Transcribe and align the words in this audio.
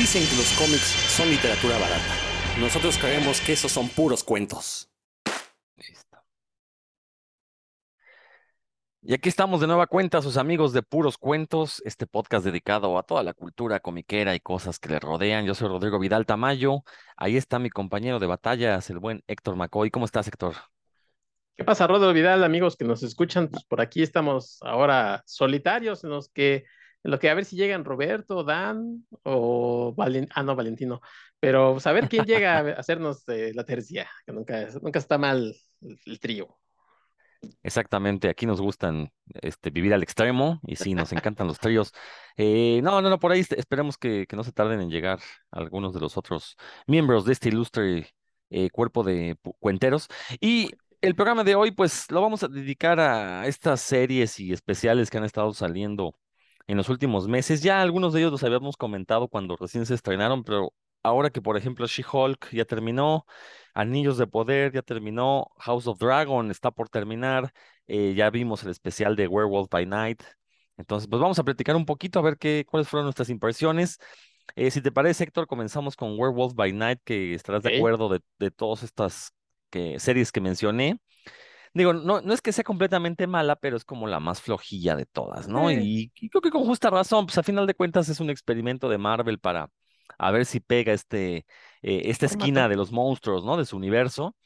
Dicen 0.00 0.26
que 0.26 0.36
los 0.36 0.50
cómics 0.52 0.96
son 1.14 1.28
literatura 1.28 1.76
barata. 1.76 2.14
Nosotros 2.58 2.96
creemos 2.96 3.38
que 3.42 3.52
esos 3.52 3.70
son 3.70 3.86
puros 3.90 4.24
cuentos. 4.24 4.88
Listo. 5.76 6.16
Y 9.02 9.12
aquí 9.12 9.28
estamos 9.28 9.60
de 9.60 9.66
nueva 9.66 9.86
cuenta, 9.86 10.22
sus 10.22 10.38
amigos 10.38 10.72
de 10.72 10.80
Puros 10.80 11.18
Cuentos, 11.18 11.82
este 11.84 12.06
podcast 12.06 12.46
dedicado 12.46 12.96
a 12.96 13.02
toda 13.02 13.22
la 13.22 13.34
cultura 13.34 13.80
comiquera 13.80 14.34
y 14.34 14.40
cosas 14.40 14.78
que 14.78 14.88
le 14.88 15.00
rodean. 15.00 15.44
Yo 15.44 15.54
soy 15.54 15.68
Rodrigo 15.68 15.98
Vidal 15.98 16.24
Tamayo. 16.24 16.82
Ahí 17.18 17.36
está 17.36 17.58
mi 17.58 17.68
compañero 17.68 18.18
de 18.18 18.26
batallas, 18.26 18.88
el 18.88 19.00
buen 19.00 19.22
Héctor 19.26 19.56
McCoy. 19.56 19.90
¿Cómo 19.90 20.06
estás, 20.06 20.26
Héctor? 20.28 20.54
¿Qué 21.58 21.64
pasa, 21.64 21.86
Rodrigo 21.86 22.14
Vidal, 22.14 22.42
amigos 22.42 22.74
que 22.74 22.86
nos 22.86 23.02
escuchan? 23.02 23.48
Pues 23.48 23.64
por 23.64 23.82
aquí 23.82 24.02
estamos 24.02 24.62
ahora 24.62 25.22
solitarios, 25.26 26.04
en 26.04 26.10
los 26.10 26.30
que, 26.30 26.64
lo 27.02 27.18
que 27.18 27.30
a 27.30 27.34
ver 27.34 27.44
si 27.44 27.56
llegan 27.56 27.84
Roberto, 27.84 28.44
Dan 28.44 29.06
o 29.22 29.94
Valen, 29.96 30.28
ah, 30.34 30.42
no, 30.42 30.56
Valentino, 30.56 31.00
pero 31.38 31.80
saber 31.80 32.08
quién 32.08 32.24
llega 32.26 32.58
a 32.58 32.72
hacernos 32.72 33.26
eh, 33.28 33.52
la 33.54 33.64
tercia, 33.64 34.08
que 34.26 34.32
nunca, 34.32 34.68
nunca 34.82 34.98
está 34.98 35.18
mal 35.18 35.54
el, 35.80 36.20
trío. 36.20 36.56
Exactamente, 37.62 38.28
aquí 38.28 38.44
nos 38.44 38.60
gustan 38.60 39.10
este, 39.40 39.70
vivir 39.70 39.94
al 39.94 40.02
extremo 40.02 40.60
y 40.66 40.76
sí, 40.76 40.94
nos 40.94 41.12
encantan 41.12 41.46
los 41.46 41.58
tríos. 41.58 41.92
Eh, 42.36 42.80
no, 42.82 43.00
no, 43.00 43.08
no, 43.08 43.18
por 43.18 43.32
ahí 43.32 43.40
este, 43.40 43.58
esperemos 43.58 43.96
que, 43.96 44.26
que 44.26 44.36
no 44.36 44.44
se 44.44 44.52
tarden 44.52 44.80
en 44.82 44.90
llegar 44.90 45.20
algunos 45.50 45.94
de 45.94 46.00
los 46.00 46.18
otros 46.18 46.56
miembros 46.86 47.24
de 47.24 47.32
este 47.32 47.48
ilustre 47.48 48.10
eh, 48.50 48.68
cuerpo 48.70 49.02
de 49.04 49.38
cuenteros. 49.58 50.08
Y 50.40 50.70
el 51.00 51.14
programa 51.14 51.44
de 51.44 51.54
hoy, 51.54 51.70
pues 51.70 52.10
lo 52.10 52.20
vamos 52.20 52.42
a 52.42 52.48
dedicar 52.48 53.00
a 53.00 53.46
estas 53.46 53.80
series 53.80 54.38
y 54.38 54.52
especiales 54.52 55.08
que 55.08 55.18
han 55.18 55.24
estado 55.24 55.54
saliendo 55.54 56.14
en 56.70 56.76
los 56.76 56.88
últimos 56.88 57.26
meses. 57.26 57.62
Ya 57.62 57.82
algunos 57.82 58.12
de 58.12 58.20
ellos 58.20 58.32
los 58.32 58.44
habíamos 58.44 58.76
comentado 58.76 59.26
cuando 59.28 59.56
recién 59.56 59.86
se 59.86 59.94
estrenaron, 59.94 60.44
pero 60.44 60.72
ahora 61.02 61.30
que, 61.30 61.42
por 61.42 61.56
ejemplo, 61.56 61.86
She-Hulk 61.86 62.50
ya 62.52 62.64
terminó. 62.64 63.26
Anillos 63.74 64.18
de 64.18 64.28
Poder 64.28 64.72
ya 64.72 64.82
terminó, 64.82 65.50
House 65.58 65.88
of 65.88 65.98
Dragon 65.98 66.50
está 66.50 66.70
por 66.70 66.88
terminar, 66.88 67.52
eh, 67.86 68.14
ya 68.14 68.30
vimos 68.30 68.62
el 68.62 68.70
especial 68.70 69.16
de 69.16 69.26
Werewolf 69.26 69.68
by 69.68 69.84
Night. 69.86 70.22
Entonces, 70.76 71.08
pues 71.08 71.20
vamos 71.20 71.38
a 71.40 71.44
platicar 71.44 71.74
un 71.74 71.86
poquito 71.86 72.20
a 72.20 72.22
ver 72.22 72.38
qué, 72.38 72.64
cuáles 72.68 72.88
fueron 72.88 73.06
nuestras 73.06 73.30
impresiones. 73.30 73.98
Eh, 74.54 74.70
si 74.70 74.80
te 74.80 74.92
parece, 74.92 75.24
Héctor, 75.24 75.48
comenzamos 75.48 75.96
con 75.96 76.18
Werewolf 76.18 76.54
by 76.54 76.72
Night, 76.72 77.00
que 77.04 77.34
estarás 77.34 77.62
de 77.64 77.76
acuerdo 77.76 78.08
de, 78.08 78.20
de 78.38 78.50
todas 78.52 78.84
estas 78.84 79.32
que, 79.70 79.98
series 79.98 80.30
que 80.30 80.40
mencioné. 80.40 81.00
Digo, 81.72 81.92
no, 81.92 82.20
no 82.20 82.34
es 82.34 82.42
que 82.42 82.52
sea 82.52 82.64
completamente 82.64 83.26
mala, 83.26 83.56
pero 83.56 83.76
es 83.76 83.84
como 83.84 84.06
la 84.08 84.20
más 84.20 84.40
flojilla 84.40 84.96
de 84.96 85.06
todas, 85.06 85.48
¿no? 85.48 85.70
Y, 85.70 86.12
y 86.18 86.28
creo 86.28 86.42
que 86.42 86.50
con 86.50 86.64
justa 86.64 86.90
razón, 86.90 87.26
pues 87.26 87.38
a 87.38 87.42
final 87.44 87.66
de 87.66 87.74
cuentas 87.74 88.08
es 88.08 88.20
un 88.20 88.30
experimento 88.30 88.88
de 88.88 88.98
Marvel 88.98 89.38
para 89.38 89.70
a 90.18 90.30
ver 90.32 90.46
si 90.46 90.60
pega 90.60 90.92
este, 90.92 91.46
eh, 91.82 92.02
esta 92.06 92.26
esquina 92.26 92.68
de 92.68 92.76
los 92.76 92.90
monstruos, 92.92 93.44
¿no? 93.44 93.56
De 93.56 93.64
su 93.66 93.76
universo. 93.76 94.36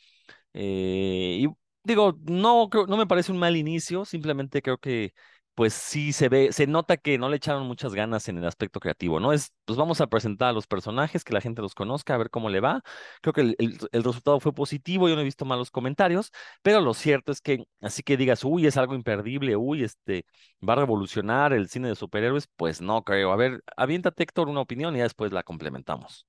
Eh, 0.53 1.39
y 1.43 1.49
digo, 1.85 2.19
no, 2.25 2.69
creo, 2.71 2.87
no 2.87 2.97
me 2.97 3.07
parece 3.07 3.33
un 3.33 3.39
mal 3.39 3.57
inicio, 3.57 4.05
simplemente 4.05 4.63
creo 4.63 4.79
que 4.79 5.13
pues 5.55 5.75
sí 5.75 6.13
se 6.13 6.29
ve, 6.29 6.53
se 6.53 6.67
nota 6.67 6.97
que 6.97 7.19
no 7.19 7.29
le 7.29 7.37
echaron 7.37 7.67
muchas 7.67 7.95
ganas 7.95 8.29
en 8.29 8.39
el 8.39 8.47
aspecto 8.47 8.81
creativo, 8.81 9.21
¿no? 9.21 9.33
Es, 9.33 9.53
pues 9.65 9.79
vamos 9.79 10.01
a 10.01 10.07
presentar 10.09 10.49
a 10.51 10.53
los 10.53 10.67
personajes, 10.67 11.25
que 11.25 11.33
la 11.35 11.41
gente 11.41 11.63
los 11.63 11.75
conozca, 11.75 12.15
a 12.15 12.19
ver 12.19 12.31
cómo 12.31 12.51
le 12.51 12.61
va. 12.61 12.83
Creo 13.23 13.33
que 13.33 13.41
el, 13.43 13.57
el- 13.59 13.79
el 13.93 14.05
resultado 14.05 14.41
fue 14.41 14.53
positivo, 14.55 15.09
yo 15.09 15.15
no 15.15 15.21
he 15.21 15.25
visto 15.25 15.45
malos 15.45 15.71
comentarios, 15.71 16.33
pero 16.63 16.81
lo 16.81 16.95
cierto 16.95 17.33
es 17.33 17.41
que 17.41 17.65
así 17.81 18.03
que 18.03 18.17
digas, 18.17 18.45
uy, 18.45 18.67
es 18.67 18.77
algo 18.77 18.95
imperdible, 18.95 19.57
uy, 19.57 19.85
este 19.85 20.27
va 20.67 20.73
a 20.75 20.77
revolucionar 20.77 21.53
el 21.53 21.69
cine 21.69 21.89
de 21.89 21.95
superhéroes, 21.97 22.49
pues 22.57 22.81
no 22.81 23.03
creo. 23.05 23.33
A 23.33 23.37
ver, 23.37 23.63
aviéntate, 23.77 24.23
Héctor, 24.25 24.49
una 24.49 24.61
opinión 24.61 24.95
y 24.95 24.99
ya 24.99 25.05
después 25.05 25.33
la 25.33 25.43
complementamos. 25.43 26.27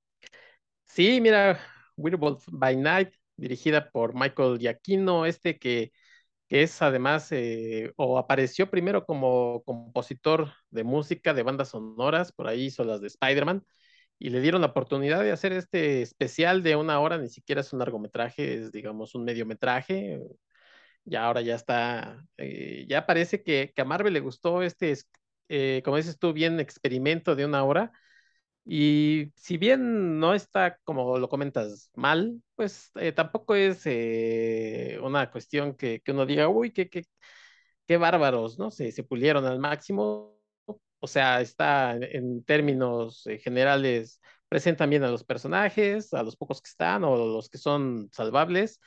Sí, 0.85 1.19
mira, 1.21 1.59
Werewolf 1.97 2.45
by 2.51 2.75
Night, 2.77 3.13
dirigida 3.35 3.89
por 3.91 4.13
Michael 4.15 4.59
Giacchino, 4.59 5.25
este 5.25 5.57
que, 5.59 5.91
que 6.47 6.63
es 6.63 6.81
además, 6.81 7.31
eh, 7.31 7.91
o 7.97 8.17
apareció 8.19 8.69
primero 8.69 9.05
como 9.05 9.63
compositor 9.65 10.53
de 10.69 10.83
música 10.83 11.33
de 11.33 11.43
bandas 11.43 11.69
sonoras, 11.69 12.31
por 12.31 12.47
ahí 12.47 12.65
hizo 12.65 12.83
las 12.83 13.01
de 13.01 13.07
Spider-Man, 13.07 13.63
y 14.19 14.29
le 14.31 14.41
dieron 14.41 14.61
la 14.61 14.67
oportunidad 14.69 15.23
de 15.23 15.31
hacer 15.31 15.53
este 15.53 16.01
especial 16.01 16.63
de 16.63 16.75
una 16.77 16.99
hora, 16.99 17.17
ni 17.17 17.29
siquiera 17.29 17.61
es 17.61 17.73
un 17.73 17.79
largometraje, 17.79 18.55
es 18.55 18.71
digamos 18.71 19.15
un 19.15 19.25
mediometraje, 19.25 20.21
ya 21.05 21.25
ahora 21.25 21.41
ya 21.41 21.55
está, 21.55 22.25
eh, 22.37 22.85
ya 22.89 23.05
parece 23.05 23.43
que, 23.43 23.71
que 23.75 23.81
a 23.81 23.85
Marvel 23.85 24.13
le 24.13 24.19
gustó 24.19 24.61
este, 24.63 24.91
es- 24.91 25.09
eh, 25.49 25.81
como 25.85 25.97
dices 25.97 26.17
tú, 26.19 26.33
bien 26.33 26.59
experimento 26.59 27.35
de 27.35 27.45
una 27.45 27.63
hora. 27.63 27.91
Y 28.65 29.31
si 29.35 29.57
bien 29.57 30.19
no 30.19 30.33
está, 30.33 30.77
como 30.83 31.19
lo 31.19 31.29
comentas, 31.29 31.91
mal, 31.95 32.41
pues 32.55 32.91
eh, 32.95 33.11
tampoco 33.11 33.55
es 33.55 33.83
eh, 33.85 34.99
una 35.03 35.29
cuestión 35.31 35.75
que, 35.75 36.01
que 36.01 36.11
uno 36.11 36.25
diga, 36.25 36.49
uy, 36.49 36.71
qué, 36.71 36.89
qué, 36.89 37.05
qué 37.87 37.97
bárbaros, 37.97 38.57
¿no? 38.59 38.71
Se, 38.71 38.91
se 38.91 39.03
pulieron 39.03 39.45
al 39.45 39.59
máximo. 39.59 40.35
O 40.99 41.07
sea, 41.07 41.41
está 41.41 41.95
en, 41.97 42.43
términos 42.43 43.27
eh, 43.27 43.37
generales, 43.39 44.21
presentan 44.49 44.89
bien 44.89 45.03
a 45.03 45.09
los 45.11 45.23
personajes, 45.23 46.13
a 46.13 46.23
los 46.23 46.35
pocos 46.35 46.61
que 46.61 46.69
están 46.69 47.03
o 47.03 47.15
los 47.17 47.49
que 47.49 47.57
son 47.59 48.09
salvables, 48.11 48.79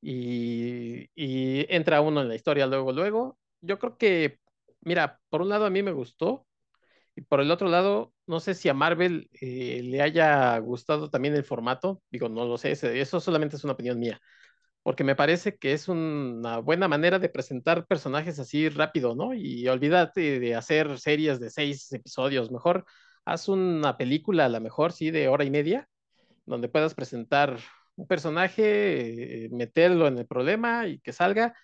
y, 0.00 1.08
y 1.14 1.66
entra 1.74 2.00
uno 2.00 2.22
en 2.22 2.28
la 2.28 2.34
historia 2.34 2.66
luego, 2.66 2.92
luego. 2.92 3.38
Yo 3.60 3.78
creo 3.78 3.96
que, 3.98 4.40
mira, 4.80 5.20
por 5.28 5.42
un 5.42 5.48
lado 5.50 5.66
a 5.66 5.70
mí 5.70 5.82
me 5.82 5.92
gustó. 5.92 6.46
Y 7.16 7.22
por 7.22 7.40
el 7.40 7.50
otro 7.50 7.68
lado, 7.68 8.12
no 8.26 8.40
sé 8.40 8.54
si 8.54 8.68
a 8.68 8.74
Marvel 8.74 9.28
eh, 9.40 9.82
le 9.84 10.02
haya 10.02 10.56
gustado 10.58 11.10
también 11.10 11.34
el 11.34 11.44
formato. 11.44 12.02
Digo, 12.10 12.28
no 12.28 12.44
lo 12.46 12.58
sé, 12.58 12.72
eso 12.72 13.20
solamente 13.20 13.56
es 13.56 13.64
una 13.64 13.74
opinión 13.74 13.98
mía. 13.98 14.20
Porque 14.82 15.04
me 15.04 15.16
parece 15.16 15.56
que 15.58 15.72
es 15.74 15.88
una 15.88 16.58
buena 16.58 16.88
manera 16.88 17.18
de 17.18 17.28
presentar 17.28 17.86
personajes 17.86 18.38
así 18.38 18.68
rápido, 18.70 19.14
¿no? 19.14 19.34
Y 19.34 19.68
olvídate 19.68 20.40
de 20.40 20.54
hacer 20.54 20.98
series 20.98 21.40
de 21.40 21.50
seis 21.50 21.92
episodios. 21.92 22.50
Mejor 22.50 22.84
haz 23.24 23.48
una 23.48 23.96
película, 23.98 24.46
a 24.46 24.48
lo 24.48 24.60
mejor, 24.60 24.92
sí, 24.92 25.10
de 25.10 25.28
hora 25.28 25.44
y 25.44 25.50
media, 25.50 25.88
donde 26.46 26.68
puedas 26.68 26.94
presentar 26.94 27.58
un 27.96 28.06
personaje, 28.06 29.46
eh, 29.46 29.48
meterlo 29.50 30.06
en 30.08 30.18
el 30.18 30.26
problema 30.26 30.86
y 30.88 31.00
que 31.00 31.12
salga 31.12 31.54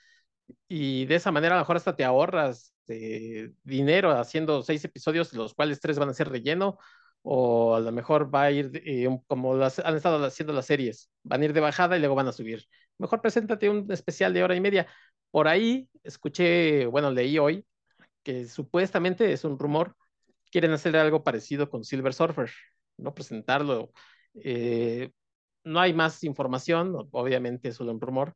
y 0.69 1.07
de 1.07 1.17
esa 1.17 1.33
manera 1.33 1.55
a 1.55 1.59
lo 1.59 1.63
mejor 1.63 1.77
hasta 1.77 1.97
te 1.97 2.05
ahorras 2.05 2.75
eh, 2.89 3.53
dinero 3.65 4.11
haciendo 4.13 4.63
seis 4.63 4.85
episodios, 4.85 5.33
los 5.33 5.55
cuales 5.55 5.81
tres 5.81 5.99
van 5.99 6.09
a 6.09 6.15
ser 6.15 6.29
relleno, 6.29 6.79
o 7.23 7.75
a 7.75 7.81
lo 7.81 7.93
mejor 7.93 8.33
va 8.35 8.43
a 8.45 8.51
ir 8.53 8.71
eh, 8.85 9.09
como 9.27 9.55
las, 9.55 9.79
han 9.81 9.97
estado 9.97 10.25
haciendo 10.25 10.53
las 10.53 10.67
series, 10.67 11.11
van 11.23 11.43
a 11.43 11.45
ir 11.47 11.53
de 11.53 11.61
bajada 11.61 11.97
y 11.97 12.01
luego 12.01 12.15
van 12.15 12.29
a 12.29 12.33
subir. 12.33 12.65
Mejor 12.99 13.21
preséntate 13.21 13.69
un 13.69 13.91
especial 13.93 14.33
de 14.33 14.45
hora 14.45 14.55
y 14.57 14.61
media. 14.61 14.87
Por 15.31 15.49
ahí 15.49 15.89
escuché, 16.03 16.87
bueno, 16.87 17.11
leí 17.11 17.39
hoy 17.39 17.67
que 18.23 18.47
supuestamente 18.49 19.33
es 19.33 19.45
un 19.45 19.59
rumor, 19.59 19.97
quieren 20.51 20.73
hacer 20.73 20.97
algo 20.97 21.25
parecido 21.25 21.71
con 21.71 21.85
Silver 21.85 22.15
Surfer, 22.15 22.51
no 22.97 23.15
presentarlo. 23.15 23.93
eh, 24.35 25.11
no 25.65 25.81
hay 25.81 25.93
más 25.95 26.23
información, 26.25 26.95
obviamente 27.13 27.69
es 27.69 27.77
solo 27.77 27.93
un 27.93 28.01
rumor. 28.01 28.35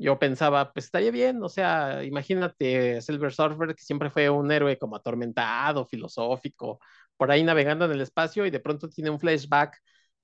Yo 0.00 0.18
pensaba, 0.18 0.72
pues 0.72 0.86
estaría 0.86 1.10
bien, 1.10 1.42
o 1.42 1.48
sea, 1.50 2.02
imagínate 2.04 3.02
Silver 3.02 3.32
Surfer, 3.32 3.74
que 3.74 3.82
siempre 3.82 4.08
fue 4.08 4.30
un 4.30 4.50
héroe 4.50 4.78
como 4.78 4.96
atormentado, 4.96 5.84
filosófico, 5.84 6.80
por 7.18 7.30
ahí 7.30 7.42
navegando 7.42 7.84
en 7.84 7.92
el 7.92 8.00
espacio 8.00 8.46
y 8.46 8.50
de 8.50 8.60
pronto 8.60 8.88
tiene 8.88 9.10
un 9.10 9.20
flashback 9.20 9.76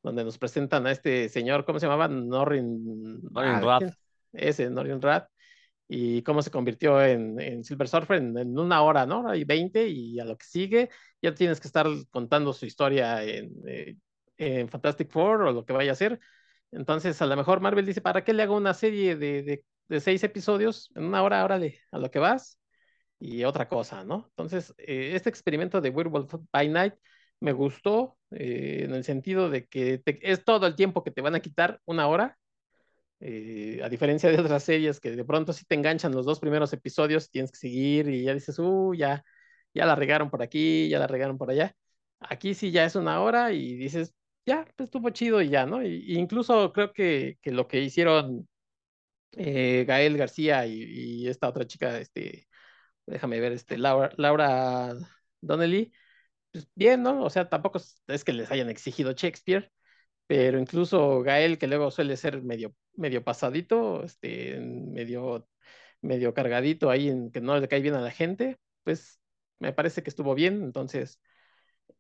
donde 0.03 0.25
nos 0.25 0.38
presentan 0.38 0.86
a 0.86 0.92
este 0.92 1.28
señor, 1.28 1.66
¿cómo 1.66 1.78
se 1.78 1.86
llamaba? 1.86 2.09
Norrin, 2.09 3.20
Norrin. 3.31 3.78
¿quién? 3.78 3.94
ese, 4.32 4.70
Norrin 4.70 5.03
Rath, 5.03 5.28
y 5.86 6.22
cómo 6.22 6.41
se 6.41 6.50
convirtió 6.50 7.03
en, 7.03 7.38
en 7.38 7.62
Silver 7.62 7.88
Surfer 7.88 8.16
en, 8.16 8.38
en 8.38 8.59
una 8.59 8.82
hora, 8.82 9.04
¿no? 9.04 9.28
Hay 9.28 9.44
20 9.44 9.86
y 9.88 10.19
a 10.19 10.25
lo 10.25 10.38
que 10.38 10.47
sigue 10.47 10.88
ya 11.20 11.34
tienes 11.34 11.60
que 11.60 11.69
estar 11.69 11.86
contando 12.10 12.54
su 12.54 12.65
historia 12.65 13.22
en, 13.22 13.53
eh, 13.66 13.97
en 14.39 14.68
Fantastic 14.68 15.10
Four 15.10 15.42
o 15.42 15.53
lo 15.53 15.66
que 15.66 15.72
vaya 15.72 15.92
a 15.92 15.97
ser. 15.97 16.18
Entonces, 16.72 17.21
a 17.22 17.27
lo 17.27 17.36
mejor 17.36 17.60
Marvel 17.60 17.86
dice, 17.86 18.01
¿para 18.01 18.24
qué 18.24 18.33
le 18.33 18.42
hago 18.42 18.57
una 18.57 18.74
serie 18.74 19.16
de, 19.16 19.65
de, 19.89 20.01
seis 20.01 20.22
episodios 20.24 20.91
en 20.95 21.04
una 21.04 21.22
hora? 21.22 21.45
Órale, 21.45 21.80
a 21.92 21.98
lo 21.98 22.10
que 22.10 22.18
vas 22.18 22.60
y 23.18 23.45
otra 23.45 23.68
cosa, 23.68 24.04
¿no? 24.04 24.27
Entonces, 24.30 24.74
eh, 24.78 25.13
este 25.15 25.30
experimento 25.30 25.80
de 25.80 25.91
Werewolf 25.91 26.34
by 26.53 26.68
Night 26.68 26.95
me 27.41 27.53
gustó 27.53 28.18
eh, 28.30 28.83
en 28.84 28.95
el 28.95 29.04
sentido 29.04 29.51
de 29.51 29.66
que 29.66 30.03
es 30.04 30.45
todo 30.45 30.66
el 30.66 30.77
tiempo 30.77 31.04
que 31.04 31.10
te 31.10 31.21
van 31.22 31.34
a 31.34 31.41
quitar 31.41 31.80
una 31.86 32.09
hora, 32.09 32.39
eh, 33.21 33.80
a 33.83 33.89
diferencia 33.89 34.30
de 34.30 34.39
otras 34.39 34.63
series 34.65 35.01
que 35.01 35.10
de 35.13 35.24
pronto 35.24 35.53
sí 35.53 35.65
te 35.65 35.74
enganchan 35.74 36.13
los 36.13 36.27
dos 36.27 36.41
primeros 36.41 36.72
episodios, 36.72 37.30
tienes 37.30 37.51
que 37.51 37.59
seguir 37.59 38.09
y 38.09 38.24
ya 38.24 38.34
dices, 38.34 38.59
uh, 38.59 38.95
ya, 38.95 39.24
ya 39.74 39.86
la 39.86 39.95
regaron 39.95 40.30
por 40.30 40.42
aquí, 40.42 40.89
ya 40.89 40.98
la 40.98 41.07
regaron 41.07 41.39
por 41.39 41.51
allá. 41.51 41.74
Aquí 42.21 42.54
sí 42.54 42.71
ya 42.72 42.84
es 42.84 42.97
una 42.97 43.21
hora 43.22 43.53
y 43.53 43.74
dices, 43.77 44.15
ya, 44.47 44.65
pues 44.77 44.89
estuvo 44.89 45.10
chido 45.10 45.43
y 45.43 45.48
ya, 45.51 45.66
¿no? 45.66 45.83
Y, 45.83 46.16
incluso 46.19 46.72
creo 46.72 46.93
que, 46.93 47.39
que 47.43 47.51
lo 47.53 47.69
que 47.69 47.81
hicieron 47.83 48.48
eh, 49.33 49.84
Gael 49.87 50.16
García 50.19 50.66
y, 50.66 50.83
y 51.25 51.28
esta 51.28 51.48
otra 51.48 51.66
chica, 51.66 51.98
este, 52.01 52.48
déjame 53.07 53.41
ver, 53.41 53.53
este, 53.53 53.78
Laura, 53.78 54.13
Laura 54.16 54.95
Donnelly, 55.41 55.93
pues, 56.53 56.69
bien, 56.75 57.03
¿no? 57.03 57.25
O 57.25 57.31
sea, 57.31 57.48
tampoco 57.48 57.81
es, 58.09 58.25
que 58.25 58.33
les 58.33 58.51
hayan 58.51 58.71
exigido 58.71 59.13
Shakespeare, 59.13 59.72
pero 60.27 60.59
incluso 60.60 61.22
Gael, 61.22 61.59
que 61.59 61.66
luego 61.69 61.91
suele 61.91 62.16
ser 62.16 62.42
medio, 62.42 62.75
medio 62.95 63.25
pasadito, 63.25 64.04
este, 64.04 64.60
medio, 64.60 65.49
medio 66.03 66.34
cargadito 66.34 66.91
ahí, 66.91 67.09
en 67.09 67.31
que 67.33 67.41
no 67.41 67.59
le 67.59 67.69
cae 67.69 67.81
bien 67.83 67.95
a 67.95 68.01
la 68.01 68.10
gente, 68.10 68.59
pues 68.84 69.21
me 69.59 69.72
parece 69.72 70.03
que 70.03 70.10
estuvo 70.10 70.34
bien, 70.34 70.63
entonces 70.65 71.21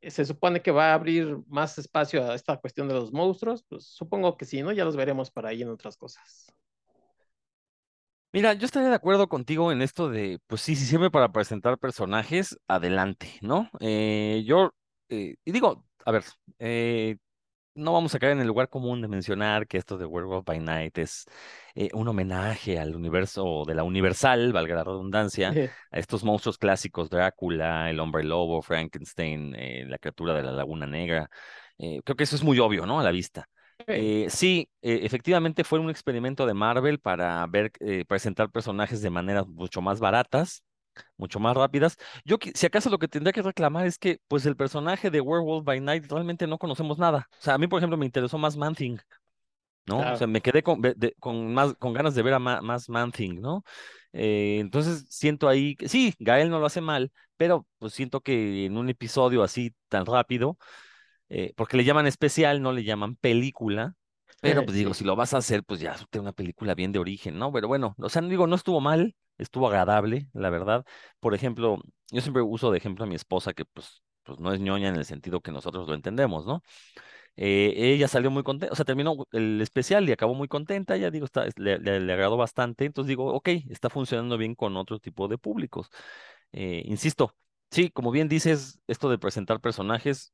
se 0.02 0.24
supone 0.24 0.62
que 0.62 0.70
va 0.70 0.90
a 0.90 0.94
abrir 0.94 1.38
más 1.48 1.78
espacio 1.78 2.24
a 2.30 2.34
esta 2.34 2.56
cuestión 2.58 2.88
de 2.88 2.94
los 2.94 3.12
monstruos, 3.12 3.64
pues 3.68 3.86
supongo 3.86 4.36
que 4.36 4.44
sí, 4.44 4.62
¿no? 4.62 4.72
Ya 4.72 4.84
los 4.84 4.96
veremos 4.96 5.30
para 5.30 5.50
ahí 5.50 5.62
en 5.62 5.68
otras 5.68 5.96
cosas. 5.96 6.46
Mira, 8.32 8.52
yo 8.52 8.66
estaría 8.66 8.90
de 8.90 8.94
acuerdo 8.94 9.28
contigo 9.28 9.72
en 9.72 9.80
esto 9.80 10.10
de, 10.10 10.38
pues 10.46 10.60
sí, 10.60 10.76
si 10.76 10.84
sirve 10.84 11.10
para 11.10 11.32
presentar 11.32 11.78
personajes, 11.78 12.58
adelante, 12.68 13.38
¿no? 13.40 13.70
Eh, 13.80 14.44
yo, 14.46 14.74
eh, 15.08 15.36
y 15.42 15.52
digo, 15.52 15.86
a 16.04 16.12
ver, 16.12 16.24
eh, 16.58 17.16
no 17.76 17.92
vamos 17.92 18.14
a 18.14 18.18
caer 18.18 18.32
en 18.32 18.40
el 18.40 18.46
lugar 18.46 18.68
común 18.68 19.00
de 19.02 19.08
mencionar 19.08 19.66
que 19.66 19.78
esto 19.78 19.98
de 19.98 20.06
Werewolf 20.06 20.44
by 20.44 20.58
Night 20.60 20.98
es 20.98 21.26
un 21.92 22.08
homenaje 22.08 22.78
al 22.78 22.96
universo 22.96 23.64
de 23.66 23.74
la 23.74 23.84
Universal, 23.84 24.52
valga 24.52 24.74
la 24.74 24.84
redundancia, 24.84 25.52
a 25.90 25.98
estos 25.98 26.24
monstruos 26.24 26.58
clásicos, 26.58 27.10
Drácula, 27.10 27.90
el 27.90 28.00
hombre 28.00 28.24
lobo, 28.24 28.62
Frankenstein, 28.62 29.52
la 29.88 29.98
criatura 29.98 30.34
de 30.34 30.42
la 30.42 30.52
Laguna 30.52 30.86
Negra. 30.86 31.30
creo 31.78 32.16
que 32.16 32.24
eso 32.24 32.36
es 32.36 32.42
muy 32.42 32.58
obvio, 32.58 32.86
¿no? 32.86 32.98
A 33.00 33.02
la 33.04 33.10
vista. 33.10 33.48
Eh, 33.86 34.26
sí, 34.30 34.70
eh, 34.82 35.00
efectivamente 35.02 35.62
fue 35.62 35.78
un 35.78 35.90
experimento 35.90 36.46
de 36.46 36.54
Marvel 36.54 36.98
para 36.98 37.46
ver, 37.46 37.72
eh, 37.80 38.04
presentar 38.06 38.50
personajes 38.50 39.02
de 39.02 39.10
maneras 39.10 39.46
mucho 39.46 39.82
más 39.82 40.00
baratas, 40.00 40.64
mucho 41.16 41.40
más 41.40 41.56
rápidas. 41.56 41.96
Yo, 42.24 42.36
si 42.54 42.66
acaso 42.66 42.90
lo 42.90 42.98
que 42.98 43.08
tendría 43.08 43.32
que 43.32 43.42
reclamar 43.42 43.86
es 43.86 43.98
que, 43.98 44.20
pues, 44.28 44.46
el 44.46 44.56
personaje 44.56 45.10
de 45.10 45.20
Werewolf 45.20 45.64
by 45.64 45.80
Night 45.80 46.10
realmente 46.10 46.46
no 46.46 46.58
conocemos 46.58 46.98
nada. 46.98 47.28
O 47.38 47.42
sea, 47.42 47.54
a 47.54 47.58
mí, 47.58 47.66
por 47.66 47.78
ejemplo, 47.78 47.96
me 47.96 48.06
interesó 48.06 48.38
más 48.38 48.56
Man-Thing, 48.56 48.98
¿no? 49.86 50.12
O 50.12 50.16
sea, 50.16 50.26
me 50.26 50.40
quedé 50.40 50.62
con, 50.62 50.82
con, 51.18 51.54
más, 51.54 51.74
con 51.74 51.92
ganas 51.92 52.14
de 52.14 52.22
ver 52.22 52.34
a 52.34 52.38
más 52.38 52.88
Man-Thing, 52.88 53.40
¿no? 53.40 53.64
entonces 54.18 55.04
siento 55.10 55.46
ahí 55.46 55.76
que 55.76 55.90
sí, 55.90 56.14
Gael 56.18 56.48
no 56.48 56.58
lo 56.58 56.64
hace 56.64 56.80
mal, 56.80 57.12
pero 57.36 57.66
pues 57.78 57.92
siento 57.92 58.22
que 58.22 58.64
en 58.64 58.78
un 58.78 58.88
episodio 58.88 59.42
así 59.42 59.74
tan 59.88 60.06
rápido, 60.06 60.56
eh, 61.28 61.52
porque 61.56 61.76
le 61.76 61.84
llaman 61.84 62.06
especial, 62.06 62.62
no 62.62 62.72
le 62.72 62.84
llaman 62.84 63.16
película, 63.16 63.94
pero 64.40 64.64
pues 64.64 64.76
digo, 64.76 64.94
si 64.94 65.04
lo 65.04 65.16
vas 65.16 65.34
a 65.34 65.38
hacer, 65.38 65.64
pues 65.64 65.80
ya 65.80 65.96
una 66.18 66.32
película 66.32 66.74
bien 66.74 66.92
de 66.92 66.98
origen, 66.98 67.38
¿no? 67.38 67.52
Pero 67.52 67.68
bueno, 67.68 67.94
o 67.98 68.08
sea, 68.08 68.22
digo, 68.22 68.46
no 68.46 68.54
estuvo 68.54 68.80
mal, 68.80 69.16
estuvo 69.38 69.68
agradable, 69.68 70.28
la 70.32 70.50
verdad. 70.50 70.84
Por 71.20 71.34
ejemplo, 71.34 71.78
yo 72.10 72.20
siempre 72.20 72.42
uso 72.42 72.70
de 72.70 72.78
ejemplo 72.78 73.04
a 73.04 73.08
mi 73.08 73.14
esposa, 73.14 73.52
que 73.54 73.64
pues, 73.64 74.02
pues 74.22 74.38
no 74.40 74.52
es 74.52 74.60
ñoña 74.60 74.88
en 74.88 74.96
el 74.96 75.04
sentido 75.04 75.40
que 75.40 75.52
nosotros 75.52 75.88
lo 75.88 75.94
entendemos, 75.94 76.46
¿no? 76.46 76.62
Eh, 77.36 77.74
ella 77.76 78.08
salió 78.08 78.30
muy 78.30 78.42
contenta, 78.42 78.72
o 78.72 78.76
sea, 78.76 78.84
terminó 78.86 79.26
el 79.32 79.60
especial 79.60 80.08
y 80.08 80.12
acabó 80.12 80.34
muy 80.34 80.48
contenta, 80.48 80.96
ya 80.96 81.10
digo, 81.10 81.26
está, 81.26 81.46
le, 81.56 81.78
le, 81.78 82.12
agradó 82.12 82.36
bastante, 82.38 82.86
entonces 82.86 83.08
digo, 83.08 83.26
ok, 83.34 83.48
está 83.70 83.90
funcionando 83.90 84.38
bien 84.38 84.54
con 84.54 84.76
otro 84.76 84.98
tipo 84.98 85.28
de 85.28 85.38
públicos. 85.38 85.90
Eh, 86.52 86.82
insisto, 86.86 87.34
sí, 87.70 87.90
como 87.90 88.10
bien 88.10 88.28
dices, 88.28 88.80
esto 88.86 89.10
de 89.10 89.18
presentar 89.18 89.60
personajes 89.60 90.32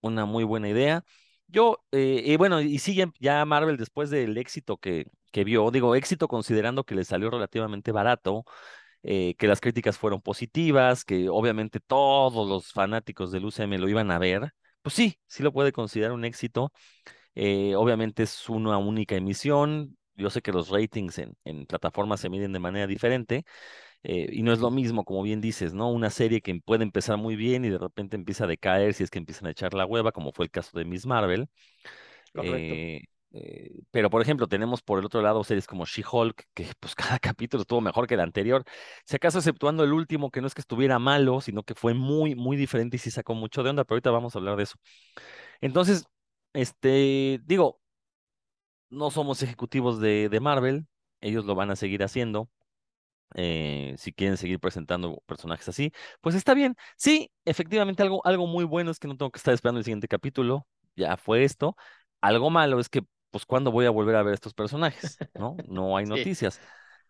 una 0.00 0.24
muy 0.26 0.44
buena 0.44 0.68
idea. 0.68 1.04
Yo, 1.48 1.84
eh, 1.92 2.36
bueno, 2.38 2.60
y 2.60 2.78
sigue 2.78 3.06
ya 3.20 3.44
Marvel 3.44 3.76
después 3.76 4.10
del 4.10 4.38
éxito 4.38 4.76
que, 4.78 5.06
que 5.30 5.44
vio, 5.44 5.70
digo, 5.70 5.94
éxito 5.94 6.28
considerando 6.28 6.84
que 6.84 6.94
le 6.94 7.04
salió 7.04 7.30
relativamente 7.30 7.92
barato, 7.92 8.44
eh, 9.02 9.34
que 9.38 9.46
las 9.48 9.60
críticas 9.60 9.98
fueron 9.98 10.20
positivas, 10.22 11.04
que 11.04 11.28
obviamente 11.28 11.80
todos 11.80 12.48
los 12.48 12.72
fanáticos 12.72 13.32
del 13.32 13.44
UCM 13.46 13.78
lo 13.78 13.88
iban 13.88 14.10
a 14.10 14.18
ver, 14.18 14.52
pues 14.82 14.94
sí, 14.94 15.18
sí 15.26 15.42
lo 15.42 15.52
puede 15.52 15.72
considerar 15.72 16.12
un 16.12 16.24
éxito. 16.24 16.72
Eh, 17.34 17.74
obviamente 17.76 18.22
es 18.24 18.48
una 18.48 18.78
única 18.78 19.14
emisión. 19.16 19.96
Yo 20.14 20.30
sé 20.30 20.42
que 20.42 20.52
los 20.52 20.68
ratings 20.68 21.18
en, 21.18 21.36
en 21.44 21.66
plataformas 21.66 22.20
se 22.20 22.28
miden 22.28 22.52
de 22.52 22.58
manera 22.58 22.86
diferente, 22.86 23.44
eh, 24.02 24.28
y 24.32 24.42
no 24.42 24.52
es 24.52 24.60
lo 24.60 24.70
mismo, 24.70 25.04
como 25.04 25.22
bien 25.22 25.40
dices, 25.40 25.74
¿no? 25.74 25.90
Una 25.90 26.10
serie 26.10 26.40
que 26.42 26.60
puede 26.64 26.84
empezar 26.84 27.18
muy 27.18 27.36
bien 27.36 27.64
y 27.64 27.70
de 27.70 27.78
repente 27.78 28.16
empieza 28.16 28.44
a 28.44 28.46
decaer 28.46 28.94
si 28.94 29.04
es 29.04 29.10
que 29.10 29.18
empiezan 29.18 29.48
a 29.48 29.50
echar 29.52 29.74
la 29.74 29.86
hueva, 29.86 30.12
como 30.12 30.32
fue 30.32 30.46
el 30.46 30.50
caso 30.50 30.78
de 30.78 30.84
Miss 30.86 31.06
Marvel. 31.06 31.48
Eh, 32.34 33.02
eh, 33.32 33.70
pero, 33.90 34.10
por 34.10 34.22
ejemplo, 34.22 34.48
tenemos 34.48 34.82
por 34.82 34.98
el 34.98 35.04
otro 35.04 35.22
lado 35.22 35.44
series 35.44 35.66
como 35.66 35.84
She-Hulk, 35.86 36.44
que 36.54 36.66
pues 36.80 36.94
cada 36.96 37.18
capítulo 37.18 37.62
estuvo 37.62 37.80
mejor 37.80 38.06
que 38.06 38.14
el 38.14 38.20
anterior. 38.20 38.64
Si 39.04 39.16
acaso 39.16 39.38
exceptuando 39.38 39.84
el 39.84 39.92
último, 39.92 40.30
que 40.30 40.40
no 40.40 40.46
es 40.46 40.54
que 40.54 40.60
estuviera 40.62 40.98
malo, 40.98 41.40
sino 41.40 41.62
que 41.62 41.74
fue 41.74 41.94
muy, 41.94 42.34
muy 42.34 42.56
diferente 42.56 42.96
y 42.96 42.98
sí 43.00 43.10
sacó 43.10 43.34
mucho 43.34 43.62
de 43.62 43.70
onda, 43.70 43.84
pero 43.84 43.96
ahorita 43.96 44.10
vamos 44.10 44.34
a 44.34 44.38
hablar 44.38 44.56
de 44.56 44.64
eso. 44.64 44.76
Entonces, 45.60 46.04
este, 46.54 47.40
digo, 47.46 47.80
no 48.90 49.10
somos 49.10 49.42
ejecutivos 49.42 50.00
de, 50.00 50.28
de 50.28 50.40
Marvel, 50.40 50.86
ellos 51.20 51.44
lo 51.44 51.54
van 51.54 51.70
a 51.70 51.76
seguir 51.76 52.02
haciendo. 52.02 52.50
Eh, 53.36 53.94
si 53.98 54.12
quieren 54.12 54.36
seguir 54.38 54.60
presentando 54.60 55.22
personajes 55.26 55.68
así, 55.68 55.92
pues 56.20 56.34
está 56.36 56.54
bien. 56.54 56.76
Sí, 56.96 57.30
efectivamente 57.44 58.02
algo, 58.02 58.26
algo 58.26 58.46
muy 58.46 58.64
bueno 58.64 58.90
es 58.90 58.98
que 58.98 59.08
no 59.08 59.16
tengo 59.16 59.30
que 59.32 59.38
estar 59.38 59.54
esperando 59.54 59.78
el 59.80 59.84
siguiente 59.84 60.08
capítulo, 60.08 60.66
ya 60.96 61.16
fue 61.16 61.44
esto. 61.44 61.76
Algo 62.22 62.50
malo 62.50 62.80
es 62.80 62.88
que, 62.88 63.02
pues, 63.30 63.46
¿cuándo 63.46 63.70
voy 63.70 63.86
a 63.86 63.90
volver 63.90 64.16
a 64.16 64.22
ver 64.22 64.34
estos 64.34 64.54
personajes? 64.54 65.18
¿No? 65.34 65.56
No 65.68 65.96
hay 65.96 66.06
noticias. 66.06 66.60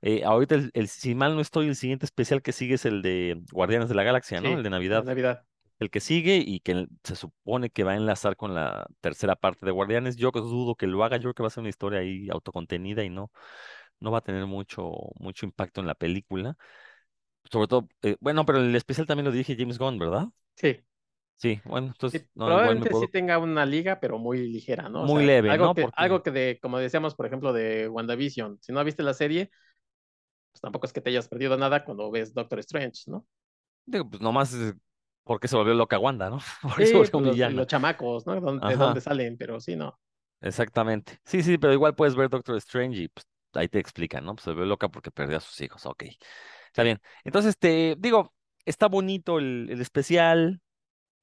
Eh, 0.03 0.25
ahorita, 0.25 0.57
el, 0.73 0.89
si 0.89 1.15
mal 1.15 1.35
no 1.35 1.41
estoy, 1.41 1.69
el 1.69 1.77
siguiente 1.77 2.07
especial 2.07 2.43
que 2.43 2.53
sigue 2.53 2.75
es 2.75 2.87
el 2.87 3.03
de 3.03 3.43
Guardianes 3.53 3.89
de 3.89 3.95
la 3.95 4.03
Galaxia, 4.03 4.41
¿no? 4.41 4.49
el 4.49 4.63
de 4.63 4.71
Navidad. 4.71 5.05
Navidad. 5.05 5.45
El 5.79 5.91
que 5.91 6.01
sigue 6.01 6.37
y 6.37 6.61
que 6.61 6.87
se 7.05 7.17
supone 7.17 7.71
que 7.71 7.85
va 7.85 7.93
a 7.93 7.97
enlazar 7.97 8.37
con 8.37 8.55
la 8.55 8.87
tercera 9.01 9.35
parte 9.35 9.65
de 9.65 9.73
Guardianes. 9.73 10.17
Yo 10.17 10.31
dudo 10.31 10.75
que 10.75 10.87
lo 10.87 11.03
haga, 11.05 11.17
yo 11.17 11.23
creo 11.23 11.35
que 11.35 11.43
va 11.43 11.47
a 11.47 11.51
ser 11.51 11.63
una 11.63 11.71
historia 11.71 12.01
ahí 12.01 12.29
autocontenida 12.31 13.03
y 13.03 13.09
no, 13.09 13.31
no 13.99 14.11
va 14.11 14.19
a 14.19 14.21
tener 14.23 14.45
mucho, 14.47 14.93
mucho 15.19 15.47
impacto 15.47 15.81
en 15.81 15.87
la 15.87 15.95
película. 15.95 16.57
Sobre 17.51 17.67
todo, 17.67 17.89
eh, 18.03 18.17
bueno, 18.21 18.45
pero 18.45 18.59
el 18.59 18.75
especial 18.77 19.07
también 19.07 19.25
lo 19.25 19.33
dije 19.33 19.57
James 19.59 19.79
Gunn, 19.79 19.99
¿verdad? 19.99 20.27
Sí. 20.57 20.81
Sí, 21.41 21.61
bueno, 21.65 21.89
entonces. 21.89 22.29
probablemente 22.35 22.91
sí 22.93 23.09
tenga 23.11 23.39
una 23.39 23.65
liga, 23.65 23.99
pero 23.99 24.19
muy 24.19 24.47
ligera, 24.47 24.91
¿no? 24.91 25.05
muy 25.05 25.25
leve, 25.25 25.51
algo 25.51 25.67
¿no? 25.67 25.75
Que, 25.75 25.89
Algo 25.95 26.23
que, 26.23 26.31
de, 26.31 26.59
como 26.61 26.79
decíamos, 26.79 27.15
por 27.15 27.25
ejemplo, 27.25 27.55
de 27.55 27.89
WandaVision, 27.89 28.59
si 28.61 28.73
no 28.73 28.85
viste 28.85 29.03
la 29.03 29.15
serie, 29.15 29.51
pues 30.53 30.61
tampoco 30.61 30.87
es 30.87 30.93
que 30.93 31.01
te 31.01 31.09
hayas 31.09 31.29
perdido 31.29 31.57
nada 31.57 31.85
cuando 31.85 32.11
ves 32.11 32.35
Doctor 32.35 32.59
Strange, 32.59 33.05
¿no? 33.07 33.27
Digo, 33.87 34.09
pues 34.11 34.21
nomás 34.21 34.55
porque 35.25 35.49
se 35.49 35.57
volvió 35.57 35.75
loca 35.75 35.99
Wanda, 35.99 36.29
¿no? 36.29 36.39
Porque 36.63 36.87
sí, 36.87 36.93
pues 36.93 37.13
los, 37.13 37.53
los, 37.53 37.67
chamacos, 37.67 38.27
¿no? 38.27 38.35
de 38.35 38.76
dónde 38.76 39.00
salen, 39.00 39.37
pero 39.38 39.61
sí, 39.61 39.76
no. 39.76 39.99
Exactamente. 40.41 41.19
Sí, 41.25 41.43
sí, 41.43 41.59
pero 41.59 41.73
igual 41.73 41.95
puedes 41.95 42.17
ver 42.17 42.29
Doctor 42.29 42.57
Strange 42.57 43.03
y 43.03 43.09
pues, 43.09 43.26
ahí 43.55 43.69
te 43.69 43.79
explican, 43.79 44.25
¿no? 44.25 44.35
Pues 44.35 44.45
se 44.45 44.53
ve 44.53 44.67
loca 44.67 44.88
porque 44.88 45.11
perdió 45.11 45.37
a 45.37 45.41
sus 45.41 45.61
hijos, 45.61 45.87
ok. 45.87 46.05
Está 46.67 46.83
bien. 46.83 47.00
Entonces, 47.25 47.57
te 47.59 47.97
digo, 47.99 48.35
está 48.64 48.88
bonito 48.88 49.38
el, 49.38 49.71
especial. 49.81 50.61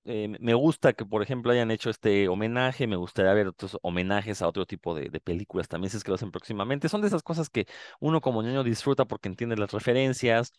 Eh, 0.09 0.29
me 0.39 0.53
gusta 0.53 0.93
que, 0.93 1.05
por 1.05 1.21
ejemplo, 1.21 1.51
hayan 1.51 1.69
hecho 1.69 1.89
este 1.89 2.29
homenaje. 2.29 2.87
Me 2.87 2.95
gustaría 2.95 3.33
ver 3.33 3.47
otros 3.47 3.77
homenajes 3.81 4.41
a 4.41 4.47
otro 4.47 4.65
tipo 4.65 4.95
de, 4.95 5.09
películas 5.19 5.67
también, 5.67 5.91
si 5.91 5.97
es 5.97 6.03
que 6.03 6.11
lo 6.11 6.15
hacen 6.15 6.31
próximamente. 6.31 6.87
Son 6.87 7.01
de 7.01 7.07
esas 7.07 7.23
cosas 7.23 7.49
que 7.49 7.67
uno 7.99 8.21
como 8.21 8.41
niño 8.41 8.63
disfruta 8.63 9.03
porque 9.05 9.27
entiende 9.27 9.57
las 9.57 9.71
referencias, 9.71 10.53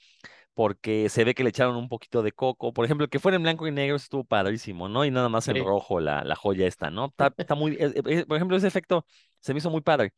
porque 0.52 1.08
se 1.08 1.24
ve 1.24 1.34
que 1.34 1.44
le 1.44 1.48
echaron 1.48 1.76
un 1.76 1.88
poquito 1.88 2.22
de 2.22 2.32
coco. 2.32 2.74
Por 2.74 2.84
ejemplo, 2.84 3.08
que 3.08 3.18
fuera 3.18 3.36
en 3.36 3.42
blanco 3.42 3.66
y 3.66 3.72
negro 3.72 3.96
estuvo 3.96 4.22
padrísimo, 4.22 4.88
¿no? 4.88 5.06
Y 5.06 5.10
nada 5.10 5.30
más 5.30 5.48
en 5.48 5.64
rojo 5.64 5.98
la, 5.98 6.24
la 6.24 6.36
joya 6.36 6.66
esta, 6.66 6.90
¿no? 6.90 7.06
Está, 7.06 7.32
está 7.38 7.54
muy. 7.54 7.72
Eh, 7.80 7.92
eh, 8.06 8.26
por 8.26 8.36
ejemplo, 8.36 8.56
ese 8.56 8.66
efecto 8.66 9.06
se 9.40 9.54
me 9.54 9.58
hizo 9.58 9.70
muy 9.70 9.80
padre 9.80 10.12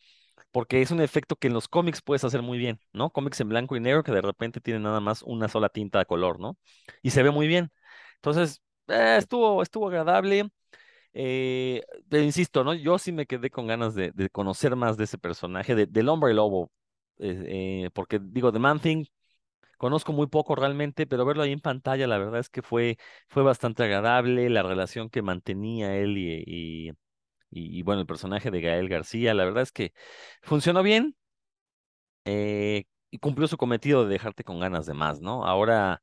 porque 0.52 0.82
es 0.82 0.90
un 0.90 1.00
efecto 1.00 1.36
que 1.36 1.48
en 1.48 1.54
los 1.54 1.68
cómics 1.68 2.02
puedes 2.02 2.24
hacer 2.24 2.42
muy 2.42 2.58
bien, 2.58 2.80
¿no? 2.92 3.10
Cómics 3.10 3.40
en 3.40 3.48
blanco 3.48 3.76
y 3.76 3.80
negro 3.80 4.02
que 4.02 4.12
de 4.12 4.22
repente 4.22 4.60
tienen 4.60 4.82
nada 4.82 5.00
más 5.00 5.22
una 5.22 5.48
sola 5.48 5.68
tinta 5.68 6.00
de 6.00 6.06
color, 6.06 6.40
¿no? 6.40 6.58
Y 7.02 7.10
se 7.10 7.22
ve 7.22 7.30
muy 7.30 7.46
bien. 7.46 7.70
Entonces, 8.16 8.62
eh, 8.90 9.16
estuvo, 9.18 9.62
estuvo 9.62 9.88
agradable. 9.88 10.50
Eh, 11.12 11.82
pero 12.08 12.22
insisto, 12.24 12.64
¿no? 12.64 12.74
Yo 12.74 12.98
sí 12.98 13.12
me 13.12 13.26
quedé 13.26 13.50
con 13.50 13.66
ganas 13.66 13.94
de, 13.94 14.12
conocer 14.30 14.76
más 14.76 14.96
de 14.96 15.04
ese 15.04 15.18
personaje, 15.18 15.74
del 15.74 16.08
hombre 16.08 16.34
lobo, 16.34 16.70
eh, 17.18 17.90
porque 17.94 18.20
digo, 18.22 18.52
The 18.52 18.58
Man 18.60 18.80
Thing, 18.80 19.04
conozco 19.78 20.12
muy 20.12 20.28
poco 20.28 20.54
realmente, 20.54 21.06
pero 21.06 21.24
verlo 21.24 21.42
ahí 21.42 21.52
en 21.52 21.60
pantalla, 21.60 22.06
la 22.06 22.18
verdad 22.18 22.40
es 22.40 22.48
que 22.50 22.62
fue, 22.62 22.98
fue 23.28 23.42
bastante 23.42 23.84
agradable, 23.84 24.50
la 24.50 24.62
relación 24.62 25.10
que 25.10 25.22
mantenía 25.22 25.96
él 25.96 26.18
y 26.18 26.92
y, 27.50 27.82
bueno, 27.82 28.00
el 28.02 28.06
personaje 28.06 28.50
de 28.50 28.60
Gael 28.60 28.88
García, 28.88 29.34
la 29.34 29.44
verdad 29.44 29.62
es 29.62 29.72
que 29.72 29.92
funcionó 30.42 30.82
bien 30.82 31.16
eh, 32.24 32.84
y 33.10 33.18
cumplió 33.18 33.48
su 33.48 33.56
cometido 33.56 34.04
de 34.04 34.10
dejarte 34.10 34.44
con 34.44 34.60
ganas 34.60 34.86
de 34.86 34.94
más, 34.94 35.20
¿no? 35.20 35.44
Ahora, 35.46 36.02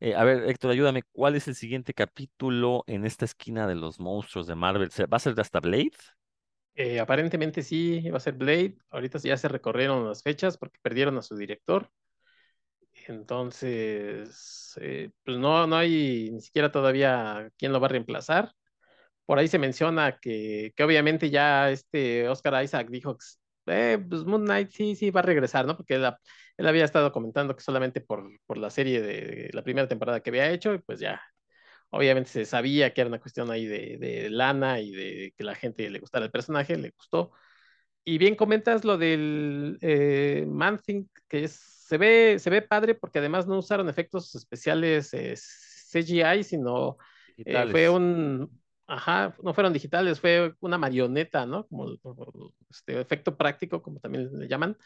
eh, 0.00 0.14
a 0.14 0.24
ver, 0.24 0.48
Héctor, 0.48 0.70
ayúdame, 0.72 1.02
¿cuál 1.12 1.36
es 1.36 1.48
el 1.48 1.54
siguiente 1.54 1.94
capítulo 1.94 2.84
en 2.86 3.04
esta 3.04 3.24
esquina 3.24 3.66
de 3.66 3.74
los 3.74 4.00
monstruos 4.00 4.46
de 4.46 4.54
Marvel? 4.54 4.90
¿Va 5.12 5.16
a 5.16 5.20
ser 5.20 5.38
hasta 5.40 5.60
Blade? 5.60 5.92
Eh, 6.74 6.98
aparentemente 7.00 7.62
sí, 7.62 8.08
va 8.10 8.16
a 8.18 8.20
ser 8.20 8.34
Blade. 8.34 8.76
Ahorita 8.90 9.18
ya 9.18 9.36
se 9.36 9.48
recorrieron 9.48 10.06
las 10.08 10.22
fechas 10.22 10.56
porque 10.58 10.78
perdieron 10.82 11.16
a 11.18 11.22
su 11.22 11.36
director. 11.36 11.90
Entonces, 13.06 14.78
eh, 14.80 15.10
pues 15.24 15.38
no, 15.38 15.66
no 15.66 15.76
hay 15.76 16.30
ni 16.30 16.40
siquiera 16.40 16.70
todavía 16.70 17.50
quién 17.58 17.72
lo 17.72 17.80
va 17.80 17.86
a 17.86 17.90
reemplazar. 17.90 18.52
Por 19.26 19.38
ahí 19.38 19.48
se 19.48 19.58
menciona 19.58 20.18
que, 20.20 20.72
que 20.76 20.84
obviamente 20.84 21.30
ya 21.30 21.70
este 21.70 22.28
Oscar 22.28 22.64
Isaac 22.64 22.88
dijo 22.90 23.16
que 23.18 23.24
eh, 23.70 23.98
pues 24.08 24.24
Moon 24.24 24.44
Knight 24.44 24.70
sí, 24.70 24.94
sí 24.94 25.10
va 25.10 25.20
a 25.20 25.22
regresar, 25.24 25.66
¿no? 25.66 25.76
Porque 25.76 25.94
él, 25.94 26.04
él 26.56 26.66
había 26.66 26.84
estado 26.84 27.12
comentando 27.12 27.56
que 27.56 27.62
solamente 27.62 28.00
por, 28.00 28.30
por 28.46 28.58
la 28.58 28.70
serie 28.70 29.00
de 29.00 29.50
la 29.52 29.62
primera 29.62 29.88
temporada 29.88 30.20
que 30.20 30.30
había 30.30 30.50
hecho, 30.50 30.74
y 30.74 30.78
pues 30.78 31.00
ya, 31.00 31.20
obviamente 31.90 32.30
se 32.30 32.44
sabía 32.44 32.92
que 32.92 33.00
era 33.00 33.08
una 33.08 33.20
cuestión 33.20 33.50
ahí 33.50 33.66
de, 33.66 33.98
de 33.98 34.30
lana 34.30 34.80
y 34.80 34.90
de 34.92 35.34
que 35.36 35.44
la 35.44 35.54
gente 35.54 35.88
le 35.90 35.98
gustara 35.98 36.24
el 36.24 36.30
personaje, 36.30 36.76
le 36.76 36.90
gustó. 36.90 37.32
Y 38.04 38.18
bien 38.18 38.34
comentas 38.34 38.84
lo 38.84 38.96
del 38.96 39.78
eh, 39.82 40.44
Man 40.48 40.78
Thing, 40.78 41.04
que 41.28 41.44
es, 41.44 41.52
se, 41.52 41.98
ve, 41.98 42.38
se 42.38 42.50
ve 42.50 42.62
padre 42.62 42.94
porque 42.94 43.18
además 43.18 43.46
no 43.46 43.58
usaron 43.58 43.88
efectos 43.88 44.34
especiales 44.34 45.12
eh, 45.12 45.34
CGI, 45.36 46.44
sino 46.44 46.96
eh, 47.36 47.66
fue 47.70 47.88
un, 47.88 48.50
ajá, 48.90 49.36
no 49.42 49.54
fueron 49.54 49.72
digitales, 49.72 50.20
fue 50.20 50.54
una 50.60 50.78
marioneta, 50.78 51.46
¿no? 51.46 51.66
Como 51.68 51.90
este 52.70 53.00
efecto 53.00 53.36
práctico, 53.36 53.82
como 53.82 54.00
también 54.00 54.30
le 54.38 54.48
llaman. 54.48 54.76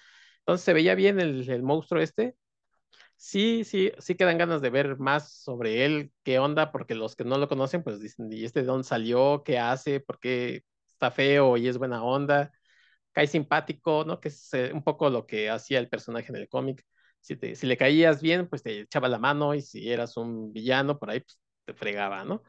Entonces 0.40 0.64
se 0.64 0.73
veía 0.75 0.94
bien 0.94 1.20
el, 1.20 1.49
el 1.50 1.62
monstruo 1.62 2.00
este. 2.02 2.37
Sí, 3.16 3.64
sí, 3.64 3.92
sí 3.99 4.16
quedan 4.16 4.38
ganas 4.38 4.62
de 4.62 4.70
ver 4.70 4.99
más 4.99 5.32
sobre 5.42 5.84
él, 5.87 6.12
qué 6.25 6.38
onda, 6.38 6.73
porque 6.73 6.94
los 6.94 7.16
que 7.16 7.25
no 7.25 7.38
lo 7.38 7.49
conocen, 7.49 7.82
pues 7.84 8.00
dicen, 8.00 8.32
¿y 8.32 8.44
este 8.44 8.61
de 8.61 8.66
dónde 8.66 8.84
salió? 8.88 9.42
¿Qué 9.44 9.58
hace? 9.58 10.00
¿Por 10.00 10.20
qué 10.20 10.64
está 10.88 11.11
feo 11.11 11.56
y 11.56 11.68
es 11.68 11.78
buena 11.78 12.02
onda? 12.04 12.52
cae 13.12 13.26
simpático, 13.26 14.04
¿no? 14.06 14.20
Que 14.20 14.28
es 14.28 14.52
eh, 14.54 14.73
un 14.73 14.82
poco 14.82 15.11
lo 15.11 15.26
que 15.26 15.50
hacía 15.50 15.78
el 15.78 15.88
personaje 15.88 16.28
en 16.30 16.37
el 16.37 16.49
cómic. 16.49 16.84
Si, 17.20 17.37
te, 17.37 17.54
si 17.56 17.66
le 17.66 17.76
caías 17.76 18.20
bien, 18.23 18.49
pues 18.49 18.62
te 18.62 18.80
echaba 18.80 19.08
la 19.08 19.18
mano 19.18 19.54
y 19.54 19.62
si 19.62 19.90
eras 19.90 20.16
un 20.16 20.52
villano, 20.52 20.99
por 20.99 21.11
ahí 21.11 21.20
pues, 21.20 21.38
te 21.64 21.75
fregaba, 21.75 22.25
¿no? 22.25 22.42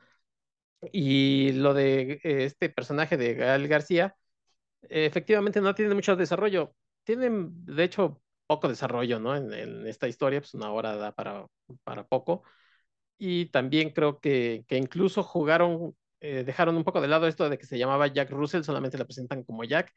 Y 0.94 1.54
lo 1.54 1.74
de 1.74 2.20
eh, 2.24 2.46
este 2.46 2.70
personaje 2.70 3.18
de 3.18 3.36
Gael 3.36 3.68
García, 3.68 4.16
efectivamente 4.84 5.62
no 5.62 5.76
tiene 5.76 5.96
mucho 5.96 6.16
desarrollo. 6.16 6.76
Tienen, 7.04 7.66
de 7.66 7.84
hecho, 7.84 8.22
poco 8.48 8.68
desarrollo, 8.68 9.20
¿no? 9.20 9.36
En, 9.36 9.88
esta 9.88 10.08
historia, 10.08 10.42
pues 10.42 10.54
una 10.54 10.72
hora 10.72 10.96
da 10.96 11.12
para, 11.14 11.48
para 11.84 12.08
poco. 12.08 12.44
Y 13.18 13.48
también 13.48 13.92
creo 13.92 14.20
que, 14.20 14.66
que 14.68 14.78
incluso 14.78 15.24
jugaron, 15.24 15.96
eh, 16.20 16.44
dejaron 16.46 16.78
un 16.78 16.84
poco 16.84 17.02
de 17.02 17.08
lado 17.08 17.28
esto 17.28 17.50
de 17.50 17.58
que 17.58 17.66
se 17.66 17.78
llamaba 17.78 18.08
Jack 18.08 18.32
Russell, 18.32 18.64
solamente 18.64 18.98
la 18.98 19.06
presentan 19.06 19.44
como 19.44 19.64
Jack 19.64 19.94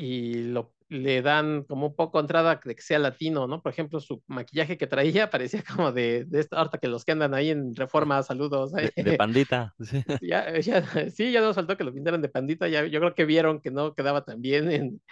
y 0.00 0.44
lo, 0.44 0.72
le 0.88 1.22
dan 1.22 1.64
como 1.64 1.88
un 1.88 1.96
poco 1.96 2.20
entrada 2.20 2.60
de 2.64 2.76
que 2.76 2.82
sea 2.82 3.00
latino, 3.00 3.48
¿no? 3.48 3.60
Por 3.60 3.72
ejemplo, 3.72 3.98
su 3.98 4.22
maquillaje 4.28 4.78
que 4.78 4.86
traía 4.86 5.28
parecía 5.30 5.64
como 5.64 5.90
de, 5.90 6.24
de 6.24 6.38
esta, 6.38 6.58
ahorita 6.58 6.78
que 6.78 6.86
los 6.86 7.04
que 7.04 7.10
andan 7.10 7.34
ahí 7.34 7.50
en 7.50 7.74
Reforma, 7.74 8.22
saludos. 8.22 8.70
De, 8.72 8.92
de 8.94 9.16
pandita. 9.18 9.74
Sí. 9.80 10.04
Ya, 10.22 10.56
ya, 10.60 11.10
sí, 11.10 11.32
ya 11.32 11.40
no 11.40 11.52
faltó 11.52 11.76
que 11.76 11.82
lo 11.82 11.92
pintaran 11.92 12.22
de 12.22 12.28
pandita, 12.28 12.68
ya, 12.68 12.86
yo 12.86 13.00
creo 13.00 13.14
que 13.16 13.24
vieron 13.24 13.60
que 13.60 13.72
no 13.72 13.96
quedaba 13.96 14.24
tan 14.24 14.40
bien 14.40 14.70
en, 14.70 15.02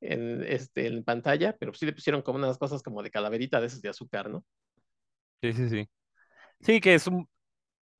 en, 0.00 0.44
este, 0.46 0.86
en 0.86 1.02
pantalla, 1.02 1.56
pero 1.58 1.74
sí 1.74 1.84
le 1.84 1.92
pusieron 1.92 2.22
como 2.22 2.38
unas 2.38 2.56
cosas 2.56 2.84
como 2.84 3.02
de 3.02 3.10
calaverita 3.10 3.60
de 3.60 3.66
esas 3.66 3.82
de 3.82 3.88
azúcar, 3.88 4.30
¿no? 4.30 4.44
Sí, 5.42 5.52
sí, 5.54 5.68
sí. 5.68 5.88
Sí, 6.60 6.80
que 6.80 6.94
es 6.94 7.08
un, 7.08 7.28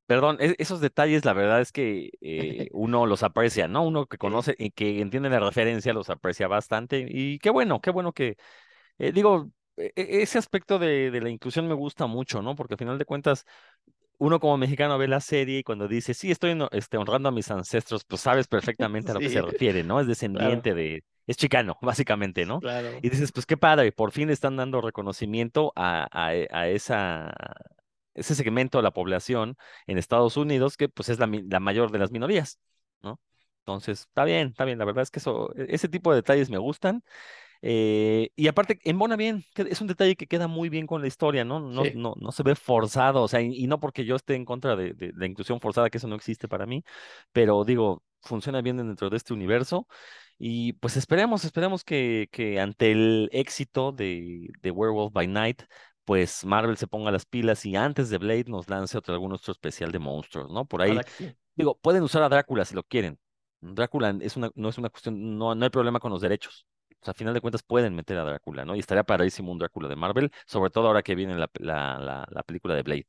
Perdón, 0.07 0.39
e-, 0.41 0.55
esos 0.59 0.81
detalles 0.81 1.25
la 1.25 1.33
verdad 1.33 1.61
es 1.61 1.73
que 1.73 2.11
eh, 2.21 2.69
uno 2.73 3.07
los 3.07 3.23
aprecia, 3.23 3.69
¿no? 3.69 3.85
Uno 3.85 4.07
que 4.07 4.19
conoce 4.19 4.55
y 4.59 4.71
que 4.71 5.01
entiende 5.01 5.31
la 5.31 5.41
referencia 5.41 5.93
los 5.93 6.11
aprecia 6.11 6.49
bastante 6.49 7.07
y 7.09 7.39
qué 7.39 7.51
bueno, 7.51 7.81
qué 7.81 7.91
bueno 7.91 8.13
que, 8.13 8.37
eh, 8.99 9.13
digo, 9.13 9.51
e-, 9.77 9.93
e-, 9.97 10.23
ese 10.23 10.39
aspecto 10.39 10.79
de, 10.79 11.11
de, 11.11 11.21
la 11.21 11.31
inclusión 11.31 11.69
me 11.69 11.75
gusta 11.75 12.07
mucho, 12.07 12.43
¿no? 12.43 12.55
Porque 12.55 12.75
al 12.75 12.79
final 12.79 12.99
de 12.99 13.05
cuentas, 13.05 13.45
uno 14.19 14.41
como 14.41 14.57
mexicano 14.57 14.97
ve 14.97 15.09
la 15.09 15.21
serie 15.21 15.59
y 15.59 15.63
cuando 15.63 15.89
dice, 15.89 16.15
sí, 16.15 16.31
estoy 16.31 16.57
este, 16.71 16.97
honrando 16.97 17.29
a 17.29 17.33
mis 17.33 17.51
ancestros, 17.51 18.05
pues 18.05 18.23
sabes 18.23 18.49
perfectamente 18.49 19.11
a 19.11 19.15
lo 19.15 19.21
que 19.21 19.29
se 19.29 19.43
refiere, 19.43 19.83
¿no? 19.83 20.01
Es 20.01 20.07
descendiente 20.07 20.71
claro. 20.71 20.77
de, 20.77 21.05
es 21.27 21.37
chicano, 21.37 21.77
básicamente, 21.83 22.47
¿no? 22.47 22.61
Claro. 22.61 22.89
Y 23.03 23.11
dices, 23.11 23.33
pues 23.33 23.45
qué 23.45 23.57
padre, 23.57 23.93
por 23.93 24.13
fin 24.13 24.29
le 24.29 24.33
están 24.33 24.57
dando 24.57 24.81
reconocimiento 24.81 25.73
a, 25.77 26.07
a, 26.11 26.29
a 26.29 26.69
esa 26.69 27.35
ese 28.17 28.35
segmento 28.35 28.79
de 28.79 28.83
la 28.83 28.93
población 28.93 29.57
en 29.87 29.99
Estados 29.99 30.37
Unidos 30.37 30.77
que 30.77 30.89
pues 30.89 31.09
es 31.09 31.19
la, 31.19 31.27
la 31.27 31.61
mayor 31.61 31.91
de 31.93 31.99
las 31.99 32.11
minorías, 32.11 32.59
¿no? 33.03 33.21
Entonces, 33.61 34.01
está 34.01 34.25
bien, 34.25 34.49
está 34.49 34.65
bien, 34.65 34.79
la 34.79 34.85
verdad 34.85 35.03
es 35.03 35.11
que 35.11 35.19
eso, 35.19 35.53
ese 35.57 35.89
tipo 35.89 36.11
de 36.11 36.17
detalles 36.17 36.51
me 36.51 36.59
gustan. 36.59 37.03
Eh, 37.63 38.31
y 38.37 38.49
aparte, 38.49 38.79
embona 38.85 39.17
bien, 39.17 39.45
es 39.57 39.81
un 39.81 39.87
detalle 39.89 40.15
que 40.17 40.27
queda 40.27 40.47
muy 40.47 40.69
bien 40.69 40.87
con 40.87 41.01
la 41.01 41.09
historia, 41.09 41.45
¿no? 41.45 41.61
No, 41.61 41.85
sí. 41.85 41.93
no, 41.97 42.15
no 42.21 42.33
se 42.33 42.43
ve 42.43 42.55
forzado, 42.55 43.23
o 43.23 43.29
sea, 43.29 43.41
y, 43.41 43.55
y, 43.55 43.67
no 43.67 43.81
porque 43.81 44.05
yo 44.05 44.15
esté 44.17 44.35
en 44.35 44.45
contra 44.45 44.77
de, 44.77 44.93
de, 44.95 45.13
la 45.17 45.27
inclusión 45.27 45.61
forzada, 45.61 45.91
que 45.91 45.99
eso 45.99 46.09
no 46.09 46.17
existe 46.17 46.49
para 46.49 46.67
mí, 46.67 46.85
pero 47.33 47.65
digo, 47.65 48.03
funciona 48.21 48.61
bien 48.61 48.77
dentro 48.77 49.11
de 49.11 49.17
este 49.17 49.33
universo. 49.35 49.87
Y 50.39 50.75
pues 50.75 50.97
esperemos, 50.97 51.45
esperemos 51.45 51.83
que, 51.85 52.29
que 52.31 52.61
ante 52.61 52.93
el 52.93 53.29
éxito 53.33 53.93
de, 53.93 54.49
de 54.61 54.71
Werewolf 54.71 55.13
by 55.13 55.27
Night, 55.27 55.63
pues 56.07 56.47
Marvel 56.47 56.79
se 56.79 56.89
ponga 56.89 57.11
las 57.13 57.27
pilas 57.27 57.67
y 57.67 57.77
antes 57.77 58.11
de 58.11 58.19
Blade 58.19 58.47
nos 58.49 58.71
lance 58.71 58.99
otro, 58.99 59.15
algún 59.15 59.35
otro 59.35 59.53
especial 59.53 59.93
de 59.93 59.99
monstruos, 60.01 60.51
¿no? 60.51 60.65
Por 60.67 60.83
ahí, 60.83 61.03
digo, 61.57 61.79
pueden 61.81 62.03
usar 62.05 62.23
a 62.23 62.31
Drácula 62.31 62.65
si 62.65 62.75
lo 62.75 62.85
quieren. 62.85 63.19
Drácula 63.61 64.17
es 64.23 64.37
una, 64.37 64.51
no 64.55 64.71
es 64.71 64.79
una 64.79 64.91
cuestión, 64.91 65.39
no, 65.39 65.55
no 65.55 65.65
hay 65.65 65.71
problema 65.71 66.01
con 66.01 66.13
los 66.13 66.23
derechos. 66.23 66.67
O 67.03 67.05
sea, 67.05 67.13
a 67.13 67.15
final 67.15 67.35
de 67.35 67.43
cuentas 67.43 67.63
pueden 67.63 67.95
meter 67.95 68.19
a 68.19 68.25
Drácula, 68.25 68.65
¿no? 68.65 68.77
Y 68.77 68.81
estaría 68.81 69.05
paradísimo 69.05 69.53
un 69.53 69.59
Drácula 69.59 69.89
de 69.89 69.97
Marvel, 69.97 70.33
sobre 70.47 70.71
todo 70.71 70.87
ahora 70.87 71.03
que 71.03 71.15
viene 71.15 71.37
la, 71.37 71.51
la, 71.61 71.99
la, 71.99 72.27
la 72.31 72.43
película 72.45 72.75
de 72.75 72.83
Blade. 72.83 73.07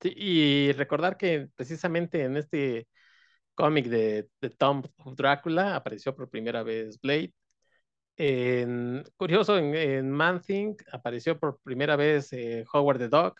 Sí, 0.00 0.12
y 0.16 0.72
recordar 0.72 1.16
que 1.16 1.48
precisamente 1.56 2.22
en 2.24 2.36
este 2.36 2.88
cómic 3.54 3.86
de, 3.88 4.28
de 4.40 4.50
Tom 4.50 4.82
of 4.98 5.16
Drácula 5.16 5.76
apareció 5.76 6.14
por 6.14 6.30
primera 6.30 6.62
vez 6.62 7.00
Blade, 7.00 7.34
curioso, 9.16 9.58
en, 9.58 10.10
Man 10.10 10.40
Thing 10.40 10.74
apareció 10.92 11.38
por 11.38 11.60
primera 11.60 11.96
vez 11.96 12.32
eh, 12.32 12.64
Howard 12.72 12.98
the 12.98 13.08
Dog, 13.08 13.34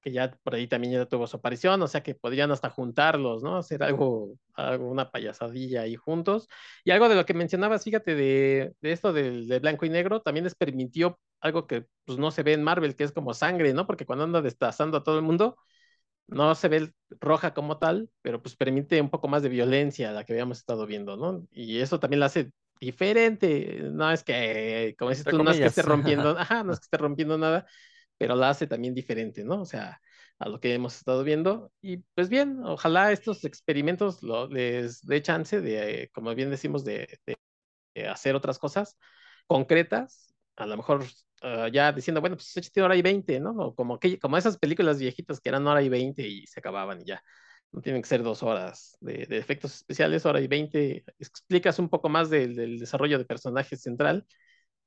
que 0.00 0.12
ya 0.12 0.30
por 0.44 0.54
ahí 0.54 0.68
también 0.68 0.92
ya 0.94 1.06
tuvo 1.06 1.26
su 1.26 1.36
aparición, 1.36 1.82
o 1.82 1.88
sea 1.88 2.02
que 2.02 2.14
podrían 2.14 2.50
hasta 2.52 2.70
juntarlos, 2.70 3.42
¿no? 3.42 3.56
Hacer 3.58 3.82
algo, 3.82 4.38
algo 4.54 4.88
una 4.88 5.10
payasadilla 5.10 5.82
ahí 5.82 5.96
juntos. 5.96 6.48
Y 6.84 6.92
algo 6.92 7.08
de 7.08 7.16
lo 7.16 7.26
que 7.26 7.34
mencionabas, 7.34 7.84
fíjate, 7.84 8.14
de, 8.14 8.72
de 8.80 8.92
esto 8.92 9.12
de, 9.12 9.46
de, 9.46 9.58
blanco 9.58 9.84
y 9.84 9.90
negro, 9.90 10.22
también 10.22 10.44
les 10.44 10.54
permitió 10.54 11.18
algo 11.40 11.66
que 11.66 11.86
pues, 12.04 12.18
no 12.18 12.30
se 12.30 12.42
ve 12.44 12.52
en 12.52 12.62
Marvel, 12.62 12.94
que 12.96 13.04
es 13.04 13.12
como 13.12 13.34
sangre, 13.34 13.74
¿no? 13.74 13.86
Porque 13.86 14.06
cuando 14.06 14.24
anda 14.24 14.42
destazando 14.42 14.98
a 14.98 15.02
todo 15.02 15.18
el 15.18 15.24
mundo, 15.24 15.56
no 16.28 16.54
se 16.54 16.68
ve 16.68 16.92
roja 17.20 17.54
como 17.54 17.78
tal, 17.78 18.10
pero 18.22 18.42
pues 18.42 18.56
permite 18.56 19.00
un 19.00 19.10
poco 19.10 19.28
más 19.28 19.42
de 19.42 19.48
violencia 19.48 20.12
la 20.12 20.24
que 20.24 20.32
habíamos 20.32 20.58
estado 20.58 20.86
viendo, 20.86 21.16
¿no? 21.16 21.46
Y 21.50 21.80
eso 21.80 22.00
también 22.00 22.20
la 22.20 22.26
hace 22.26 22.52
diferente. 22.80 23.80
No 23.92 24.10
es 24.10 24.22
que, 24.24 24.94
como 24.98 25.10
dices 25.10 25.24
tú, 25.24 25.42
no 25.42 25.50
es 25.50 25.58
que 25.58 25.66
esté 25.66 25.82
rompiendo, 25.82 26.30
ajá, 26.38 26.64
no 26.64 26.72
es 26.72 26.80
que 26.80 26.84
esté 26.84 26.96
rompiendo 26.98 27.38
nada, 27.38 27.66
pero 28.18 28.34
la 28.36 28.50
hace 28.50 28.66
también 28.66 28.94
diferente, 28.94 29.44
¿no? 29.44 29.62
O 29.62 29.64
sea, 29.64 30.00
a 30.38 30.48
lo 30.48 30.60
que 30.60 30.74
hemos 30.74 30.96
estado 30.96 31.24
viendo. 31.24 31.72
Y 31.80 31.98
pues 32.14 32.28
bien, 32.28 32.60
ojalá 32.64 33.12
estos 33.12 33.44
experimentos 33.44 34.22
lo, 34.22 34.48
les 34.48 35.04
dé 35.06 35.22
chance 35.22 35.60
de, 35.60 36.10
como 36.12 36.34
bien 36.34 36.50
decimos, 36.50 36.84
de, 36.84 37.18
de, 37.26 37.36
de 37.94 38.08
hacer 38.08 38.34
otras 38.34 38.58
cosas 38.58 38.96
concretas, 39.46 40.34
a 40.56 40.66
lo 40.66 40.76
mejor 40.76 41.04
uh, 41.42 41.68
ya 41.68 41.92
diciendo, 41.92 42.20
bueno, 42.20 42.36
pues 42.36 42.56
échate 42.56 42.82
hora 42.82 42.96
y 42.96 43.02
veinte, 43.02 43.40
¿no? 43.40 43.52
O 43.52 43.74
como, 43.74 43.98
que, 43.98 44.18
como 44.18 44.36
esas 44.36 44.58
películas 44.58 44.98
viejitas 44.98 45.40
que 45.40 45.48
eran 45.48 45.66
hora 45.66 45.82
y 45.82 45.88
veinte 45.88 46.26
y 46.26 46.46
se 46.46 46.60
acababan 46.60 47.00
y 47.00 47.04
ya 47.04 47.22
no 47.72 47.82
tienen 47.82 48.02
que 48.02 48.08
ser 48.08 48.22
dos 48.22 48.42
horas 48.42 48.96
de, 49.00 49.26
de, 49.26 49.38
efectos 49.38 49.74
especiales, 49.74 50.24
hora 50.24 50.40
y 50.40 50.46
veinte, 50.46 51.04
explicas 51.18 51.78
un 51.78 51.88
poco 51.88 52.08
más 52.08 52.30
del, 52.30 52.54
del 52.54 52.78
desarrollo 52.78 53.18
de 53.18 53.24
personaje 53.24 53.76
central 53.76 54.26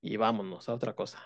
y 0.02 0.18
vámonos 0.18 0.70
a 0.70 0.74
otra 0.74 0.94
cosa. 0.94 1.20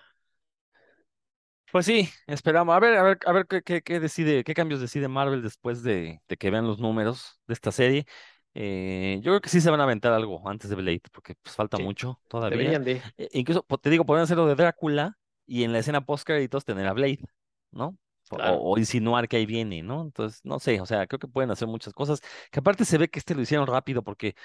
Pues 1.71 1.87
sí, 1.87 2.07
esperamos. 2.27 2.75
A 2.75 2.79
ver, 2.79 2.97
a 2.97 3.03
ver, 3.03 3.19
a 3.25 3.31
ver 3.31 3.47
qué, 3.47 3.63
qué, 3.63 3.81
qué 3.81 3.99
decide, 3.99 4.43
qué 4.43 4.53
cambios 4.53 4.79
decide 4.79 5.07
Marvel 5.07 5.41
después 5.41 5.81
de, 5.81 6.21
de, 6.27 6.37
que 6.37 6.51
vean 6.51 6.67
los 6.67 6.79
números 6.79 7.39
de 7.47 7.53
esta 7.55 7.71
serie. 7.71 8.05
Eh, 8.53 9.17
yo 9.23 9.31
creo 9.31 9.41
que 9.41 9.49
sí 9.49 9.59
se 9.59 9.71
van 9.71 9.79
a 9.79 9.83
aventar 9.83 10.13
algo 10.13 10.47
antes 10.47 10.69
de 10.69 10.75
Blade, 10.75 11.01
porque 11.11 11.33
pues 11.41 11.55
falta 11.55 11.77
sí, 11.77 11.83
mucho 11.83 12.19
todavía. 12.27 12.77
De... 12.77 13.01
Eh, 13.17 13.29
incluso, 13.33 13.65
te 13.81 13.89
digo, 13.89 14.05
podrían 14.05 14.25
hacerlo 14.25 14.45
de 14.45 14.53
Drácula 14.53 15.17
y 15.47 15.63
en 15.63 15.73
la 15.73 15.79
escena 15.79 16.05
post 16.05 16.27
créditos 16.27 16.63
tener 16.63 16.85
a 16.85 16.93
Blade, 16.93 17.25
¿no? 17.71 17.97
Claro. 18.35 18.57
O, 18.57 18.73
o, 18.73 18.77
insinuar 18.77 19.27
que 19.27 19.37
ahí 19.37 19.45
viene, 19.45 19.83
¿no? 19.83 20.01
Entonces, 20.01 20.41
no 20.43 20.59
sé, 20.59 20.81
o 20.81 20.85
sea, 20.85 21.07
creo 21.07 21.19
que 21.19 21.27
pueden 21.27 21.51
hacer 21.51 21.67
muchas 21.67 21.93
cosas. 21.93 22.21
Que 22.51 22.59
aparte 22.59 22.85
se 22.85 22.97
ve 22.97 23.09
que 23.09 23.19
este 23.19 23.35
lo 23.35 23.41
hicieron 23.41 23.67
rápido 23.67 24.03
porque 24.03 24.35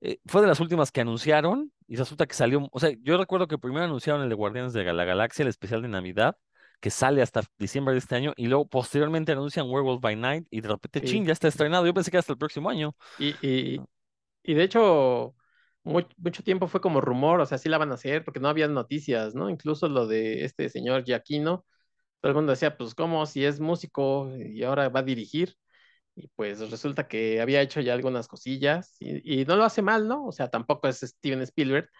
eh, 0.00 0.18
fue 0.26 0.40
de 0.40 0.48
las 0.48 0.60
últimas 0.60 0.90
que 0.90 1.00
anunciaron 1.00 1.72
y 1.86 1.96
resulta 1.96 2.26
que 2.26 2.34
salió, 2.34 2.68
o 2.72 2.80
sea, 2.80 2.90
yo 3.02 3.16
recuerdo 3.16 3.46
que 3.46 3.58
primero 3.58 3.84
anunciaron 3.84 4.22
el 4.22 4.28
de 4.28 4.34
Guardianes 4.34 4.72
de 4.72 4.84
la 4.92 5.04
Galaxia, 5.04 5.44
el 5.44 5.48
especial 5.48 5.82
de 5.82 5.88
Navidad, 5.88 6.36
que 6.80 6.90
sale 6.90 7.22
hasta 7.22 7.42
diciembre 7.58 7.92
de 7.94 7.98
este 7.98 8.16
año 8.16 8.32
y 8.36 8.48
luego 8.48 8.66
posteriormente 8.66 9.30
anuncian 9.30 9.70
Werewolf 9.70 10.00
by 10.00 10.16
Night 10.16 10.46
y 10.50 10.60
de 10.60 10.68
repente, 10.68 11.00
sí. 11.00 11.06
ching, 11.06 11.24
ya 11.24 11.32
está 11.32 11.46
estrenado. 11.46 11.86
Yo 11.86 11.94
pensé 11.94 12.10
que 12.10 12.18
hasta 12.18 12.32
el 12.32 12.38
próximo 12.38 12.68
año. 12.68 12.96
Y, 13.20 13.28
y, 13.46 13.80
y 14.42 14.54
de 14.54 14.64
hecho, 14.64 15.36
muy, 15.84 16.06
mucho 16.16 16.42
tiempo 16.42 16.66
fue 16.66 16.80
como 16.80 17.00
rumor, 17.00 17.40
o 17.40 17.46
sea, 17.46 17.58
sí 17.58 17.68
la 17.68 17.78
van 17.78 17.92
a 17.92 17.94
hacer 17.94 18.24
porque 18.24 18.40
no 18.40 18.48
había 18.48 18.66
noticias, 18.66 19.36
¿no? 19.36 19.48
Incluso 19.50 19.88
lo 19.88 20.08
de 20.08 20.44
este 20.44 20.68
señor 20.68 21.04
Giaquino, 21.04 21.64
todo 22.22 22.30
el 22.30 22.36
mundo 22.36 22.52
decía, 22.52 22.76
pues, 22.76 22.94
¿cómo? 22.94 23.26
Si 23.26 23.44
es 23.44 23.60
músico 23.60 24.32
y 24.36 24.62
ahora 24.62 24.88
va 24.88 25.00
a 25.00 25.02
dirigir. 25.02 25.56
Y 26.14 26.28
pues 26.36 26.60
resulta 26.70 27.08
que 27.08 27.40
había 27.40 27.62
hecho 27.62 27.80
ya 27.80 27.94
algunas 27.94 28.28
cosillas 28.28 28.96
y, 29.00 29.44
no 29.46 29.56
lo 29.56 29.64
hace 29.64 29.82
mal, 29.82 30.08
¿no? 30.08 30.26
O 30.26 30.32
sea, 30.32 30.48
tampoco 30.48 30.88
es 30.88 31.00
Steven 31.00 31.42
Spielberg, 31.42 31.90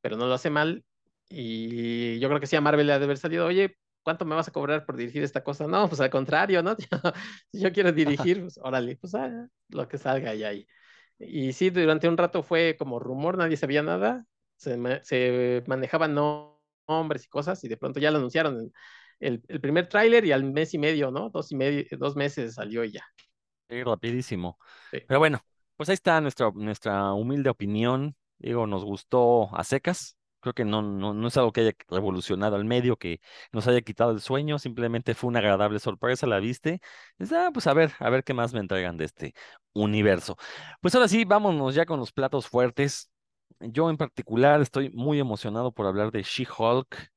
pero 0.00 0.16
no 0.16 0.26
lo 0.26 0.34
hace 0.34 0.50
mal. 0.50 0.84
Y 1.28 2.18
yo 2.20 2.28
creo 2.28 2.40
que 2.40 2.46
sí 2.46 2.56
a 2.56 2.60
Marvel 2.60 2.86
le 2.86 2.92
ha 2.94 2.98
de 3.00 3.06
haber 3.06 3.18
salido, 3.18 3.46
oye, 3.46 3.76
¿cuánto 4.04 4.24
me 4.24 4.36
vas 4.36 4.48
a 4.48 4.52
cobrar 4.52 4.86
por 4.86 4.96
dirigir 4.96 5.24
esta 5.24 5.42
cosa? 5.42 5.66
No, 5.66 5.88
pues 5.88 6.00
al 6.00 6.10
contrario, 6.10 6.62
¿no? 6.62 6.76
si 7.52 7.60
yo 7.60 7.72
quiero 7.72 7.92
dirigir, 7.92 8.40
pues 8.42 8.58
órale, 8.62 8.96
pues 8.98 9.14
ah, 9.16 9.48
lo 9.68 9.88
que 9.88 9.98
salga 9.98 10.34
y 10.34 10.44
ahí. 10.44 10.66
Y 11.18 11.52
sí, 11.54 11.70
durante 11.70 12.08
un 12.08 12.18
rato 12.18 12.42
fue 12.44 12.76
como 12.78 13.00
rumor, 13.00 13.38
nadie 13.38 13.56
sabía 13.56 13.82
nada, 13.82 14.26
se, 14.56 14.78
se 15.04 15.64
manejaban 15.66 16.14
nombres 16.14 17.24
y 17.24 17.28
cosas 17.28 17.64
y 17.64 17.68
de 17.68 17.76
pronto 17.76 18.00
ya 18.00 18.10
lo 18.12 18.18
anunciaron 18.18 18.72
el, 19.22 19.42
el 19.48 19.60
primer 19.60 19.88
tráiler 19.88 20.24
y 20.24 20.32
al 20.32 20.44
mes 20.44 20.74
y 20.74 20.78
medio, 20.78 21.10
¿no? 21.10 21.30
Dos 21.30 21.52
y 21.52 21.56
medio, 21.56 21.84
dos 21.98 22.16
meses 22.16 22.54
salió 22.54 22.84
ya. 22.84 23.02
Sí, 23.68 23.82
rapidísimo. 23.84 24.58
Pero 25.06 25.18
bueno, 25.20 25.40
pues 25.76 25.88
ahí 25.88 25.94
está 25.94 26.20
nuestra, 26.20 26.50
nuestra 26.54 27.12
humilde 27.14 27.48
opinión. 27.50 28.16
Digo, 28.38 28.66
nos 28.66 28.84
gustó 28.84 29.54
a 29.56 29.64
secas. 29.64 30.16
Creo 30.40 30.52
que 30.54 30.64
no, 30.64 30.82
no, 30.82 31.14
no 31.14 31.28
es 31.28 31.36
algo 31.36 31.52
que 31.52 31.60
haya 31.62 31.72
revolucionado 31.88 32.56
al 32.56 32.64
medio, 32.64 32.96
que 32.96 33.20
nos 33.52 33.68
haya 33.68 33.80
quitado 33.80 34.10
el 34.10 34.20
sueño, 34.20 34.58
simplemente 34.58 35.14
fue 35.14 35.28
una 35.28 35.38
agradable 35.38 35.78
sorpresa, 35.78 36.26
la 36.26 36.40
viste. 36.40 36.80
ah, 37.32 37.50
pues 37.54 37.66
a 37.68 37.74
ver, 37.74 37.92
a 38.00 38.10
ver 38.10 38.24
qué 38.24 38.34
más 38.34 38.52
me 38.52 38.58
entregan 38.60 38.96
de 38.96 39.04
este 39.04 39.34
universo. 39.72 40.36
Pues 40.80 40.94
ahora 40.96 41.06
sí, 41.08 41.24
vámonos 41.24 41.74
ya 41.76 41.86
con 41.86 42.00
los 42.00 42.12
platos 42.12 42.48
fuertes. 42.48 43.08
Yo 43.60 43.88
en 43.88 43.96
particular 43.96 44.60
estoy 44.60 44.90
muy 44.90 45.20
emocionado 45.20 45.70
por 45.72 45.86
hablar 45.86 46.10
de 46.10 46.22
She-Hulk. 46.24 47.11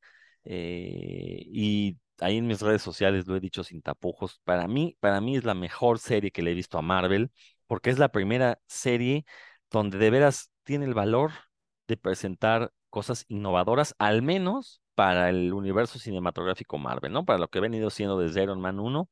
Eh, 0.46 1.44
y 1.48 1.98
ahí 2.20 2.38
en 2.38 2.48
mis 2.48 2.62
redes 2.62 2.82
sociales 2.82 3.28
lo 3.28 3.36
he 3.36 3.40
dicho 3.40 3.64
sin 3.64 3.82
tapujos. 3.82 4.40
Para 4.44 4.68
mí, 4.68 4.98
para 5.00 5.22
mí 5.22 5.38
es 5.38 5.44
la 5.44 5.54
mejor 5.56 6.00
serie 6.00 6.32
que 6.32 6.42
le 6.42 6.52
he 6.52 6.54
visto 6.56 6.78
a 6.78 6.82
Marvel, 6.82 7.32
porque 7.68 7.90
es 7.90 8.00
la 8.00 8.10
primera 8.12 8.60
serie 8.68 9.26
donde 9.72 9.98
de 9.98 10.10
veras 10.10 10.52
tiene 10.64 10.86
el 10.86 10.94
valor 10.94 11.32
de 11.88 11.98
presentar 11.98 12.72
cosas 12.90 13.26
innovadoras, 13.28 13.96
al 14.00 14.22
menos 14.22 14.82
para 14.96 15.30
el 15.30 15.54
universo 15.54 16.00
cinematográfico 16.00 16.78
Marvel, 16.78 17.12
¿no? 17.12 17.26
Para 17.26 17.40
lo 17.40 17.48
que 17.50 17.60
ha 17.60 17.62
venido 17.62 17.90
siendo 17.90 18.18
desde 18.20 18.44
Iron 18.44 18.62
Man 18.62 18.80
1. 18.80 19.10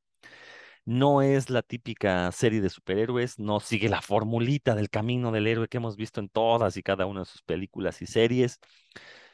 No 0.86 1.22
es 1.22 1.50
la 1.50 1.62
típica 1.62 2.32
serie 2.32 2.62
de 2.62 2.70
superhéroes, 2.70 3.40
no 3.40 3.60
sigue 3.62 3.90
la 3.90 4.02
formulita 4.02 4.76
del 4.76 4.90
camino 4.90 5.32
del 5.32 5.48
héroe 5.48 5.68
que 5.70 5.78
hemos 5.78 5.96
visto 5.96 6.20
en 6.20 6.30
todas 6.30 6.78
y 6.78 6.84
cada 6.84 7.06
una 7.06 7.22
de 7.22 7.26
sus 7.26 7.42
películas 7.44 8.02
y 8.02 8.06
series. 8.08 8.60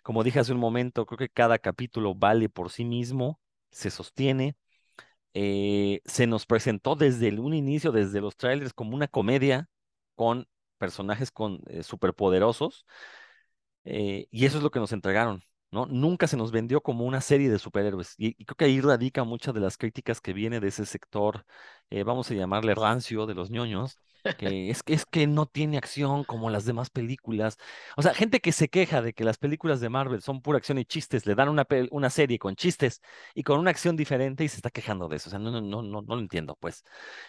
Como 0.10 0.24
dije 0.24 0.40
hace 0.40 0.54
un 0.54 0.60
momento, 0.60 1.06
creo 1.06 1.20
que 1.20 1.30
cada 1.30 1.60
capítulo 1.60 2.16
vale 2.16 2.50
por 2.50 2.72
sí 2.72 2.84
mismo, 2.84 3.40
se 3.70 3.92
sostiene. 3.92 4.56
Eh, 5.36 6.02
se 6.06 6.28
nos 6.28 6.48
presentó 6.48 6.96
desde 6.96 7.40
un 7.40 7.54
inicio, 7.54 7.92
desde 7.92 8.20
los 8.20 8.36
trailers, 8.36 8.74
como 8.74 8.96
una 8.96 9.08
comedia 9.08 9.70
con 10.16 10.48
personajes 10.80 11.30
con, 11.32 11.62
eh, 11.68 11.84
superpoderosos. 11.84 12.88
Eh, 13.84 14.28
y 14.32 14.46
eso 14.48 14.58
es 14.58 14.64
lo 14.64 14.72
que 14.72 14.80
nos 14.80 14.94
entregaron. 14.94 15.44
¿No? 15.72 15.86
Nunca 15.86 16.28
se 16.28 16.38
nos 16.38 16.52
vendió 16.52 16.82
como 16.82 17.06
una 17.06 17.22
serie 17.22 17.50
de 17.50 17.60
superhéroes. 17.60 18.16
Y, 18.18 18.34
creo 18.46 18.56
que 18.56 18.66
ahí 18.66 18.82
radica 18.82 19.24
muchas 19.24 19.54
de 19.54 19.60
las 19.60 19.78
críticas 19.78 20.22
que 20.22 20.34
viene 20.34 20.60
de 20.60 20.68
ese 20.70 20.86
sector, 20.86 21.46
eh, 21.90 22.04
vamos 22.04 22.30
a 22.32 22.34
llamarle 22.34 22.76
rancio 22.76 23.26
de 23.26 23.36
los 23.36 23.50
ñoños, 23.52 23.98
que 24.38 24.70
es, 24.70 24.84
que 24.84 24.94
es 24.94 25.06
que 25.06 25.28
no 25.28 25.46
tiene 25.46 25.78
acción 25.78 26.24
como 26.24 26.50
las 26.50 26.66
demás 26.66 26.90
películas. 26.90 27.58
O 27.98 28.02
sea, 28.02 28.14
gente 28.14 28.40
que 28.42 28.52
se 28.52 28.70
queja 28.70 29.02
de 29.02 29.14
que 29.14 29.24
las 29.24 29.38
películas 29.38 29.80
de 29.80 29.90
Marvel 29.90 30.22
son 30.22 30.42
pura 30.42 30.58
acción 30.58 30.78
y 30.78 30.86
chistes, 30.86 31.26
le 31.26 31.36
dan 31.36 31.50
una, 31.50 31.66
una 31.92 32.10
serie 32.10 32.40
con 32.40 32.56
chistes 32.56 33.02
y 33.34 33.44
con 33.44 33.60
una 33.60 33.72
acción 33.72 33.96
diferente 33.96 34.44
y 34.44 34.48
se 34.50 34.58
está 34.58 34.70
quejando 34.70 35.08
de 35.08 35.18
eso. 35.18 35.30
O 35.30 35.32
sea, 35.32 35.40
no, 35.40 35.52
no, 35.52 35.62
no, 35.62 35.82
no, 35.82 36.02
no 36.02 36.16
lo 36.16 36.22
entiendo, 36.22 36.58
pues. 36.60 36.84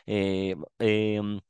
Eh, 0.07 0.57
em, 0.79 1.41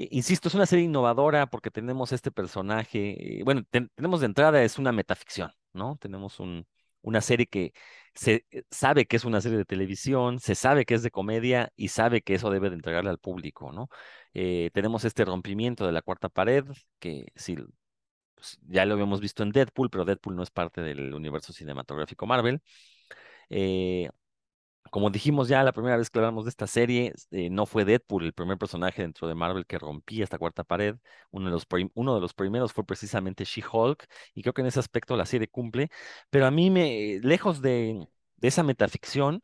Insisto, 0.00 0.46
es 0.48 0.54
una 0.54 0.66
serie 0.66 0.84
innovadora 0.84 1.46
porque 1.48 1.70
tenemos 1.72 2.12
este 2.12 2.30
personaje, 2.30 3.40
bueno, 3.44 3.64
tenemos 3.96 4.20
de 4.20 4.26
entrada, 4.26 4.62
es 4.62 4.78
una 4.78 4.92
metaficción, 4.92 5.50
¿no? 5.72 5.96
Tenemos 6.00 6.40
un, 6.40 6.66
una 7.02 7.20
serie 7.20 7.46
que 7.46 7.72
se 8.14 8.46
eh, 8.50 8.64
sabe 8.70 9.06
que 9.06 9.16
es 9.16 9.24
una 9.24 9.40
serie 9.40 9.58
de 9.58 9.64
televisión, 9.64 10.38
se 10.40 10.54
sabe 10.54 10.84
que 10.84 10.94
es 10.94 11.02
de 11.02 11.10
comedia 11.10 11.72
y 11.76 11.88
sabe 11.88 12.22
que 12.22 12.34
eso 12.34 12.50
debe 12.50 12.70
de 12.70 12.76
entregarle 12.76 13.10
al 13.10 13.18
público, 13.18 13.72
¿no? 13.72 13.88
Eh, 14.34 14.70
tenemos 14.74 15.04
este 15.04 15.24
rompimiento 15.24 15.86
de 15.86 15.92
la 15.92 16.02
cuarta 16.02 16.28
pared, 16.28 16.64
que 16.98 17.26
sí, 17.36 17.56
pues, 18.34 18.58
ya 18.68 18.84
lo 18.86 18.94
habíamos 18.94 19.20
visto 19.20 19.42
en 19.42 19.50
Deadpool, 19.50 19.90
pero 19.90 20.04
Deadpool 20.04 20.36
no 20.36 20.42
es 20.42 20.50
parte 20.50 20.80
del 20.80 21.14
universo 21.14 21.52
cinematográfico 21.52 22.26
Marvel. 22.26 22.62
Eh, 23.50 24.08
como 24.90 25.10
dijimos 25.10 25.48
ya 25.48 25.62
la 25.62 25.72
primera 25.72 25.96
vez 25.96 26.10
que 26.10 26.18
hablamos 26.18 26.44
de 26.44 26.50
esta 26.50 26.66
serie, 26.66 27.12
eh, 27.30 27.50
no 27.50 27.66
fue 27.66 27.84
Deadpool 27.84 28.24
el 28.24 28.32
primer 28.32 28.58
personaje 28.58 29.02
dentro 29.02 29.28
de 29.28 29.34
Marvel 29.34 29.66
que 29.66 29.78
rompía 29.78 30.24
esta 30.24 30.38
cuarta 30.38 30.64
pared. 30.64 30.96
Uno 31.30 31.46
de 31.46 31.52
los, 31.52 31.66
uno 31.94 32.14
de 32.14 32.20
los 32.20 32.34
primeros 32.34 32.72
fue 32.72 32.84
precisamente 32.84 33.44
She-Hulk, 33.44 34.06
y 34.34 34.42
creo 34.42 34.54
que 34.54 34.62
en 34.62 34.68
ese 34.68 34.80
aspecto 34.80 35.16
la 35.16 35.26
serie 35.26 35.48
cumple. 35.48 35.90
Pero 36.30 36.46
a 36.46 36.50
mí, 36.50 36.70
me, 36.70 37.20
lejos 37.22 37.60
de, 37.60 38.06
de 38.36 38.48
esa 38.48 38.62
metaficción, 38.62 39.42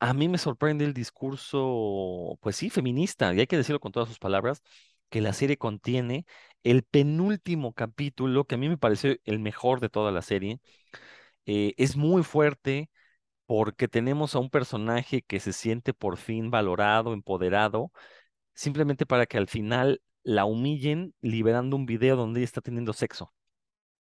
a 0.00 0.14
mí 0.14 0.28
me 0.28 0.38
sorprende 0.38 0.84
el 0.84 0.94
discurso, 0.94 2.38
pues 2.40 2.56
sí, 2.56 2.70
feminista, 2.70 3.32
y 3.34 3.40
hay 3.40 3.46
que 3.46 3.56
decirlo 3.56 3.80
con 3.80 3.92
todas 3.92 4.08
sus 4.08 4.18
palabras, 4.18 4.62
que 5.10 5.20
la 5.20 5.32
serie 5.32 5.56
contiene. 5.58 6.26
El 6.64 6.82
penúltimo 6.84 7.72
capítulo, 7.74 8.44
que 8.46 8.54
a 8.56 8.58
mí 8.58 8.68
me 8.68 8.78
pareció 8.78 9.16
el 9.24 9.38
mejor 9.40 9.80
de 9.80 9.88
toda 9.88 10.12
la 10.12 10.22
serie, 10.22 10.60
eh, 11.46 11.74
es 11.76 11.96
muy 11.96 12.22
fuerte 12.22 12.90
porque 13.46 13.88
tenemos 13.88 14.34
a 14.34 14.38
un 14.38 14.50
personaje 14.50 15.22
que 15.22 15.40
se 15.40 15.52
siente 15.52 15.94
por 15.94 16.16
fin 16.16 16.50
valorado, 16.50 17.12
empoderado, 17.12 17.92
simplemente 18.54 19.06
para 19.06 19.26
que 19.26 19.38
al 19.38 19.48
final 19.48 20.02
la 20.24 20.44
humillen 20.44 21.14
liberando 21.20 21.76
un 21.76 21.86
video 21.86 22.16
donde 22.16 22.40
ella 22.40 22.46
está 22.46 22.60
teniendo 22.60 22.92
sexo, 22.92 23.32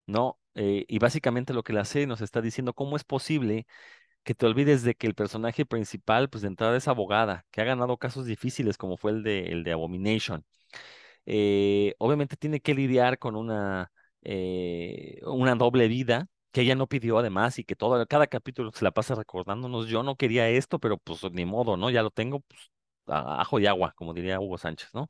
¿no? 0.08 0.40
Eh, 0.56 0.86
y 0.88 1.00
básicamente 1.00 1.54
lo 1.54 1.64
que 1.64 1.74
la 1.74 1.86
serie 1.86 2.08
nos 2.08 2.22
está 2.22 2.42
diciendo, 2.42 2.74
¿cómo 2.74 2.98
es 2.98 3.04
posible 3.04 3.68
que 4.24 4.36
te 4.36 4.46
olvides 4.46 4.84
de 4.84 4.96
que 4.96 5.08
el 5.08 5.16
personaje 5.16 5.66
principal, 5.66 6.30
pues 6.30 6.42
de 6.44 6.50
entrada 6.50 6.78
es 6.78 6.88
abogada, 6.88 7.46
que 7.52 7.62
ha 7.62 7.66
ganado 7.66 7.98
casos 7.98 8.26
difíciles 8.26 8.78
como 8.78 8.98
fue 8.98 9.12
el 9.12 9.24
de, 9.24 9.48
el 9.48 9.64
de 9.64 9.74
Abomination? 9.74 10.46
Eh, 11.26 11.96
obviamente 12.00 12.38
tiene 12.38 12.62
que 12.62 12.74
lidiar 12.74 13.20
con 13.20 13.36
una, 13.36 13.92
eh, 14.24 15.20
una 15.26 15.56
doble 15.56 15.88
vida, 15.88 16.28
que 16.58 16.64
ella 16.64 16.74
no 16.74 16.88
pidió 16.88 17.20
además 17.20 17.60
y 17.60 17.64
que 17.64 17.76
todo, 17.76 18.04
cada 18.08 18.26
capítulo 18.26 18.72
se 18.74 18.84
la 18.84 18.90
pasa 18.90 19.14
recordándonos, 19.14 19.88
yo 19.90 20.02
no 20.02 20.16
quería 20.16 20.50
esto, 20.50 20.80
pero 20.80 20.98
pues 20.98 21.22
ni 21.32 21.46
modo, 21.46 21.78
¿no? 21.78 21.92
Ya 21.92 22.02
lo 22.02 22.10
tengo, 22.10 22.40
pues, 22.40 22.72
ajo 23.06 23.60
y 23.60 23.68
agua, 23.68 23.94
como 23.96 24.12
diría 24.12 24.40
Hugo 24.40 24.58
Sánchez, 24.58 24.90
¿no? 24.92 25.08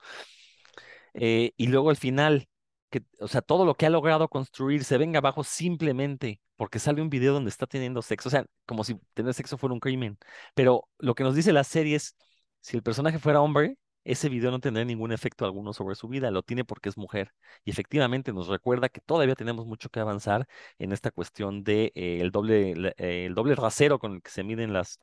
Eh, 1.13 1.53
y 1.55 1.67
luego 1.67 1.89
al 1.89 1.95
final, 1.95 2.49
que, 2.89 3.03
o 3.21 3.29
sea, 3.29 3.41
todo 3.41 3.63
lo 3.63 3.75
que 3.75 3.85
ha 3.85 3.89
logrado 3.89 4.27
construir 4.27 4.83
se 4.83 4.97
venga 4.97 5.19
abajo 5.19 5.45
simplemente 5.45 6.41
porque 6.57 6.79
sale 6.79 7.01
un 7.01 7.09
video 7.09 7.31
donde 7.33 7.49
está 7.49 7.65
teniendo 7.65 8.01
sexo, 8.01 8.27
o 8.27 8.31
sea, 8.31 8.45
como 8.65 8.83
si 8.83 8.95
tener 9.13 9.33
sexo 9.33 9.57
fuera 9.57 9.73
un 9.73 9.79
crimen. 9.79 10.17
Pero 10.53 10.89
lo 10.97 11.15
que 11.15 11.23
nos 11.23 11.33
dice 11.33 11.53
la 11.53 11.63
serie 11.63 11.95
es, 11.95 12.17
si 12.59 12.75
el 12.75 12.83
personaje 12.83 13.19
fuera 13.19 13.39
hombre, 13.41 13.77
ese 14.07 14.29
video 14.29 14.51
no 14.51 14.59
tendrá 14.59 14.85
ningún 14.85 15.11
efecto 15.11 15.45
alguno 15.45 15.73
sobre 15.73 15.95
su 15.95 16.07
vida, 16.07 16.31
lo 16.31 16.41
tiene 16.41 16.63
porque 16.63 16.89
es 16.89 16.97
mujer. 16.97 17.33
Y 17.65 17.71
efectivamente 17.71 18.31
nos 18.33 18.47
recuerda 18.47 18.87
que 18.89 19.01
todavía 19.01 19.35
tenemos 19.35 19.65
mucho 19.65 19.89
que 19.89 19.99
avanzar 19.99 20.47
en 20.79 20.93
esta 20.93 21.11
cuestión 21.11 21.63
de 21.63 21.91
eh, 21.93 22.27
doble, 22.31 22.93
eh, 22.97 23.25
el 23.25 23.35
doble 23.35 23.55
rasero 23.55 23.99
con 23.99 24.13
el 24.15 24.21
que 24.21 24.31
se 24.31 24.43
miden 24.43 24.71
las 24.71 25.01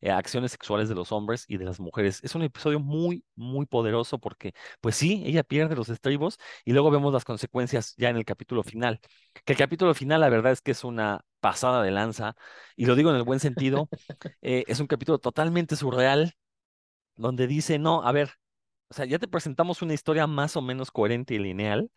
eh, 0.00 0.10
acciones 0.10 0.52
sexuales 0.52 0.88
de 0.88 0.94
los 0.94 1.12
hombres 1.12 1.44
y 1.48 1.58
de 1.58 1.66
las 1.66 1.80
mujeres. 1.80 2.20
Es 2.22 2.34
un 2.34 2.42
episodio 2.42 2.80
muy, 2.80 3.24
muy 3.36 3.66
poderoso 3.66 4.18
porque, 4.18 4.54
pues 4.80 4.96
sí, 4.96 5.22
ella 5.26 5.42
pierde 5.44 5.76
los 5.76 5.90
estribos 5.90 6.38
y 6.64 6.72
luego 6.72 6.90
vemos 6.90 7.12
las 7.12 7.24
consecuencias 7.26 7.94
ya 7.98 8.08
en 8.08 8.16
el 8.16 8.24
capítulo 8.24 8.62
final. 8.62 9.00
Que 9.44 9.52
el 9.52 9.58
capítulo 9.58 9.94
final, 9.94 10.20
la 10.22 10.30
verdad 10.30 10.52
es 10.52 10.62
que 10.62 10.70
es 10.70 10.84
una 10.84 11.20
pasada 11.40 11.82
de 11.82 11.90
lanza, 11.90 12.36
y 12.76 12.86
lo 12.86 12.96
digo 12.96 13.10
en 13.10 13.16
el 13.16 13.22
buen 13.24 13.40
sentido, 13.40 13.88
es 14.42 14.80
un 14.80 14.86
capítulo 14.86 15.18
totalmente 15.18 15.76
surreal, 15.76 16.34
donde 17.16 17.46
dice, 17.46 17.78
no, 17.78 18.02
a 18.06 18.12
ver, 18.12 18.30
o 18.88 18.94
sea, 18.94 19.04
ya 19.06 19.18
te 19.18 19.28
presentamos 19.28 19.82
una 19.82 19.94
historia 19.94 20.26
más 20.26 20.56
o 20.56 20.62
menos 20.62 20.90
coherente 20.90 21.34
y 21.34 21.38
lineal, 21.38 21.90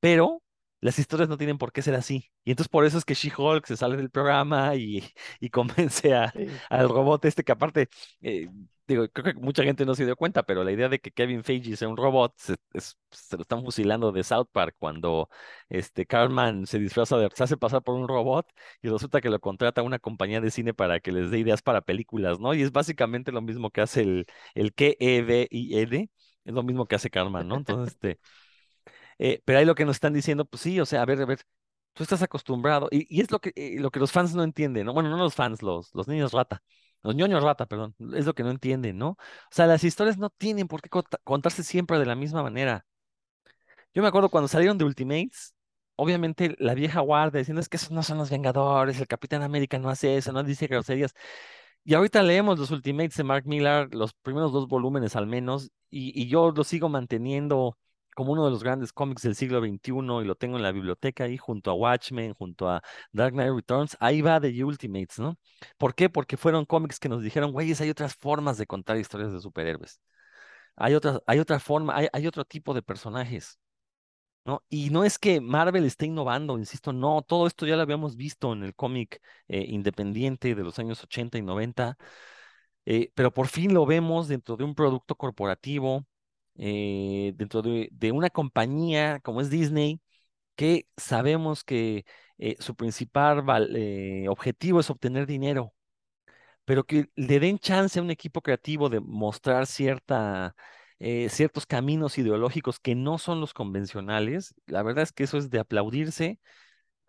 pero 0.00 0.42
las 0.80 0.98
historias 0.98 1.28
no 1.28 1.36
tienen 1.38 1.58
por 1.58 1.72
qué 1.72 1.82
ser 1.82 1.94
así. 1.94 2.30
Y 2.44 2.50
entonces 2.50 2.68
por 2.68 2.84
eso 2.84 2.98
es 2.98 3.04
que 3.04 3.14
She-Hulk 3.14 3.66
se 3.66 3.76
sale 3.76 3.96
del 3.96 4.10
programa 4.10 4.74
y, 4.76 5.02
y 5.40 5.50
convence 5.50 6.14
a, 6.14 6.34
al 6.70 6.88
robot 6.88 7.24
este 7.24 7.44
que 7.44 7.52
aparte, 7.52 7.88
eh, 8.22 8.48
digo, 8.86 9.08
creo 9.08 9.34
que 9.34 9.40
mucha 9.40 9.62
gente 9.64 9.84
no 9.84 9.94
se 9.94 10.04
dio 10.04 10.16
cuenta, 10.16 10.42
pero 10.44 10.64
la 10.64 10.72
idea 10.72 10.88
de 10.88 10.98
que 11.00 11.10
Kevin 11.10 11.44
Feige 11.44 11.76
sea 11.76 11.88
un 11.88 11.96
robot, 11.96 12.32
se, 12.36 12.56
se 13.10 13.36
lo 13.36 13.42
están 13.42 13.62
fusilando 13.64 14.12
de 14.12 14.24
South 14.24 14.48
Park 14.52 14.76
cuando 14.78 15.28
este 15.68 16.06
Carman 16.06 16.66
se 16.66 16.78
disfraza 16.78 17.16
de, 17.18 17.28
se 17.34 17.44
hace 17.44 17.56
pasar 17.56 17.82
por 17.82 17.94
un 17.94 18.08
robot 18.08 18.46
y 18.82 18.88
resulta 18.88 19.20
que 19.20 19.30
lo 19.30 19.40
contrata 19.40 19.82
una 19.82 19.98
compañía 19.98 20.40
de 20.40 20.50
cine 20.50 20.74
para 20.74 21.00
que 21.00 21.12
les 21.12 21.30
dé 21.30 21.38
ideas 21.38 21.62
para 21.62 21.80
películas, 21.82 22.38
¿no? 22.40 22.54
Y 22.54 22.62
es 22.62 22.72
básicamente 22.72 23.32
lo 23.32 23.42
mismo 23.42 23.70
que 23.70 23.80
hace 23.80 24.02
el, 24.02 24.26
el 24.54 24.74
K-E-V-I-N, 24.74 26.10
es 26.44 26.54
lo 26.54 26.62
mismo 26.62 26.86
que 26.86 26.96
hace 26.96 27.10
Carman, 27.10 27.48
¿no? 27.48 27.56
Entonces, 27.56 27.94
este... 27.94 28.18
Eh, 29.18 29.42
pero 29.44 29.58
ahí 29.58 29.64
lo 29.64 29.74
que 29.74 29.84
nos 29.84 29.96
están 29.96 30.12
diciendo, 30.14 30.44
pues 30.44 30.62
sí, 30.62 30.78
o 30.80 30.86
sea, 30.86 31.02
a 31.02 31.06
ver, 31.06 31.20
a 31.22 31.26
ver, 31.26 31.40
tú 31.92 32.02
estás 32.04 32.22
acostumbrado, 32.22 32.88
y, 32.90 33.06
y 33.16 33.20
es 33.20 33.30
lo 33.30 33.40
que, 33.40 33.52
eh, 33.56 33.76
lo 33.80 33.90
que 33.90 34.00
los 34.00 34.12
fans 34.12 34.34
no 34.34 34.42
entienden, 34.44 34.86
¿no? 34.86 34.92
Bueno, 34.94 35.10
no 35.10 35.16
los 35.18 35.34
fans, 35.34 35.62
los, 35.62 35.90
los 35.94 36.06
niños 36.08 36.32
rata, 36.32 36.62
Los 37.02 37.14
ñoños 37.16 37.42
rata, 37.42 37.66
perdón, 37.66 37.94
es 38.14 38.26
lo 38.26 38.34
que 38.34 38.42
no 38.44 38.50
entienden, 38.50 38.98
¿no? 38.98 39.10
O 39.10 39.16
sea, 39.50 39.66
las 39.66 39.84
historias 39.84 40.18
no 40.18 40.30
tienen 40.30 40.68
por 40.68 40.82
qué 40.82 40.90
contarse 41.24 41.64
siempre 41.64 41.98
de 41.98 42.06
la 42.06 42.14
misma 42.14 42.42
manera. 42.42 42.86
Yo 43.94 44.02
me 44.02 44.08
acuerdo 44.08 44.28
cuando 44.30 44.48
salieron 44.48 44.78
de 44.78 44.84
Ultimates, 44.84 45.54
obviamente 45.96 46.54
la 46.58 46.74
vieja 46.74 47.00
guardia 47.00 47.38
diciendo 47.40 47.60
es 47.60 47.68
que 47.68 47.76
esos 47.76 47.90
no 47.90 48.02
son 48.02 48.18
los 48.18 48.30
Vengadores, 48.30 49.00
el 49.00 49.06
Capitán 49.06 49.42
América 49.42 49.78
no 49.78 49.90
hace 49.90 50.16
eso, 50.16 50.32
no 50.32 50.42
dice 50.44 50.66
groserías. 50.66 51.14
Y 51.84 51.94
ahorita 51.94 52.22
leemos 52.22 52.58
los 52.58 52.70
Ultimates 52.70 53.16
de 53.16 53.24
Mark 53.24 53.46
Millar, 53.46 53.94
los 53.94 54.14
primeros 54.14 54.52
dos 54.52 54.68
volúmenes 54.68 55.16
al 55.16 55.26
menos, 55.26 55.70
y, 55.90 56.20
y 56.20 56.28
yo 56.28 56.50
lo 56.52 56.64
sigo 56.64 56.88
manteniendo 56.88 57.78
como 58.18 58.32
uno 58.32 58.44
de 58.46 58.50
los 58.50 58.64
grandes 58.64 58.92
cómics 58.92 59.22
del 59.22 59.36
siglo 59.36 59.60
XXI 59.60 59.92
y 60.22 60.24
lo 60.24 60.34
tengo 60.34 60.56
en 60.56 60.64
la 60.64 60.72
biblioteca 60.72 61.22
ahí 61.22 61.36
junto 61.36 61.70
a 61.70 61.74
Watchmen, 61.74 62.34
junto 62.34 62.68
a 62.68 62.82
Dark 63.12 63.32
Knight 63.32 63.54
Returns, 63.54 63.96
ahí 64.00 64.22
va 64.22 64.40
The 64.40 64.64
Ultimates, 64.64 65.20
¿no? 65.20 65.38
¿Por 65.76 65.94
qué? 65.94 66.10
Porque 66.10 66.36
fueron 66.36 66.64
cómics 66.64 66.98
que 66.98 67.08
nos 67.08 67.22
dijeron, 67.22 67.52
güeyes, 67.52 67.80
hay 67.80 67.90
otras 67.90 68.16
formas 68.16 68.58
de 68.58 68.66
contar 68.66 68.96
historias 68.96 69.32
de 69.32 69.40
superhéroes. 69.40 70.00
Hay 70.76 70.94
otra, 70.94 71.20
hay 71.28 71.38
otra 71.38 71.60
forma, 71.60 71.94
hay, 72.12 72.26
otro 72.26 72.44
tipo 72.44 72.74
de 72.74 72.82
personajes. 72.82 73.60
¿No? 74.44 74.64
Y 74.68 74.90
no 74.90 75.04
es 75.04 75.18
que 75.18 75.40
Marvel 75.40 75.84
esté 75.84 76.06
innovando, 76.06 76.58
insisto, 76.58 76.92
no, 76.92 77.22
todo 77.22 77.46
esto 77.46 77.66
ya 77.66 77.76
lo 77.76 77.82
habíamos 77.82 78.16
visto 78.16 78.52
en 78.52 78.64
el 78.64 78.74
cómic 78.74 79.20
eh, 79.46 79.64
independiente 79.68 80.54
de 80.56 80.64
los 80.64 80.78
años 80.80 81.04
80 81.04 81.38
y 81.38 81.42
90, 81.42 81.96
eh, 82.86 83.12
pero 83.14 83.32
por 83.32 83.48
fin 83.48 83.74
lo 83.74 83.86
vemos 83.86 84.28
dentro 84.28 84.56
de 84.56 84.64
un 84.64 84.74
producto 84.74 85.14
corporativo, 85.16 86.06
eh, 86.58 87.32
dentro 87.36 87.62
de, 87.62 87.90
una 88.12 88.30
compañía 88.30 89.20
como 89.20 89.40
es 89.40 89.50
Disney, 89.50 90.00
que 90.56 90.88
sabemos 90.96 91.64
que 91.64 92.04
su 92.60 92.76
principal 92.76 93.40
objetivo 94.28 94.80
es 94.80 94.90
obtener 94.90 95.26
dinero, 95.26 95.74
pero 96.64 96.84
que 96.84 97.10
le 97.16 97.40
den 97.40 97.58
chance 97.58 97.98
a 97.98 98.02
un 98.02 98.10
equipo 98.10 98.42
creativo 98.42 98.88
de 98.88 99.00
mostrar 99.00 99.66
cierta 99.66 100.54
eh, 101.00 101.28
ciertos 101.30 101.64
caminos 101.66 102.18
ideológicos 102.18 102.80
que 102.80 102.94
no 102.94 103.18
son 103.18 103.40
los 103.40 103.54
convencionales. 103.54 104.54
La 104.66 104.82
verdad 104.82 105.04
es 105.04 105.12
que 105.12 105.24
eso 105.24 105.38
es 105.38 105.50
de 105.50 105.60
aplaudirse. 105.60 106.40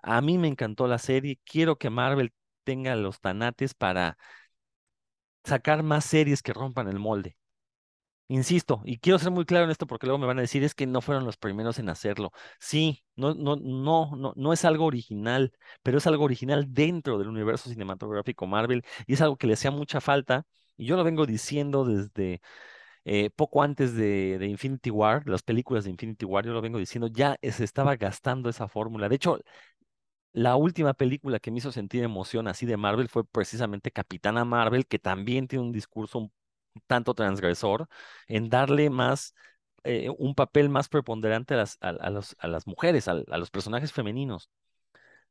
A 0.04 0.22
mí 0.22 0.38
me 0.38 0.50
encantó 0.50 0.88
la 0.88 1.00
serie. 1.00 1.40
Quiero 1.46 1.78
que 1.78 1.90
Marvel 1.90 2.34
tenga 2.64 2.96
los 2.96 3.22
tanates 3.22 3.74
para 3.76 4.18
sacar 5.44 5.84
más 5.84 6.06
series 6.06 6.42
que 6.42 6.54
rompan 6.54 6.88
el 6.88 6.98
molde. 7.00 7.39
Insisto, 8.32 8.82
y 8.86 9.00
quiero 9.00 9.18
ser 9.18 9.32
muy 9.32 9.44
claro 9.44 9.66
en 9.66 9.72
esto 9.72 9.88
porque 9.88 10.06
luego 10.06 10.20
me 10.20 10.28
van 10.28 10.38
a 10.38 10.42
decir 10.42 10.64
es 10.64 10.76
que 10.76 10.86
no 10.86 11.02
fueron 11.02 11.26
los 11.26 11.36
primeros 11.38 11.80
en 11.80 11.90
hacerlo. 11.90 12.32
Sí, 12.60 13.04
no, 13.16 13.34
no, 13.34 13.56
no, 13.56 14.16
no, 14.16 14.34
no 14.36 14.54
es 14.54 14.66
algo 14.66 14.86
original, 14.86 15.52
pero 15.82 15.98
es 15.98 16.06
algo 16.06 16.26
original 16.26 16.68
dentro 16.72 17.18
del 17.18 17.28
universo 17.28 17.72
cinematográfico 17.72 18.46
Marvel 18.46 18.84
y 19.08 19.14
es 19.14 19.22
algo 19.22 19.36
que 19.36 19.48
le 19.48 19.54
hacía 19.54 19.72
mucha 19.72 20.00
falta. 20.00 20.46
Y 20.78 20.86
yo 20.86 20.96
lo 20.96 21.04
vengo 21.04 21.26
diciendo 21.26 21.86
desde 21.86 22.40
eh, 23.06 23.32
poco 23.32 23.64
antes 23.64 23.96
de, 23.96 24.46
Infinity 24.48 24.92
War, 24.92 25.28
las 25.28 25.44
películas 25.44 25.86
de 25.86 25.92
Infinity 25.92 26.26
War, 26.26 26.46
yo 26.46 26.54
lo 26.54 26.62
vengo 26.62 26.80
diciendo, 26.80 27.08
ya 27.08 27.38
se 27.42 27.64
estaba 27.64 27.96
gastando 27.96 28.50
esa 28.50 28.68
fórmula. 28.68 29.10
De 29.10 29.16
hecho, 29.16 29.40
la 30.34 30.56
última 30.56 30.94
película 30.94 31.40
que 31.40 31.52
me 31.52 31.58
hizo 31.60 31.72
sentir 31.72 32.04
emoción 32.04 32.48
así 32.48 32.66
de 32.66 32.78
Marvel 32.78 33.10
fue 33.10 33.26
precisamente 33.26 33.92
Capitana 33.92 34.46
Marvel, 34.46 34.86
que 34.88 35.00
también 35.00 35.48
tiene 35.48 35.66
un 35.66 35.72
discurso 35.72 36.20
un 36.20 36.32
tanto 36.88 37.14
transgresor 37.14 37.88
en 38.28 38.50
darle 38.50 38.90
más, 38.90 39.36
eh, 39.84 40.10
un 40.18 40.36
papel 40.36 40.70
más 40.70 40.90
preponderante 40.90 41.54
a 41.56 41.58
las, 41.58 41.78
a, 41.82 42.10
los, 42.10 42.36
a 42.40 42.48
las 42.48 42.68
mujeres, 42.68 43.08
a, 43.08 43.16
los 43.16 43.52
personajes 43.52 43.94
femeninos. 43.94 44.50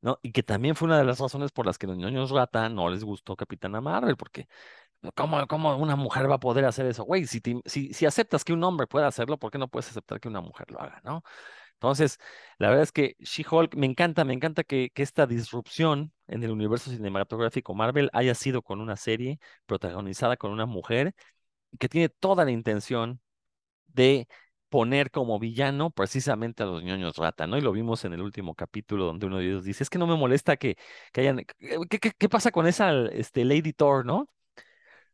¿no? 0.01 0.19
Y 0.23 0.33
que 0.33 0.43
también 0.45 0.77
fue 0.77 0.87
una 0.87 0.99
de 0.99 1.05
las 1.05 1.19
razones 1.19 1.51
por 1.51 1.67
las 1.67 1.77
que 1.79 1.89
los 1.89 1.97
niños 1.97 2.31
rata 2.31 2.69
no 2.69 2.89
les 2.89 3.03
gustó 3.05 3.37
Capitana 3.37 3.81
Marvel, 3.81 4.17
porque 4.17 4.49
¿Cómo, 5.15 5.47
¿Cómo, 5.47 5.77
una 5.77 5.95
mujer 5.95 6.29
va 6.29 6.37
a 6.37 6.41
poder 6.41 6.65
hacer 6.65 6.87
eso? 6.87 7.05
Güey, 7.05 7.27
si, 7.27 7.41
si, 7.67 7.95
si, 7.95 8.07
aceptas 8.07 8.43
que 8.45 8.53
un 8.53 8.65
hombre 8.65 8.89
pueda 8.89 9.07
hacerlo, 9.07 9.39
¿por 9.39 9.53
qué 9.53 9.59
no 9.59 9.69
puedes 9.69 9.89
aceptar 9.91 10.19
que 10.19 10.27
una 10.29 10.41
mujer 10.41 10.71
lo 10.73 10.81
haga, 10.81 11.01
no? 11.05 11.23
Entonces, 11.79 12.19
la 12.59 12.69
verdad 12.69 12.83
es 12.83 12.93
que 12.93 13.17
She-Hulk 13.21 13.77
me 13.77 13.87
encanta, 13.87 14.25
me 14.25 14.35
encanta 14.35 14.65
que, 14.65 14.91
esta 14.97 15.27
disrupción 15.27 16.13
en 16.27 16.43
el 16.43 16.51
universo 16.51 16.91
cinematográfico 16.91 17.75
Marvel 17.75 18.11
haya 18.13 18.35
sido 18.35 18.63
con 18.63 18.81
una 18.81 18.97
serie 18.97 19.39
protagonizada 19.67 20.37
con 20.37 20.51
una 20.51 20.67
mujer 20.67 21.15
que 21.79 21.89
tiene 21.89 22.09
toda 22.09 22.45
la 22.45 22.51
intención 22.53 23.21
de 23.89 24.29
poner 24.69 25.11
como 25.11 25.39
villano 25.39 25.91
precisamente 25.91 26.63
a 26.63 26.67
los 26.67 26.83
ñoños 26.83 27.17
rata, 27.17 27.47
¿no? 27.47 27.57
Y 27.59 27.61
lo 27.63 27.73
vimos 27.73 28.05
en 28.05 28.13
el 28.13 28.23
último 28.23 28.55
capítulo 28.55 29.07
donde 29.07 29.27
uno 29.27 29.39
de 29.39 29.47
ellos 29.47 29.65
dice, 29.65 29.83
es 29.85 29.91
que 29.91 29.99
no 29.99 30.07
me 30.07 30.17
molesta 30.17 30.57
que, 30.57 30.77
que 31.13 31.23
hayan, 31.23 31.45
¿qué, 31.89 31.99
qué, 32.01 32.13
qué 32.19 32.29
pasa 32.29 32.51
con 32.51 32.67
esa 32.67 32.93
este, 33.09 33.45
Lady 33.45 33.73
Thor, 33.73 34.05
¿no? 34.05 34.29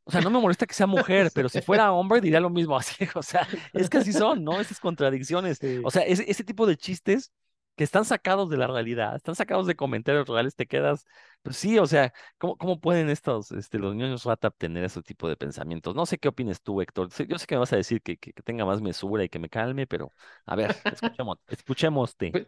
O 0.04 0.10
sea, 0.10 0.20
no 0.20 0.30
me 0.30 0.38
molesta 0.38 0.66
que 0.66 0.74
sea 0.74 0.86
mujer, 0.86 1.30
pero 1.34 1.48
si 1.48 1.62
fuera 1.62 1.92
hombre 1.92 2.20
diría 2.20 2.40
lo 2.40 2.50
mismo 2.50 2.76
así. 2.78 3.08
O 3.14 3.22
sea, 3.22 3.46
es 3.72 3.88
que 3.88 3.98
así 3.98 4.12
son, 4.12 4.44
¿no? 4.44 4.60
Esas 4.60 4.80
contradicciones. 4.80 5.60
O 5.82 5.90
sea, 5.90 6.02
ese, 6.02 6.30
ese 6.30 6.44
tipo 6.44 6.66
de 6.66 6.76
chistes 6.76 7.32
que 7.76 7.84
están 7.84 8.04
sacados 8.04 8.50
de 8.50 8.56
la 8.56 8.66
realidad, 8.66 9.16
están 9.16 9.34
sacados 9.34 9.66
de 9.66 9.74
comentarios 9.74 10.28
reales, 10.28 10.54
te 10.54 10.66
quedas, 10.66 11.06
pues 11.42 11.56
sí, 11.56 11.78
o 11.78 11.86
sea, 11.86 12.12
¿cómo, 12.38 12.56
cómo 12.56 12.80
pueden 12.80 13.10
estos, 13.10 13.50
este, 13.52 13.78
los 13.78 13.94
niños 13.94 14.24
rata 14.24 14.50
tener 14.50 14.84
ese 14.84 15.02
tipo 15.02 15.28
de 15.28 15.36
pensamientos? 15.36 15.94
No 15.94 16.06
sé 16.06 16.18
qué 16.18 16.28
opines 16.28 16.62
tú, 16.62 16.80
Héctor. 16.80 17.08
Yo 17.26 17.38
sé 17.38 17.46
que 17.46 17.56
me 17.56 17.60
vas 17.60 17.72
a 17.72 17.76
decir 17.76 18.00
que, 18.00 18.16
que, 18.16 18.32
tenga 18.44 18.64
más 18.64 18.80
mesura 18.80 19.24
y 19.24 19.28
que 19.28 19.38
me 19.38 19.48
calme, 19.48 19.86
pero 19.86 20.12
a 20.46 20.54
ver, 20.54 20.76
escuchemos, 20.84 21.38
escuchémoste. 21.48 22.30
Pues, 22.30 22.46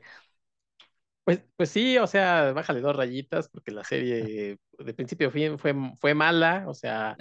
pues, 1.24 1.42
pues, 1.56 1.70
sí, 1.70 1.98
o 1.98 2.06
sea, 2.06 2.52
bájale 2.52 2.80
dos 2.80 2.94
rayitas 2.94 3.48
porque 3.48 3.72
la 3.72 3.82
serie 3.82 4.58
de 4.78 4.94
principio 4.94 5.28
a 5.28 5.30
fin 5.32 5.58
fue, 5.58 5.74
fue 5.98 6.14
mala, 6.14 6.64
o 6.68 6.74
sea, 6.74 7.16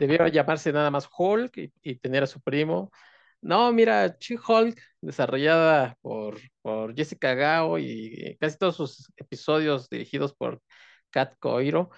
Debió 0.00 0.26
llamarse 0.28 0.72
nada 0.72 0.90
más 0.90 1.08
Hulk 1.16 1.56
y, 1.82 1.96
tener 1.96 2.22
a 2.22 2.26
su 2.26 2.40
primo. 2.40 2.90
No, 3.40 3.72
mira, 3.72 4.16
She-Hulk, 4.18 4.80
desarrollada 5.00 5.96
por, 6.02 6.38
por 6.62 6.94
Jessica 6.96 7.34
Gao 7.34 7.78
y 7.78 8.36
casi 8.40 8.58
todos 8.58 8.76
sus 8.76 9.12
episodios 9.16 9.88
dirigidos 9.88 10.34
por 10.34 10.60
Kat 11.10 11.34
Coiro. 11.38 11.90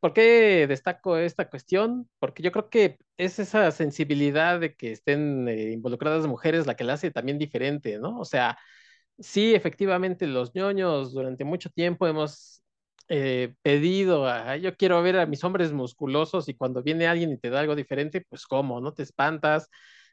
¿Por 0.00 0.12
qué 0.12 0.66
destaco 0.68 1.16
esta 1.16 1.48
cuestión? 1.48 2.08
Porque 2.18 2.42
yo 2.42 2.52
creo 2.52 2.68
que 2.68 2.98
es 3.16 3.38
esa 3.38 3.70
sensibilidad 3.70 4.60
de 4.60 4.74
que 4.74 4.92
estén 4.92 5.48
eh, 5.48 5.72
involucradas 5.72 6.26
mujeres 6.26 6.66
la 6.66 6.76
que 6.76 6.84
la 6.84 6.94
hace 6.94 7.10
también 7.10 7.38
diferente, 7.38 7.98
¿no? 7.98 8.18
O 8.18 8.24
sea, 8.24 8.58
sí, 9.18 9.54
efectivamente, 9.54 10.26
los 10.26 10.54
ñoños 10.54 11.12
durante 11.12 11.44
mucho 11.44 11.70
tiempo 11.70 12.06
hemos 12.06 12.62
eh, 13.12 13.54
pedido, 13.62 14.26
a, 14.28 14.56
yo 14.56 14.76
quiero 14.76 15.02
ver 15.02 15.18
a 15.18 15.26
mis 15.26 15.42
hombres 15.44 15.72
musculosos 15.72 16.48
y 16.48 16.54
cuando 16.54 16.82
viene 16.82 17.08
alguien 17.08 17.32
y 17.32 17.38
te 17.38 17.50
da 17.50 17.60
algo 17.60 17.74
diferente, 17.74 18.24
pues 18.28 18.46
cómo, 18.46 18.80
no 18.80 18.94
te 18.94 19.02
espantas, 19.02 19.68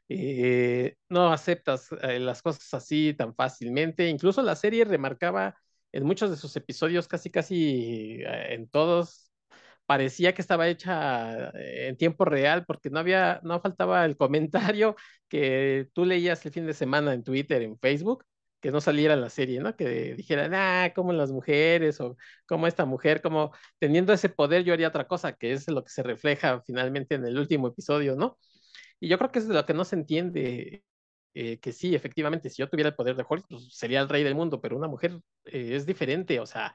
eh, 0.08 0.96
no 1.08 1.32
aceptas 1.32 1.90
eh, 2.02 2.18
las 2.18 2.42
cosas 2.42 2.74
así 2.74 3.14
tan 3.14 3.34
fácilmente. 3.36 4.08
Incluso 4.08 4.42
la 4.42 4.56
serie 4.56 4.84
remarcaba 4.84 5.54
en 5.92 6.04
muchos 6.04 6.30
de 6.30 6.36
sus 6.36 6.56
episodios, 6.56 7.06
casi 7.08 7.30
casi 7.30 8.20
en 8.26 8.68
todos, 8.68 9.32
parecía 9.86 10.34
que 10.34 10.42
estaba 10.42 10.68
hecha 10.68 11.50
en 11.54 11.96
tiempo 11.96 12.24
real 12.24 12.64
porque 12.66 12.90
no 12.90 12.98
había, 12.98 13.40
no 13.44 13.60
faltaba 13.60 14.04
el 14.04 14.16
comentario 14.16 14.96
que 15.28 15.88
tú 15.94 16.04
leías 16.04 16.44
el 16.46 16.52
fin 16.52 16.66
de 16.66 16.74
semana 16.74 17.14
en 17.14 17.22
Twitter, 17.24 17.62
en 17.62 17.78
Facebook, 17.78 18.24
que 18.60 18.70
no 18.70 18.80
saliera 18.80 19.16
la 19.16 19.30
serie, 19.30 19.60
¿no? 19.60 19.76
Que 19.76 20.14
dijeran, 20.14 20.52
ah, 20.54 20.92
como 20.94 21.12
las 21.12 21.30
mujeres 21.32 22.00
o 22.00 22.16
como 22.46 22.66
esta 22.66 22.84
mujer, 22.86 23.22
como 23.22 23.52
teniendo 23.78 24.12
ese 24.12 24.28
poder 24.28 24.64
yo 24.64 24.72
haría 24.72 24.88
otra 24.88 25.06
cosa, 25.06 25.32
que 25.34 25.52
es 25.52 25.68
lo 25.68 25.84
que 25.84 25.90
se 25.90 26.02
refleja 26.02 26.62
finalmente 26.66 27.14
en 27.16 27.24
el 27.26 27.38
último 27.38 27.68
episodio, 27.68 28.16
¿no? 28.16 28.38
Y 29.00 29.08
yo 29.08 29.18
creo 29.18 29.30
que 29.32 29.38
es 29.40 29.46
lo 29.46 29.64
que 29.66 29.74
no 29.74 29.84
se 29.84 29.96
entiende, 29.96 30.84
eh, 31.34 31.58
que 31.60 31.72
sí, 31.72 31.94
efectivamente, 31.94 32.50
si 32.50 32.56
yo 32.62 32.68
tuviera 32.68 32.90
el 32.90 32.96
poder 32.96 33.16
de 33.16 33.24
Hulk, 33.28 33.46
pues 33.48 33.68
sería 33.76 34.00
el 34.00 34.08
rey 34.08 34.24
del 34.24 34.34
mundo, 34.34 34.60
pero 34.60 34.76
una 34.76 34.88
mujer 34.88 35.20
eh, 35.46 35.70
es 35.76 35.86
diferente, 35.86 36.40
o 36.40 36.46
sea, 36.46 36.74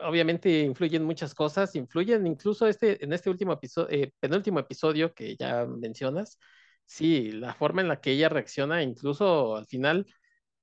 obviamente 0.00 0.60
influyen 0.60 1.04
muchas 1.04 1.34
cosas, 1.34 1.74
influyen 1.76 2.26
incluso 2.26 2.66
este, 2.66 3.02
en 3.04 3.12
este 3.12 3.30
último 3.30 3.52
episodio, 3.52 3.88
eh, 3.90 4.12
penúltimo 4.20 4.58
episodio 4.58 5.14
que 5.14 5.36
ya 5.36 5.66
mencionas, 5.66 6.38
sí, 6.84 7.32
la 7.32 7.54
forma 7.54 7.82
en 7.82 7.88
la 7.88 8.00
que 8.00 8.12
ella 8.12 8.28
reacciona, 8.28 8.82
incluso 8.82 9.56
al 9.56 9.66
final 9.66 10.06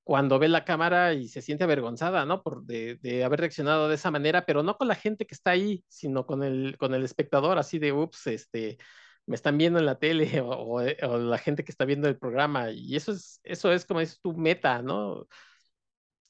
cuando 0.04 0.38
ve 0.38 0.48
la 0.48 0.64
cámara 0.64 1.14
y 1.14 1.28
se 1.28 1.42
siente 1.42 1.64
avergonzada, 1.64 2.24
¿no? 2.24 2.42
Por 2.42 2.64
de, 2.64 3.24
haber 3.24 3.40
reaccionado 3.40 3.88
de 3.88 3.94
esa 3.96 4.10
manera, 4.10 4.44
pero 4.46 4.62
no 4.62 4.76
con 4.76 4.88
la 4.88 4.94
gente 4.94 5.26
que 5.26 5.34
está 5.34 5.52
ahí, 5.52 5.84
sino 5.88 6.26
con 6.26 6.42
el, 6.42 6.76
con 6.78 6.94
el 6.94 7.04
espectador, 7.04 7.58
así 7.58 7.78
de, 7.78 7.92
ups, 7.92 8.26
este, 8.26 8.78
me 9.26 9.36
están 9.36 9.58
viendo 9.58 9.78
en 9.78 9.86
la 9.86 9.98
tele 9.98 10.40
o, 10.44 10.80
la 11.18 11.38
gente 11.38 11.64
que 11.64 11.72
está 11.72 11.84
viendo 11.84 12.08
el 12.08 12.18
programa. 12.18 12.70
Y 12.70 12.96
eso 12.96 13.12
es, 13.12 13.40
eso 13.44 13.72
es 13.72 13.86
como 13.86 14.00
es 14.00 14.20
tu 14.20 14.34
meta, 14.34 14.82
¿no? 14.82 15.26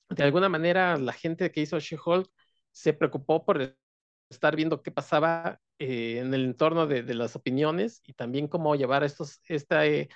De 0.09 0.22
alguna 0.24 0.48
manera, 0.48 0.96
la 0.98 1.12
gente 1.12 1.50
que 1.52 1.61
hizo 1.61 1.78
She-Hulk 1.78 2.28
se 2.72 2.92
preocupó 2.92 3.44
por 3.44 3.76
estar 4.28 4.56
viendo 4.56 4.83
qué 4.83 4.90
pasaba 4.90 5.61
eh, 5.78 6.18
en 6.18 6.35
el 6.35 6.44
entorno 6.44 6.87
de, 6.87 7.02
las 7.14 7.37
opiniones 7.37 8.02
y 8.04 8.14
también 8.14 8.48
cómo 8.48 8.74
llevar 8.76 9.04
estos, 9.04 9.40
esta, 9.48 9.87
eh, 9.87 10.09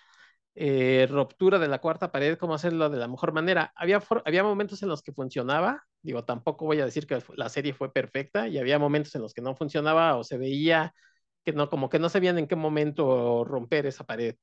eh, 0.54 1.06
ruptura 1.10 1.58
de 1.58 1.68
la 1.68 1.80
cuarta 1.80 2.12
pared, 2.12 2.38
cómo 2.38 2.54
hacerlo 2.54 2.88
de 2.88 2.98
la 2.98 3.08
mejor 3.08 3.32
manera. 3.32 3.72
Había, 3.76 4.02
había 4.24 4.42
momentos 4.42 4.82
en 4.82 4.88
los 4.88 5.02
que 5.02 5.12
funcionaba, 5.12 5.82
digo, 6.02 6.24
tampoco 6.24 6.66
voy 6.66 6.80
a 6.80 6.84
decir 6.84 7.06
que 7.06 7.22
la 7.36 7.48
serie 7.48 7.74
fue 7.74 7.92
perfecta, 7.92 8.48
y 8.48 8.58
había 8.58 8.78
momentos 8.78 9.14
en 9.14 9.22
los 9.22 9.34
que 9.34 9.42
no 9.42 9.54
funcionaba 9.56 10.16
o 10.16 10.24
se 10.24 10.38
veía 10.38 10.94
que 11.44 11.52
no, 11.52 11.70
como 11.70 11.88
que 11.90 11.98
no 11.98 12.08
sabían 12.08 12.38
en 12.38 12.46
qué 12.46 12.56
momento 12.56 13.44
romper 13.44 13.86
esa 13.86 14.04
pared. 14.04 14.36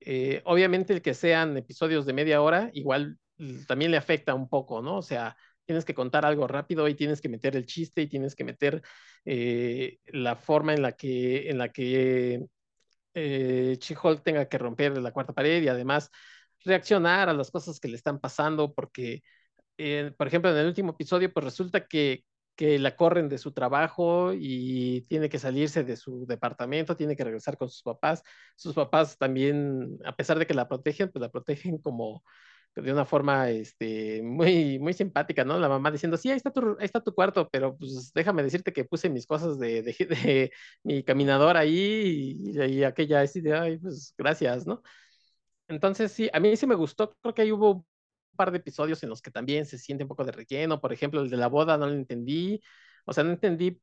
Eh, 0.00 0.42
obviamente 0.44 0.92
el 0.92 1.02
que 1.02 1.14
sean 1.14 1.56
episodios 1.56 2.06
de 2.06 2.12
media 2.12 2.42
hora, 2.42 2.70
igual 2.74 3.18
también 3.66 3.90
le 3.90 3.96
afecta 3.96 4.34
un 4.34 4.48
poco, 4.48 4.82
¿no? 4.82 4.98
O 4.98 5.02
sea, 5.02 5.36
tienes 5.64 5.84
que 5.84 5.94
contar 5.94 6.26
algo 6.26 6.46
rápido 6.46 6.88
y 6.88 6.94
tienes 6.94 7.20
que 7.20 7.28
meter 7.28 7.56
el 7.56 7.66
chiste 7.66 8.02
y 8.02 8.08
tienes 8.08 8.34
que 8.34 8.44
meter 8.44 8.82
eh, 9.24 9.98
la 10.06 10.36
forma 10.36 10.74
en 10.74 10.82
la 10.82 10.92
que, 10.92 11.48
en 11.50 11.58
la 11.58 11.70
que 11.70 12.44
eh, 13.14 13.78
She-Hulk 13.80 14.22
tenga 14.22 14.48
que 14.48 14.58
romper 14.58 14.96
la 14.98 15.12
cuarta 15.12 15.32
pared 15.32 15.62
y 15.62 15.68
además 15.68 16.10
reaccionar 16.64 17.28
a 17.28 17.34
las 17.34 17.50
cosas 17.50 17.80
que 17.80 17.88
le 17.88 17.96
están 17.96 18.20
pasando, 18.20 18.74
porque, 18.74 19.22
eh, 19.78 20.12
por 20.16 20.26
ejemplo, 20.28 20.50
en 20.50 20.58
el 20.58 20.66
último 20.68 20.92
episodio, 20.92 21.32
pues 21.32 21.44
resulta 21.44 21.86
que, 21.86 22.24
que 22.56 22.78
la 22.78 22.96
corren 22.96 23.28
de 23.28 23.38
su 23.38 23.52
trabajo 23.52 24.32
y 24.34 25.02
tiene 25.08 25.28
que 25.28 25.38
salirse 25.38 25.84
de 25.84 25.96
su 25.96 26.26
departamento, 26.26 26.96
tiene 26.96 27.16
que 27.16 27.24
regresar 27.24 27.56
con 27.58 27.68
sus 27.70 27.82
papás. 27.82 28.22
Sus 28.56 28.74
papás 28.74 29.18
también, 29.18 29.98
a 30.04 30.14
pesar 30.16 30.38
de 30.38 30.46
que 30.46 30.54
la 30.54 30.68
protegen, 30.68 31.10
pues 31.10 31.20
la 31.22 31.30
protegen 31.30 31.78
como 31.78 32.22
de 32.74 32.92
una 32.92 33.04
forma 33.04 33.50
este, 33.50 34.22
muy, 34.22 34.78
muy 34.78 34.92
simpática, 34.92 35.44
¿no? 35.44 35.58
La 35.58 35.68
mamá 35.68 35.90
diciendo, 35.90 36.16
sí, 36.16 36.30
ahí 36.30 36.36
está 36.36 36.52
tu, 36.52 36.76
está 36.80 37.00
tu 37.00 37.14
cuarto, 37.14 37.48
pero 37.50 37.76
pues 37.76 38.12
déjame 38.14 38.42
decirte 38.42 38.72
que 38.72 38.84
puse 38.84 39.08
mis 39.10 39.26
cosas 39.26 39.58
de, 39.58 39.82
de, 39.82 40.52
mi 40.82 41.04
caminador 41.04 41.56
ahí 41.56 42.36
y, 42.44 42.84
aquella 42.84 43.20
así 43.20 43.40
de, 43.40 43.78
pues 43.80 44.14
gracias, 44.18 44.66
¿no? 44.66 44.82
Entonces, 45.68 46.12
sí, 46.12 46.28
a 46.32 46.40
mí 46.40 46.56
sí 46.56 46.66
me 46.66 46.74
gustó, 46.74 47.16
creo 47.22 47.34
que 47.34 47.42
ahí 47.42 47.52
hubo 47.52 47.72
un 47.72 47.86
par 48.36 48.50
de 48.50 48.58
episodios 48.58 49.02
en 49.02 49.08
los 49.10 49.22
que 49.22 49.30
también 49.30 49.66
se 49.66 49.78
siente 49.78 50.04
un 50.04 50.08
poco 50.08 50.24
de 50.24 50.32
relleno, 50.32 50.80
por 50.80 50.92
ejemplo, 50.92 51.20
el 51.20 51.30
de 51.30 51.36
la 51.36 51.48
boda 51.48 51.78
no 51.78 51.86
lo 51.86 51.94
entendí, 51.94 52.60
o 53.06 53.12
sea, 53.12 53.24
no 53.24 53.30
entendí 53.32 53.80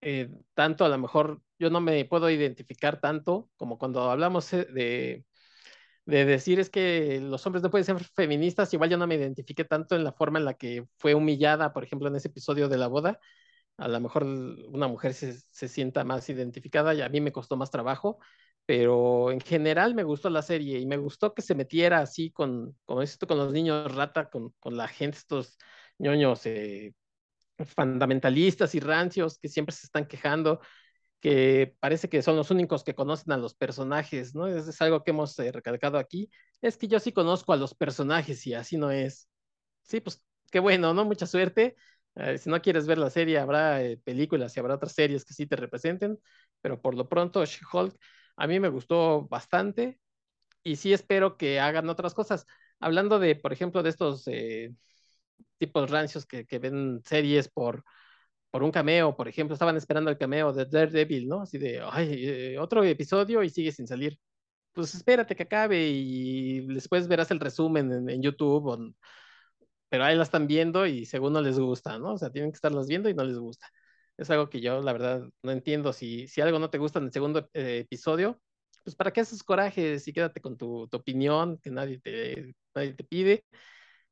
eh, 0.00 0.30
tanto, 0.54 0.84
a 0.84 0.88
lo 0.88 0.98
mejor 0.98 1.42
yo 1.58 1.70
no 1.70 1.80
me 1.80 2.04
puedo 2.04 2.28
identificar 2.30 3.00
tanto 3.00 3.50
como 3.56 3.78
cuando 3.78 4.10
hablamos 4.10 4.52
eh, 4.52 4.66
de 4.66 5.24
de 6.04 6.24
decir 6.24 6.60
es 6.60 6.70
que 6.70 7.20
los 7.20 7.46
hombres 7.46 7.62
no 7.62 7.70
pueden 7.70 7.84
ser 7.84 8.02
feministas, 8.04 8.72
igual 8.74 8.90
yo 8.90 8.98
no 8.98 9.06
me 9.06 9.14
identifiqué 9.16 9.64
tanto 9.64 9.94
en 9.96 10.04
la 10.04 10.12
forma 10.12 10.38
en 10.38 10.44
la 10.44 10.54
que 10.54 10.86
fue 10.98 11.14
humillada, 11.14 11.72
por 11.72 11.84
ejemplo, 11.84 12.08
en 12.08 12.16
ese 12.16 12.28
episodio 12.28 12.68
de 12.68 12.78
la 12.78 12.88
boda. 12.88 13.20
A 13.78 13.88
lo 13.88 14.00
mejor 14.00 14.24
una 14.24 14.88
mujer 14.88 15.14
se, 15.14 15.34
se 15.50 15.68
sienta 15.68 16.04
más 16.04 16.28
identificada 16.28 16.94
y 16.94 17.02
a 17.02 17.08
mí 17.08 17.20
me 17.20 17.32
costó 17.32 17.56
más 17.56 17.70
trabajo, 17.70 18.18
pero 18.66 19.30
en 19.32 19.40
general 19.40 19.94
me 19.94 20.04
gustó 20.04 20.30
la 20.30 20.42
serie 20.42 20.78
y 20.78 20.86
me 20.86 20.96
gustó 20.96 21.34
que 21.34 21.42
se 21.42 21.54
metiera 21.54 22.00
así 22.00 22.30
con, 22.30 22.76
con 22.84 23.02
esto, 23.02 23.26
con 23.26 23.38
los 23.38 23.52
niños 23.52 23.94
rata, 23.94 24.30
con, 24.30 24.50
con 24.60 24.76
la 24.76 24.88
gente, 24.88 25.18
estos 25.18 25.58
ñoños 25.98 26.46
eh, 26.46 26.94
fundamentalistas 27.76 28.74
y 28.74 28.80
rancios 28.80 29.38
que 29.38 29.48
siempre 29.48 29.74
se 29.74 29.86
están 29.86 30.06
quejando 30.06 30.60
que 31.22 31.76
parece 31.80 32.10
que 32.10 32.22
son 32.22 32.36
los 32.36 32.52
únicos 32.52 32.84
que 32.84 32.96
conocen 32.96 33.32
a 33.32 33.38
los 33.38 33.54
personajes, 33.54 34.34
¿no? 34.36 34.48
Es, 34.48 34.68
es 34.68 34.82
algo 34.82 35.04
que 35.04 35.12
hemos 35.12 35.38
eh, 35.40 35.52
recalcado 35.52 35.98
aquí. 35.98 36.30
Es 36.62 36.78
que 36.78 36.88
yo 36.88 37.00
sí 37.00 37.12
conozco 37.12 37.54
a 37.54 37.58
los 37.58 37.74
personajes 37.74 38.46
y 38.48 38.54
así 38.54 38.78
no 38.78 38.92
es. 38.92 39.30
Sí, 39.82 40.00
pues 40.00 40.22
qué 40.50 40.60
bueno, 40.60 40.94
¿no? 40.94 41.04
Mucha 41.04 41.26
suerte. 41.26 41.76
Eh, 42.16 42.38
si 42.38 42.50
no 42.50 42.62
quieres 42.62 42.86
ver 42.86 42.98
la 42.98 43.10
serie, 43.10 43.38
habrá 43.38 43.82
eh, 43.84 43.98
películas 44.04 44.56
y 44.56 44.60
habrá 44.60 44.74
otras 44.76 44.92
series 44.94 45.24
que 45.24 45.34
sí 45.34 45.46
te 45.46 45.56
representen, 45.56 46.18
pero 46.60 46.80
por 46.82 46.94
lo 46.96 47.08
pronto, 47.08 47.44
She-Hulk 47.44 47.96
a 48.36 48.46
mí 48.46 48.60
me 48.60 48.68
gustó 48.68 49.26
bastante 49.28 50.00
y 50.64 50.76
sí 50.76 50.92
espero 50.92 51.36
que 51.38 51.60
hagan 51.60 51.88
otras 51.90 52.14
cosas. 52.14 52.46
Hablando 52.80 53.18
de, 53.20 53.36
por 53.36 53.52
ejemplo, 53.52 53.82
de 53.82 53.90
estos 53.90 54.26
tipos 55.58 55.90
rancios 55.90 56.26
que 56.26 56.58
ven 56.58 57.00
series 57.04 57.48
por 57.48 57.84
por 58.52 58.62
un 58.62 58.70
cameo, 58.70 59.16
por 59.16 59.28
ejemplo, 59.28 59.54
estaban 59.54 59.76
esperando 59.78 60.10
el 60.10 60.18
cameo 60.18 60.52
de 60.52 60.66
Daredevil, 60.66 61.26
¿no? 61.28 61.42
Así 61.42 61.58
de, 61.58 61.80
ay, 61.90 62.08
eh, 62.28 62.58
otro 62.58 62.84
episodio 62.84 63.42
y 63.42 63.50
sigue 63.50 63.72
sin 63.72 63.86
salir. 63.88 64.18
Pues 64.72 64.94
espérate 64.94 65.36
que 65.36 65.44
acabe 65.44 65.88
y 65.88 66.66
después 66.68 67.08
verás 67.08 67.30
el 67.30 67.40
resumen 67.40 68.08
en, 68.10 68.22
YouTube, 68.22 68.94
pero 69.88 70.04
ahí 70.04 70.16
la 70.16 70.24
están 70.24 70.46
viendo 70.46 70.86
y 70.86 71.06
según 71.06 71.32
no 71.34 71.40
les 71.42 71.58
gusta, 71.58 71.98
¿no? 71.98 72.14
O 72.14 72.18
sea, 72.18 72.30
tienen 72.30 72.52
que 72.52 72.56
estarlas 72.56 72.88
viendo 72.88 73.08
y 73.10 73.14
no 73.14 73.24
les 73.24 73.38
gusta. 73.38 73.68
Es 74.18 74.30
algo 74.30 74.50
que 74.50 74.60
yo, 74.60 74.80
la 74.82 74.92
verdad, 74.92 75.22
no 75.42 75.52
entiendo. 75.52 75.92
Si, 75.92 76.28
si 76.28 76.40
algo 76.42 76.58
no 76.58 76.70
te 76.70 76.78
gusta 76.78 76.98
en 76.98 77.06
el 77.06 77.12
segundo 77.12 77.48
eh, 77.54 77.80
episodio, 77.80 78.40
pues 78.84 78.96
para 78.96 79.12
qué 79.12 79.22
haces 79.22 79.42
corajes 79.42 80.06
y 80.08 80.12
quédate 80.12 80.40
con 80.42 80.58
tu, 80.58 80.88
tu 80.88 80.98
opinión 80.98 81.58
que 81.58 81.70
nadie 81.70 82.00
te, 82.00 82.54
nadie 82.74 82.94
te 82.94 83.04
pide 83.04 83.44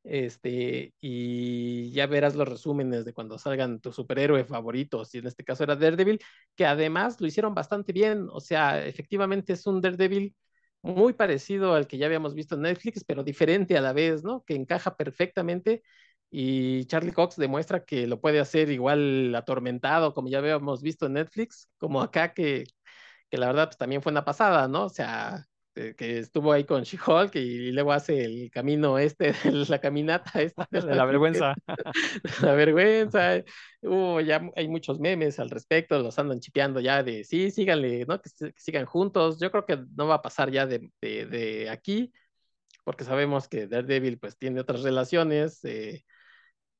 este, 0.03 0.93
y 0.99 1.91
ya 1.91 2.07
verás 2.07 2.35
los 2.35 2.47
resúmenes 2.47 3.05
de 3.05 3.13
cuando 3.13 3.37
salgan 3.37 3.79
tus 3.79 3.95
superhéroes 3.95 4.47
favoritos, 4.47 5.13
y 5.15 5.19
en 5.19 5.27
este 5.27 5.43
caso 5.43 5.63
era 5.63 5.75
Daredevil, 5.75 6.19
que 6.55 6.65
además 6.65 7.19
lo 7.21 7.27
hicieron 7.27 7.53
bastante 7.55 7.93
bien, 7.93 8.27
o 8.31 8.39
sea, 8.39 8.85
efectivamente 8.85 9.53
es 9.53 9.65
un 9.67 9.81
Daredevil 9.81 10.35
muy 10.81 11.13
parecido 11.13 11.75
al 11.75 11.87
que 11.87 11.97
ya 11.97 12.07
habíamos 12.07 12.33
visto 12.33 12.55
en 12.55 12.61
Netflix, 12.61 13.03
pero 13.03 13.23
diferente 13.23 13.77
a 13.77 13.81
la 13.81 13.93
vez, 13.93 14.23
¿no? 14.23 14.43
Que 14.43 14.55
encaja 14.55 14.95
perfectamente 14.97 15.83
y 16.31 16.85
Charlie 16.85 17.11
Cox 17.11 17.35
demuestra 17.35 17.83
que 17.85 18.07
lo 18.07 18.21
puede 18.21 18.39
hacer 18.39 18.69
igual 18.71 19.35
atormentado, 19.35 20.13
como 20.13 20.29
ya 20.29 20.39
habíamos 20.39 20.81
visto 20.81 21.05
en 21.07 21.13
Netflix, 21.13 21.69
como 21.77 22.01
acá 22.01 22.33
que, 22.33 22.63
que 23.29 23.37
la 23.37 23.47
verdad 23.47 23.67
pues, 23.67 23.77
también 23.77 24.01
fue 24.01 24.11
una 24.11 24.25
pasada, 24.25 24.67
¿no? 24.67 24.85
O 24.85 24.89
sea, 24.89 25.45
que 25.73 26.19
estuvo 26.19 26.51
ahí 26.51 26.65
con 26.65 26.83
She-Hulk 26.83 27.35
y 27.35 27.71
luego 27.71 27.93
hace 27.93 28.25
el 28.25 28.51
camino 28.51 28.97
este, 28.97 29.33
la 29.69 29.79
caminata 29.79 30.41
esta. 30.41 30.67
De 30.69 30.81
la 30.95 31.05
vergüenza. 31.05 31.55
la 32.41 32.53
vergüenza. 32.53 33.43
Uh, 33.81 34.19
ya 34.19 34.41
hay 34.55 34.67
muchos 34.67 34.99
memes 34.99 35.39
al 35.39 35.49
respecto, 35.49 35.99
los 35.99 36.17
andan 36.19 36.39
chipeando 36.39 36.79
ya 36.79 37.03
de, 37.03 37.23
sí, 37.23 37.51
síganle, 37.51 38.05
¿no? 38.05 38.21
Que, 38.21 38.29
sigan 38.57 38.85
juntos. 38.85 39.39
Yo 39.39 39.51
creo 39.51 39.65
que 39.65 39.77
no 39.95 40.07
va 40.07 40.15
a 40.15 40.21
pasar 40.21 40.51
ya 40.51 40.65
de, 40.65 40.91
de, 41.01 41.25
de 41.25 41.69
aquí, 41.69 42.11
porque 42.83 43.03
sabemos 43.03 43.47
que 43.47 43.67
Daredevil 43.67 44.19
pues 44.19 44.37
tiene 44.37 44.59
otras 44.59 44.83
relaciones. 44.83 45.63
Eh, 45.63 46.03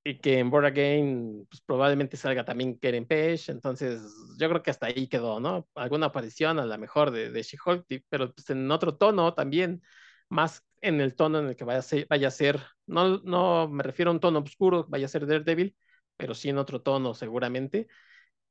y 0.03 0.19
que 0.19 0.39
en 0.39 0.49
Board 0.49 0.65
Again 0.65 1.45
pues, 1.49 1.61
probablemente 1.61 2.17
salga 2.17 2.43
también 2.45 2.75
Karen 2.77 3.05
Page, 3.07 3.51
entonces 3.51 4.01
yo 4.39 4.49
creo 4.49 4.63
que 4.63 4.71
hasta 4.71 4.87
ahí 4.87 5.07
quedó, 5.07 5.39
¿no? 5.39 5.67
Alguna 5.75 6.07
aparición 6.07 6.59
a 6.59 6.65
la 6.65 6.77
mejor 6.77 7.11
de, 7.11 7.31
de 7.31 7.43
She-Hulk, 7.43 7.85
pero 8.09 8.33
pues, 8.33 8.49
en 8.49 8.69
otro 8.71 8.97
tono 8.97 9.33
también, 9.33 9.81
más 10.29 10.63
en 10.81 11.01
el 11.01 11.15
tono 11.15 11.39
en 11.39 11.47
el 11.49 11.55
que 11.55 11.63
vaya 11.65 11.79
a 11.79 11.81
ser, 11.83 12.07
vaya 12.09 12.27
a 12.29 12.31
ser 12.31 12.59
no, 12.87 13.19
no 13.19 13.67
me 13.69 13.83
refiero 13.83 14.09
a 14.11 14.13
un 14.13 14.19
tono 14.19 14.39
oscuro, 14.39 14.85
vaya 14.89 15.05
a 15.05 15.09
ser 15.09 15.27
Daredevil, 15.27 15.75
pero 16.17 16.33
sí 16.35 16.49
en 16.49 16.57
otro 16.57 16.81
tono 16.81 17.13
seguramente. 17.13 17.87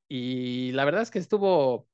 Y 0.08 0.72
la 0.72 0.84
verdad 0.84 1.02
es 1.02 1.10
que 1.10 1.18
estuvo, 1.20 1.88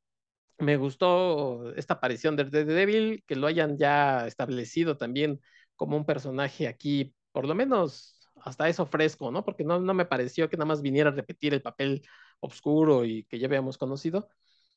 me 0.59 0.77
gustó 0.77 1.75
esta 1.77 1.95
aparición 1.95 2.37
de 2.37 2.45
Daredevil, 2.47 3.25
que 3.27 3.37
lo 3.37 3.47
hayan 3.49 3.79
ya 3.79 4.27
establecido 4.27 4.97
también 4.99 5.41
como 5.77 5.97
un 5.97 6.07
personaje 6.07 6.69
aquí, 6.69 7.15
por 7.33 7.47
lo 7.47 7.55
menos 7.55 8.16
hasta 8.47 8.69
eso 8.69 8.87
fresco, 8.87 9.31
¿no? 9.33 9.45
Porque 9.45 9.65
no, 9.65 9.81
no 9.81 9.95
me 9.95 10.07
pareció 10.07 10.49
que 10.49 10.57
nada 10.57 10.67
más 10.67 10.83
viniera 10.83 11.11
a 11.11 11.13
repetir 11.13 11.53
el 11.55 11.63
papel 11.63 12.03
oscuro 12.41 13.05
y 13.05 13.25
que 13.25 13.39
ya 13.39 13.47
habíamos 13.49 13.79
conocido. 13.79 14.29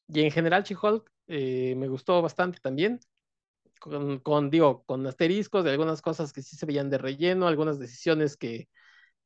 Y 0.08 0.22
en 0.22 0.32
general, 0.32 0.64
She-Hulk 0.64 1.12
eh, 1.28 1.76
me 1.78 1.88
gustó 1.88 2.22
bastante 2.22 2.60
también, 2.62 3.00
con, 3.80 4.20
con, 4.20 4.50
digo, 4.50 4.84
con 4.86 5.06
asteriscos 5.08 5.64
de 5.64 5.72
algunas 5.72 6.02
cosas 6.02 6.34
que 6.34 6.42
sí 6.42 6.56
se 6.58 6.66
veían 6.66 6.90
de 6.90 6.98
relleno, 6.98 7.48
algunas 7.48 7.80
decisiones 7.80 8.38
que, 8.38 8.70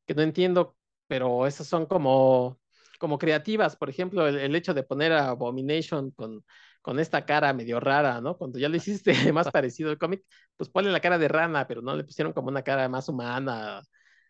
que 0.06 0.16
no 0.16 0.22
entiendo, 0.24 0.78
pero 1.08 1.48
esas 1.48 1.68
son 1.68 1.86
como, 1.86 2.60
como 3.00 3.18
creativas. 3.20 3.76
Por 3.78 3.90
ejemplo, 3.90 4.28
el, 4.28 4.56
hecho 4.56 4.74
de 4.74 4.84
poner 4.84 5.14
a 5.14 5.30
Abomination 5.30 6.12
con, 6.12 6.46
con 6.82 7.00
esta 7.00 7.26
cara 7.26 7.54
medio 7.54 7.80
rara, 7.80 8.22
¿no? 8.22 8.38
Cuando 8.38 8.60
ya 8.60 8.70
lo 8.70 8.78
hiciste 8.78 9.14
más 9.34 9.50
parecido 9.52 9.90
al 9.92 9.98
cómic, 9.98 10.24
pues 10.58 10.70
ponle 10.70 10.92
la 10.92 11.02
cara 11.02 11.18
de 11.18 11.28
rana, 11.30 11.68
pero 11.68 11.82
no 11.82 11.96
le 11.96 12.04
pusieron 12.04 12.34
como 12.34 12.50
una 12.50 12.64
cara 12.64 12.90
más 12.90 13.10
humana, 13.10 13.82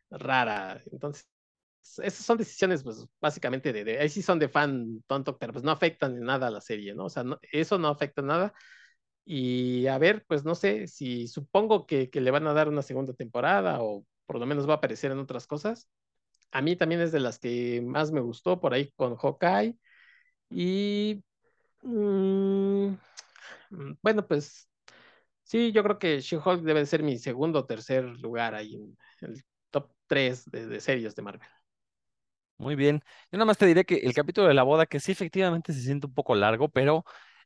rara. 0.09 0.81
Entonces, 0.91 1.27
esas 1.83 2.25
son 2.25 2.37
decisiones, 2.37 2.83
pues, 2.83 3.05
básicamente 3.21 3.73
de, 3.73 3.99
ahí 3.99 4.09
sí 4.09 4.21
son 4.21 4.39
de 4.39 4.49
fan 4.49 5.03
tonto, 5.07 5.37
pero 5.37 5.53
pues 5.53 5.63
no 5.63 5.71
afectan 5.71 6.15
en 6.15 6.23
nada 6.25 6.47
a 6.47 6.51
la 6.51 6.61
serie, 6.61 6.95
¿no? 6.95 7.05
O 7.05 7.09
sea, 7.09 7.23
eso 7.51 7.77
no 7.77 7.89
afecta 7.89 8.21
nada. 8.21 8.53
Y 9.25 9.87
a 9.87 9.97
ver, 9.97 10.25
pues 10.27 10.45
no 10.45 10.55
sé, 10.55 10.87
si 10.87 11.27
supongo 11.27 11.85
que, 11.87 12.09
que, 12.09 12.21
le 12.21 12.31
van 12.31 12.47
a 12.47 12.53
dar 12.53 12.69
una 12.69 12.81
segunda 12.81 13.13
temporada 13.13 13.81
o 13.81 14.05
por 14.25 14.39
lo 14.39 14.45
menos 14.45 14.67
va 14.67 14.73
a 14.73 14.77
aparecer 14.77 15.11
en 15.11 15.19
otras 15.19 15.47
cosas. 15.47 15.89
A 16.51 16.61
mí 16.61 16.75
también 16.75 17.01
es 17.01 17.11
de 17.11 17.19
las 17.21 17.39
que 17.39 17.81
más 17.85 18.11
me 18.11 18.21
gustó 18.21 18.59
por 18.61 18.73
ahí 18.73 18.91
con 18.95 19.15
Hawkeye. 19.17 19.77
Y 20.49 21.23
mmm, 21.83 22.95
bueno, 24.01 24.27
pues 24.27 24.69
sí, 25.43 25.71
yo 25.71 25.83
creo 25.83 25.99
que 25.99 26.21
She-Hulk 26.21 26.63
debe 26.63 26.85
ser 26.85 27.03
mi 27.03 27.17
segundo 27.17 27.59
o 27.59 27.65
tercer 27.65 28.05
lugar 28.19 28.55
ahí 28.55 28.75
en 28.75 28.97
el 29.21 29.43
top 30.13 30.23
3 30.23 30.51
de, 30.51 30.67
de, 30.67 30.81
series 30.81 31.15
de 31.15 31.21
Marvel. 31.21 31.47
Muy 32.57 32.75
bien. 32.75 33.03
Yo 33.31 33.37
nada 33.37 33.45
más 33.45 33.57
te 33.57 33.65
diré 33.65 33.83
que 33.83 33.95
el 33.95 34.13
capítulo 34.13 34.47
de 34.47 34.53
la 34.53 34.63
boda, 34.63 34.85
que 34.85 34.99
sí 34.99 35.11
efectivamente 35.11 35.73
se 35.73 35.81
siente 35.81 36.07
un 36.07 36.13
poco 36.13 36.35
largo, 36.35 36.69
pero 36.69 37.03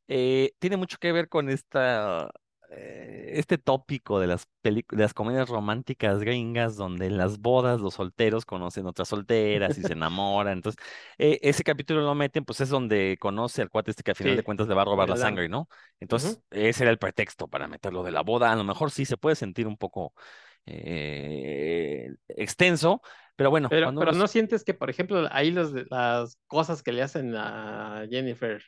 eh, 0.08 0.52
tiene 0.60 0.78
mucho 0.78 0.98
que 1.00 1.12
ver 1.12 1.30
con 1.30 1.50
esta 1.50 2.30
eh, 2.70 3.32
este 3.36 3.58
tópico 3.58 4.20
de 4.20 4.28
las 4.28 4.48
de 4.62 4.84
las 4.90 5.14
comedias 5.14 5.48
románticas 5.48 6.20
gringas, 6.20 6.76
donde 6.76 7.06
en 7.08 7.18
las 7.18 7.40
bodas 7.40 7.80
los 7.80 7.94
solteros 7.94 8.46
conocen 8.46 8.86
otras 8.86 9.08
solteras 9.08 9.78
y 9.78 9.82
se 9.84 9.94
enamoran. 9.94 10.54
Entonces, 10.54 10.84
eh, 11.18 11.40
ese 11.42 11.64
capítulo 11.64 12.02
lo 12.02 12.14
meten, 12.14 12.44
pues 12.44 12.60
es 12.60 12.70
donde 12.70 13.18
conoce 13.20 13.62
al 13.62 13.70
cuate 13.70 13.92
este 13.92 14.04
que 14.04 14.12
al 14.12 14.18
final 14.18 14.36
de 14.36 14.44
cuentas 14.44 14.68
le 14.68 14.76
va 14.76 14.82
a 14.82 14.86
robar 14.86 15.10
la 15.10 15.16
sangre, 15.18 15.48
¿no? 15.48 15.70
Entonces, 16.02 16.42
ese 16.52 16.84
era 16.84 16.92
el 16.92 17.00
pretexto 17.00 17.48
para 17.48 17.68
meterlo 17.70 18.04
de 18.04 18.12
la 18.12 18.22
boda. 18.22 18.52
A 18.52 18.56
lo 18.56 18.66
mejor 18.66 18.92
sí 18.92 19.06
se 19.06 19.16
puede 19.16 19.38
sentir 19.38 19.66
un 19.66 19.78
poco 19.78 20.14
eh, 20.68 22.14
extenso, 22.30 23.02
pero 23.36 23.50
bueno. 23.50 23.70
Pero, 23.70 23.94
pero 23.98 24.12
no 24.12 24.28
sientes 24.28 24.64
que, 24.64 24.74
por 24.74 24.90
ejemplo, 24.90 25.28
ahí 25.32 25.52
las 25.52 26.38
cosas 26.48 26.84
que 26.84 26.92
le 26.92 27.02
hacen 27.02 27.36
a 27.36 28.06
Jennifer 28.10 28.62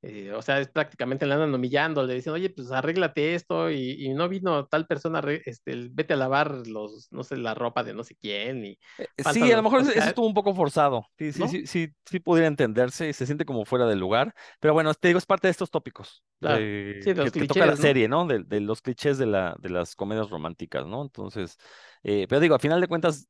eh, 0.00 0.32
o 0.32 0.42
sea, 0.42 0.60
es 0.60 0.68
prácticamente 0.68 1.26
le 1.26 1.34
andan 1.34 1.52
humillando, 1.52 2.04
le 2.04 2.14
dicen, 2.14 2.32
oye, 2.32 2.50
pues 2.50 2.70
arréglate 2.70 3.34
esto 3.34 3.70
y, 3.70 4.08
no 4.14 4.28
vino 4.28 4.66
tal 4.66 4.86
persona, 4.86 5.20
este, 5.44 5.88
vete 5.90 6.14
a 6.14 6.16
lavar 6.16 6.66
los, 6.68 7.08
no 7.10 7.24
sé, 7.24 7.36
la 7.36 7.54
ropa 7.54 7.82
de 7.82 7.94
no 7.94 8.04
sé 8.04 8.14
quién. 8.14 8.64
Y 8.64 8.78
eh, 8.98 9.06
sí, 9.32 9.50
a 9.50 9.56
lo 9.56 9.62
mejor 9.64 9.80
eso 9.80 9.90
estuvo 9.92 10.26
un 10.26 10.34
poco 10.34 10.54
forzado. 10.54 11.04
Sí, 11.18 11.32
sí, 11.32 11.48
sí, 11.48 11.66
sí, 11.66 11.88
sí, 12.04 12.20
pudiera 12.20 12.46
entenderse, 12.46 13.12
se 13.12 13.26
siente 13.26 13.44
como 13.44 13.64
fuera 13.64 13.86
del 13.86 13.98
lugar, 13.98 14.34
pero 14.60 14.72
bueno, 14.72 14.94
te 14.94 15.08
digo, 15.08 15.18
es 15.18 15.26
parte 15.26 15.48
de 15.48 15.52
estos 15.52 15.70
tópicos 15.70 16.22
que, 16.40 17.46
toca 17.48 17.66
la 17.66 17.76
serie, 17.76 18.08
¿no? 18.08 18.26
De, 18.26 18.60
los 18.60 18.82
clichés 18.82 19.18
de, 19.18 19.26
la, 19.26 19.56
de 19.58 19.70
las 19.70 19.96
comedias 19.96 20.30
románticas, 20.30 20.86
¿no? 20.86 21.02
Entonces, 21.02 21.58
eh, 22.04 22.26
pero 22.28 22.40
digo, 22.40 22.54
a 22.54 22.60
final 22.60 22.80
de 22.80 22.86
cuentas, 22.86 23.28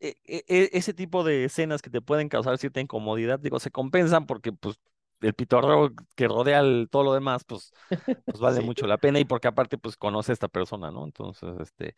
e, 0.00 0.16
e, 0.24 0.44
e, 0.48 0.70
ese 0.72 0.92
tipo 0.92 1.24
de 1.24 1.44
escenas 1.44 1.80
que 1.80 1.90
te 1.90 2.00
pueden 2.00 2.28
causar 2.28 2.58
cierta 2.58 2.80
incomodidad, 2.80 3.38
digo, 3.38 3.58
se 3.58 3.70
compensan 3.70 4.26
porque 4.26 4.52
pues 4.52 4.78
el 5.20 5.34
pitorro 5.34 5.90
que 6.16 6.28
rodea 6.28 6.62
todo 6.90 7.04
lo 7.04 7.14
demás, 7.14 7.44
pues, 7.44 7.72
pues 8.28 8.40
vale 8.40 8.60
mucho 8.60 8.86
la 8.86 8.98
pena 8.98 9.18
y 9.20 9.24
porque 9.24 9.48
aparte 9.48 9.78
pues 9.78 9.96
conoce 9.96 10.32
a 10.32 10.34
esta 10.34 10.48
persona, 10.48 10.90
¿no? 10.90 11.04
Entonces, 11.04 11.54
este, 11.60 11.96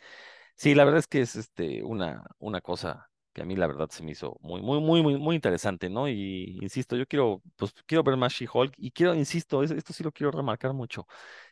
sí, 0.57 0.75
la 0.75 0.85
verdad 0.85 1.01
es 1.01 1.07
que 1.09 1.21
es 1.23 1.37
este 1.37 1.83
una, 1.85 2.25
una 2.39 2.61
cosa 2.61 3.11
que 3.33 3.43
a 3.43 3.45
mí 3.45 3.57
la 3.57 3.67
verdad 3.69 3.89
se 3.91 4.03
me 4.03 4.13
hizo 4.13 4.37
muy, 4.41 4.61
muy, 4.63 4.81
muy, 4.81 5.03
muy, 5.03 5.17
muy 5.19 5.37
interesante, 5.37 5.89
¿no? 5.91 6.09
Y 6.09 6.59
insisto, 6.63 6.97
yo 6.97 7.07
quiero, 7.07 7.43
pues 7.57 7.73
quiero 7.87 8.03
ver 8.03 8.17
más 8.17 8.33
She-Hulk 8.33 8.75
y 8.77 8.91
quiero, 8.91 9.15
insisto, 9.15 9.63
esto 9.63 9.93
sí 9.93 10.03
lo 10.03 10.13
quiero 10.13 10.33
remarcar 10.33 10.73
mucho. 10.73 11.07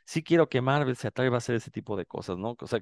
Sí 0.04 0.22
quiero 0.22 0.48
que 0.48 0.60
Marvel 0.60 0.96
se 0.96 1.08
atreva 1.08 1.36
a 1.36 1.38
hacer 1.38 1.54
ese 1.56 1.70
tipo 1.70 1.96
de 1.96 2.06
cosas, 2.06 2.38
¿no? 2.38 2.56
O 2.60 2.66
sea, 2.66 2.80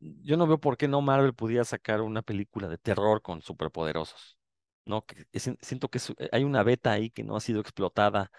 yo 0.00 0.36
no 0.36 0.46
veo 0.46 0.58
por 0.60 0.76
qué 0.76 0.88
no 0.88 1.00
Marvel 1.02 1.34
pudiera 1.34 1.64
sacar 1.64 2.00
una 2.02 2.22
película 2.22 2.68
de 2.68 2.78
terror 2.78 3.22
con 3.22 3.42
superpoderosos. 3.42 4.38
¿No? 4.86 5.04
Que 5.04 5.26
siento 5.60 5.88
que 5.88 5.98
eh, 6.18 6.28
hay 6.32 6.44
una 6.44 6.62
beta 6.62 6.92
ahí 6.92 7.10
que 7.10 7.24
no 7.24 7.36
ha 7.36 7.40
sido 7.40 7.60
explotada. 7.60 8.30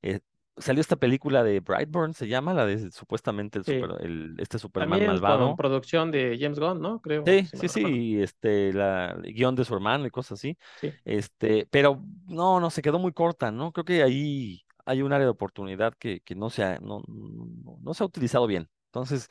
Eh, 0.00 0.20
salió 0.56 0.80
esta 0.80 0.96
película 0.96 1.42
de 1.42 1.60
Brightburn, 1.60 2.14
se 2.14 2.28
llama, 2.28 2.54
la 2.54 2.66
de 2.66 2.90
supuestamente 2.90 3.60
el, 4.00 4.34
este 4.38 4.58
Superman 4.58 4.90
También 4.90 5.10
malvado. 5.12 5.48
Con 5.48 5.56
producción 5.56 6.10
de 6.10 6.38
James 6.40 6.58
Gunn, 6.58 6.80
¿no? 6.80 7.00
Creo. 7.00 7.24
Sí, 7.26 7.46
sí, 7.52 7.68
sí, 7.68 8.22
este, 8.22 8.72
la 8.72 9.16
guion 9.22 9.54
de 9.54 9.64
su 9.64 9.74
hermano 9.74 10.06
y 10.06 10.10
cosas 10.10 10.38
así. 10.38 10.56
Este, 11.04 11.66
pero 11.70 12.02
no, 12.26 12.60
no, 12.60 12.70
se 12.70 12.82
quedó 12.82 12.98
muy 12.98 13.12
corta, 13.12 13.50
¿no? 13.50 13.72
Creo 13.72 13.84
que 13.84 14.02
ahí 14.02 14.62
hay 14.84 15.02
un 15.02 15.12
área 15.12 15.26
de 15.26 15.32
oportunidad 15.32 15.94
que, 15.94 16.20
que 16.20 16.34
no, 16.34 16.50
se 16.50 16.64
ha, 16.64 16.78
no, 16.80 17.02
no 17.06 17.94
se 17.94 18.02
ha 18.02 18.06
utilizado 18.06 18.46
bien. 18.46 18.68
Entonces, 18.86 19.28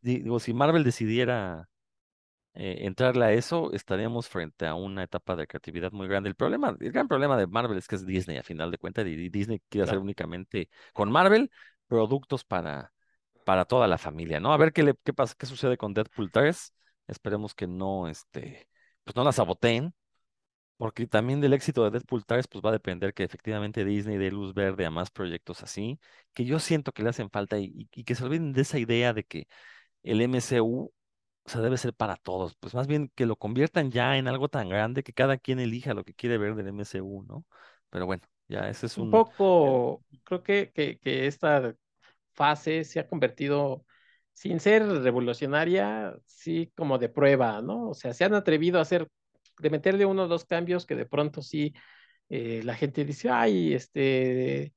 digo, 0.00 0.40
si 0.40 0.54
Marvel 0.54 0.84
decidiera 0.84 1.68
eh, 2.54 2.78
entrarle 2.86 3.24
a 3.24 3.32
eso, 3.32 3.72
estaríamos 3.72 4.28
frente 4.28 4.66
a 4.66 4.74
una 4.74 5.02
etapa 5.04 5.36
de 5.36 5.46
creatividad 5.46 5.92
muy 5.92 6.08
grande. 6.08 6.28
El 6.28 6.34
problema, 6.34 6.76
el 6.80 6.92
gran 6.92 7.08
problema 7.08 7.36
de 7.36 7.46
Marvel 7.46 7.78
es 7.78 7.86
que 7.88 7.96
es 7.96 8.06
Disney, 8.06 8.38
a 8.38 8.42
final 8.42 8.70
de 8.70 8.78
cuentas, 8.78 9.06
y 9.06 9.28
Disney 9.28 9.62
quiere 9.68 9.84
hacer 9.84 9.98
únicamente 9.98 10.68
con 10.92 11.10
Marvel 11.10 11.50
productos 11.86 12.44
para, 12.44 12.92
para 13.44 13.64
toda 13.64 13.88
la 13.88 13.98
familia, 13.98 14.40
¿no? 14.40 14.52
A 14.52 14.56
ver 14.56 14.72
qué, 14.72 14.82
le, 14.82 14.94
qué 15.04 15.12
pasa, 15.12 15.34
qué 15.38 15.46
sucede 15.46 15.76
con 15.76 15.94
Deadpool 15.94 16.30
3. 16.30 16.72
Esperemos 17.06 17.54
que 17.54 17.66
no, 17.66 18.08
este, 18.08 18.68
pues 19.04 19.16
no 19.16 19.24
la 19.24 19.32
saboteen, 19.32 19.94
porque 20.76 21.06
también 21.06 21.40
del 21.40 21.52
éxito 21.52 21.84
de 21.84 21.90
Deadpool 21.90 22.24
3, 22.24 22.48
pues 22.48 22.64
va 22.64 22.70
a 22.70 22.72
depender 22.72 23.12
que 23.14 23.24
efectivamente 23.24 23.84
Disney 23.84 24.16
dé 24.16 24.30
luz 24.30 24.54
verde 24.54 24.86
a 24.86 24.90
más 24.90 25.10
proyectos 25.10 25.62
así, 25.62 26.00
que 26.32 26.44
yo 26.44 26.58
siento 26.58 26.92
que 26.92 27.02
le 27.02 27.10
hacen 27.10 27.30
falta 27.30 27.58
y, 27.58 27.88
y 27.92 28.04
que 28.04 28.14
se 28.14 28.24
olviden 28.24 28.52
de 28.52 28.62
esa 28.62 28.78
idea 28.78 29.12
de 29.12 29.24
que 29.24 29.46
el 30.02 30.22
MCU 30.22 30.92
o 31.50 31.52
sea, 31.52 31.62
debe 31.62 31.78
ser 31.78 31.92
para 31.92 32.14
todos. 32.14 32.54
Pues 32.60 32.74
más 32.74 32.86
bien 32.86 33.10
que 33.16 33.26
lo 33.26 33.34
conviertan 33.34 33.90
ya 33.90 34.16
en 34.16 34.28
algo 34.28 34.48
tan 34.48 34.68
grande 34.68 35.02
que 35.02 35.12
cada 35.12 35.36
quien 35.36 35.58
elija 35.58 35.94
lo 35.94 36.04
que 36.04 36.14
quiere 36.14 36.38
ver 36.38 36.54
del 36.54 36.68
MCU, 36.68 37.24
¿no? 37.24 37.44
Pero 37.90 38.06
bueno, 38.06 38.22
ya 38.46 38.68
ese 38.68 38.86
es 38.86 38.96
un... 38.96 39.06
Un 39.06 39.10
poco, 39.10 40.04
creo 40.22 40.44
que, 40.44 40.70
que, 40.72 40.98
que 40.98 41.26
esta 41.26 41.74
fase 42.34 42.84
se 42.84 43.00
ha 43.00 43.08
convertido, 43.08 43.84
sin 44.32 44.60
ser 44.60 44.86
revolucionaria, 44.86 46.14
sí 46.24 46.72
como 46.76 46.98
de 46.98 47.08
prueba, 47.08 47.60
¿no? 47.60 47.88
O 47.90 47.94
sea, 47.94 48.14
se 48.14 48.24
han 48.24 48.34
atrevido 48.34 48.78
a 48.78 48.82
hacer, 48.82 49.08
de 49.58 49.70
meterle 49.70 50.06
uno 50.06 50.22
o 50.22 50.28
dos 50.28 50.44
cambios 50.44 50.86
que 50.86 50.94
de 50.94 51.06
pronto 51.06 51.42
sí 51.42 51.74
eh, 52.28 52.60
la 52.62 52.76
gente 52.76 53.04
dice, 53.04 53.28
ay, 53.28 53.74
este, 53.74 54.72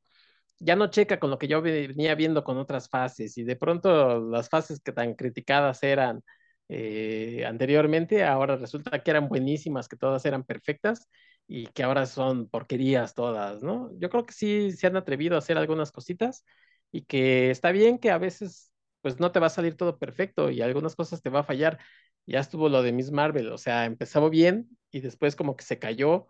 ya 0.58 0.76
no 0.76 0.88
checa 0.88 1.20
con 1.20 1.30
lo 1.30 1.38
que 1.38 1.48
yo 1.48 1.62
venía 1.62 2.16
viendo 2.16 2.44
con 2.44 2.58
otras 2.58 2.90
fases 2.90 3.38
y 3.38 3.44
de 3.44 3.56
pronto 3.58 4.20
las 4.22 4.50
fases 4.50 4.80
que 4.82 4.92
tan 4.92 5.14
criticadas 5.14 5.84
eran 5.84 6.24
eh, 6.70 7.46
anteriormente, 7.46 8.24
ahora 8.24 8.56
resulta 8.58 9.04
que 9.04 9.12
eran 9.12 9.28
buenísimas, 9.30 9.88
que 9.88 9.98
todas 9.98 10.26
eran 10.26 10.44
perfectas 10.44 11.10
y 11.48 11.68
que 11.68 11.84
ahora 11.84 12.06
son 12.06 12.48
porquerías 12.50 13.14
todas, 13.14 13.62
¿no? 13.64 13.92
Yo 14.00 14.10
creo 14.10 14.26
que 14.26 14.34
sí 14.34 14.72
se 14.72 14.88
han 14.88 14.96
atrevido 14.98 15.36
a 15.36 15.40
hacer 15.40 15.58
algunas 15.58 15.92
cositas 15.92 16.46
y 16.92 17.04
que 17.06 17.52
está 17.52 17.72
bien 17.72 17.98
que 18.00 18.12
a 18.12 18.18
veces 18.18 18.72
pues 19.02 19.20
no 19.20 19.32
te 19.32 19.40
va 19.40 19.48
a 19.48 19.50
salir 19.50 19.76
todo 19.76 19.98
perfecto 20.00 20.50
y 20.50 20.62
algunas 20.62 20.96
cosas 20.96 21.22
te 21.22 21.30
va 21.30 21.42
a 21.42 21.44
fallar. 21.44 21.80
Ya 22.26 22.40
estuvo 22.40 22.70
lo 22.70 22.82
de 22.84 22.94
Miss 22.94 23.12
Marvel, 23.12 23.52
o 23.52 23.58
sea, 23.58 23.86
empezó 23.86 24.30
bien 24.30 24.70
y 24.92 25.02
después 25.02 25.36
como 25.36 25.56
que 25.58 25.64
se 25.66 25.80
cayó. 25.80 26.28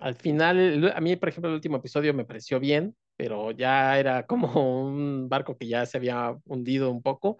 Al 0.00 0.14
final, 0.16 0.92
a 0.94 1.00
mí, 1.00 1.16
por 1.16 1.28
ejemplo, 1.28 1.50
el 1.50 1.56
último 1.56 1.78
episodio 1.78 2.14
me 2.14 2.24
pareció 2.24 2.60
bien, 2.60 2.96
pero 3.18 3.50
ya 3.50 3.98
era 3.98 4.24
como 4.26 4.86
un 4.86 5.28
barco 5.28 5.58
que 5.58 5.66
ya 5.66 5.84
se 5.86 5.98
había 5.98 6.36
hundido 6.44 6.92
un 6.92 7.02
poco. 7.02 7.36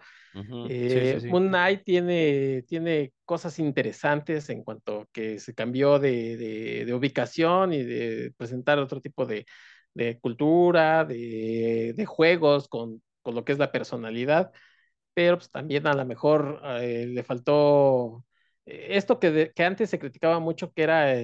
Eh, 0.69 1.21
Moon 1.31 1.47
Knight 1.47 1.83
tiene, 1.85 2.63
tiene 2.67 3.13
cosas 3.23 3.57
interesantes 3.59 4.49
en 4.49 4.63
cuanto 4.63 5.07
que 5.13 5.39
se 5.39 5.55
cambió 5.55 5.97
de, 5.97 6.83
de, 6.85 6.93
ubicación 6.93 7.71
y 7.71 7.83
de 7.83 8.33
presentar 8.35 8.77
otro 8.77 8.99
tipo 8.99 9.25
de, 9.25 9.45
de 9.93 10.19
cultura, 10.19 11.05
de, 11.05 12.05
juegos 12.05 12.67
con, 12.67 13.01
con, 13.21 13.33
lo 13.33 13.45
que 13.45 13.53
es 13.53 13.57
la 13.57 13.71
personalidad, 13.71 14.51
pero 15.13 15.37
pues 15.37 15.49
también 15.49 15.87
a 15.87 15.93
lo 15.93 16.05
mejor 16.05 16.61
eh, 16.81 17.05
le 17.07 17.23
faltó 17.23 18.25
eh, 18.65 18.87
esto 18.97 19.17
que, 19.17 19.53
que, 19.55 19.63
antes 19.63 19.89
se 19.89 19.99
criticaba 19.99 20.39
mucho, 20.39 20.73
que 20.73 20.83
era 20.83 21.15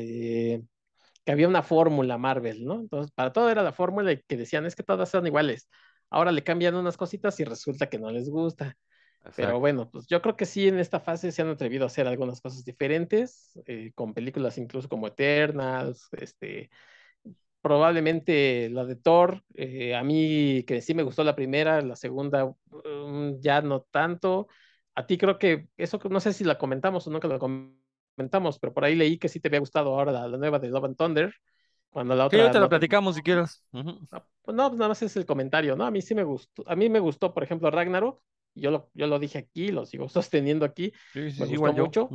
que 1.26 1.32
había 1.32 1.48
una 1.48 1.64
fórmula 1.64 2.18
Marvel, 2.18 2.66
¿no? 2.66 2.76
Entonces, 2.82 3.12
para 3.12 3.34
todo 3.34 3.50
era 3.50 3.64
la 3.64 3.74
fórmula 3.74 4.12
y 4.12 4.22
que 4.24 4.38
decían, 4.38 4.66
es 4.66 4.76
que 4.76 4.84
todas 4.84 5.10
son 5.10 5.28
iguales. 5.28 5.70
Ahora 6.10 6.32
le 6.32 6.44
cambian 6.44 6.76
unas 6.76 6.98
cositas 6.98 7.40
y 7.40 7.46
resulta 7.46 7.90
que 7.90 8.00
no 8.00 8.12
les 8.12 8.30
gusta. 8.30 8.78
Pero 9.36 9.60
bueno, 9.60 9.90
pues 9.92 10.08
yo 10.08 10.22
creo 10.22 10.38
que 10.38 10.46
sí 10.46 10.68
en 10.68 10.80
esta 10.80 11.00
fase 11.00 11.32
se 11.32 11.42
han 11.42 11.50
atrevido 11.50 11.84
a 11.84 11.88
hacer 11.88 12.08
algunas 12.08 12.42
cosas 12.42 12.64
diferentes, 12.64 13.60
eh, 13.66 13.92
con 13.96 14.14
películas 14.14 14.58
incluso 14.58 14.88
como 14.88 15.08
Eternals, 15.08 16.08
este, 16.14 16.70
probablemente 17.62 18.70
la 18.70 18.86
de 18.86 18.96
Thor, 18.96 19.44
eh, 19.56 19.96
a 19.96 20.04
mí 20.04 20.64
que 20.68 20.82
sí 20.82 20.94
me 20.94 21.04
gustó 21.04 21.24
la 21.24 21.36
primera, 21.36 21.82
la 21.82 21.96
segunda 21.96 22.46
mm, 22.46 23.40
ya 23.42 23.62
no 23.62 23.82
tanto. 23.82 24.48
A 24.96 25.08
ti 25.08 25.18
creo 25.18 25.40
que 25.40 25.68
eso 25.78 26.00
no 26.10 26.20
sé 26.20 26.32
si 26.34 26.44
la 26.44 26.58
comentamos 26.58 27.08
o 27.08 27.12
no 27.12 27.20
que 27.20 27.28
la 27.28 27.40
comentamos 27.40 27.85
comentamos, 28.16 28.60
pero 28.60 28.74
por 28.74 28.86
ahí 28.86 28.96
leí 28.96 29.18
que 29.18 29.30
sí 29.30 29.40
te 29.40 29.48
había 29.48 29.60
gustado 29.60 29.90
ahora 29.98 30.12
la, 30.12 30.38
nueva 30.38 30.60
de 30.60 30.70
Love 30.70 30.86
and 30.86 30.98
Thunder. 30.98 31.34
Cuando 31.90 32.16
la 32.16 32.26
otra. 32.26 32.46
Sí, 32.46 32.52
te 32.52 32.60
la 32.60 32.70
platicamos 32.70 33.16
si 33.16 33.22
quieres. 33.22 33.64
Pues 33.72 34.56
no, 34.56 34.70
pues 34.70 34.78
nada 34.78 34.90
más 34.90 35.02
es 35.02 35.16
el 35.16 35.26
comentario, 35.26 35.76
¿no? 35.76 35.86
A 35.86 35.92
mí 35.92 36.02
sí 36.02 36.14
me 36.14 36.24
gustó. 36.24 36.64
A 36.68 36.76
mí 36.76 36.90
me 36.90 37.00
gustó, 37.00 37.34
por 37.34 37.44
ejemplo, 37.44 37.72
Ragnarok. 37.72 38.22
Yo 38.54 38.72
lo, 38.72 38.90
yo 38.94 39.08
lo 39.08 39.20
dije 39.20 39.38
aquí, 39.38 39.70
lo 39.70 39.86
sigo 39.86 40.10
sosteniendo 40.10 40.66
aquí. 40.66 40.92
Sí, 41.14 41.32
sí, 41.32 41.42
me 41.42 41.58
gustó 41.58 41.74
mucho. 41.74 42.10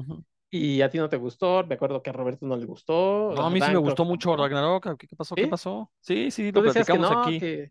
Y 0.52 0.82
a 0.82 0.90
ti 0.90 0.98
no 0.98 1.08
te 1.08 1.16
gustó, 1.16 1.64
me 1.64 1.76
acuerdo 1.76 2.02
que 2.02 2.10
a 2.10 2.12
Roberto 2.12 2.44
no 2.44 2.56
le 2.56 2.66
gustó. 2.66 3.32
No, 3.36 3.46
a 3.46 3.50
mí 3.50 3.60
sí 3.60 3.70
me 3.70 3.78
gustó 3.78 4.04
mucho 4.04 4.36
Ragnarok. 4.36 4.96
¿Qué, 4.98 5.16
pasó? 5.16 5.34
¿Qué 5.36 5.46
pasó? 5.46 5.90
Sí, 6.00 6.30
sí, 6.30 6.50
lo 6.50 6.62
platicamos 6.62 7.10
aquí. 7.12 7.70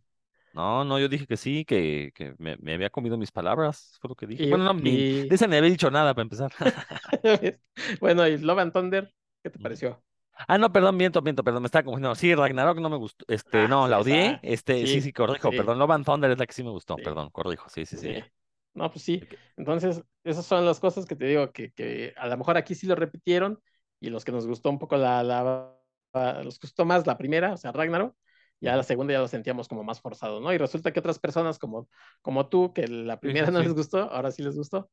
No, 0.53 0.83
no, 0.83 0.99
yo 0.99 1.07
dije 1.07 1.27
que 1.27 1.37
sí, 1.37 1.65
que, 1.65 2.11
que 2.15 2.33
me, 2.37 2.57
me, 2.57 2.73
había 2.73 2.89
comido 2.89 3.17
mis 3.17 3.31
palabras, 3.31 3.97
fue 4.01 4.09
lo 4.09 4.15
que 4.15 4.27
dije. 4.27 4.49
bueno, 4.49 4.65
no, 4.65 4.73
ni, 4.73 5.27
de 5.27 5.35
esa 5.35 5.47
ni 5.47 5.55
había 5.55 5.69
dicho 5.69 5.91
nada 5.91 6.13
para 6.13 6.23
empezar. 6.23 6.51
bueno, 8.01 8.27
y 8.27 8.37
Love 8.37 8.59
and 8.59 8.73
Thunder, 8.73 9.13
¿qué 9.43 9.49
te 9.49 9.59
pareció? 9.59 10.01
Ah, 10.47 10.57
no, 10.57 10.71
perdón, 10.71 10.95
miento, 10.95 11.21
miento, 11.21 11.43
perdón, 11.43 11.63
me 11.63 11.67
estaba 11.67 11.83
confundiendo. 11.83 12.15
Sí, 12.15 12.33
Ragnarok 12.33 12.79
no 12.79 12.89
me 12.89 12.97
gustó, 12.97 13.25
este, 13.27 13.59
ah, 13.59 13.67
no, 13.67 13.87
la 13.87 13.99
odié, 13.99 14.39
este, 14.41 14.87
sí, 14.87 15.01
sí, 15.01 15.11
corrijo, 15.11 15.51
perdón, 15.51 15.77
Love 15.77 15.91
and 15.91 16.05
Thunder 16.05 16.31
es 16.31 16.39
la 16.39 16.45
que 16.45 16.53
sí 16.53 16.63
me 16.63 16.71
gustó, 16.71 16.95
perdón, 16.95 17.29
corrijo, 17.29 17.69
sí, 17.69 17.85
sí, 17.85 17.97
sí. 17.97 18.23
No, 18.73 18.89
pues 18.89 19.03
sí, 19.03 19.21
entonces, 19.57 20.01
esas 20.23 20.45
son 20.45 20.65
las 20.65 20.79
cosas 20.79 21.05
que 21.05 21.15
te 21.15 21.25
digo, 21.25 21.51
que, 21.51 21.73
que 21.73 22.13
a 22.15 22.27
lo 22.27 22.37
mejor 22.37 22.55
aquí 22.55 22.75
sí 22.75 22.87
lo 22.87 22.95
repitieron, 22.95 23.61
y 23.99 24.09
los 24.09 24.23
que 24.23 24.31
nos 24.31 24.47
gustó 24.47 24.69
un 24.69 24.79
poco 24.79 24.95
la, 24.95 25.23
la, 25.23 25.75
los 26.43 26.59
gustó 26.59 26.85
más 26.85 27.05
la 27.05 27.17
primera, 27.17 27.53
o 27.53 27.57
sea, 27.57 27.71
Ragnarok, 27.71 28.15
Ya 28.61 28.75
la 28.75 28.83
segunda 28.83 29.13
ya 29.13 29.19
lo 29.19 29.27
sentíamos 29.27 29.67
como 29.67 29.83
más 29.83 30.01
forzado, 30.01 30.41
¿no? 30.41 30.51
Y 30.51 30.57
resulta 30.57 30.91
que 30.91 30.99
otras 30.99 31.19
personas 31.19 31.59
como, 31.59 31.87
como 32.21 32.47
tú, 32.49 32.73
que 32.73 32.87
la 32.87 33.19
primera 33.19 33.51
no 33.51 33.59
les 33.59 33.73
gustó, 33.73 34.11
ahora 34.11 34.31
sí 34.31 34.43
les 34.43 34.55
gustó. 34.55 34.89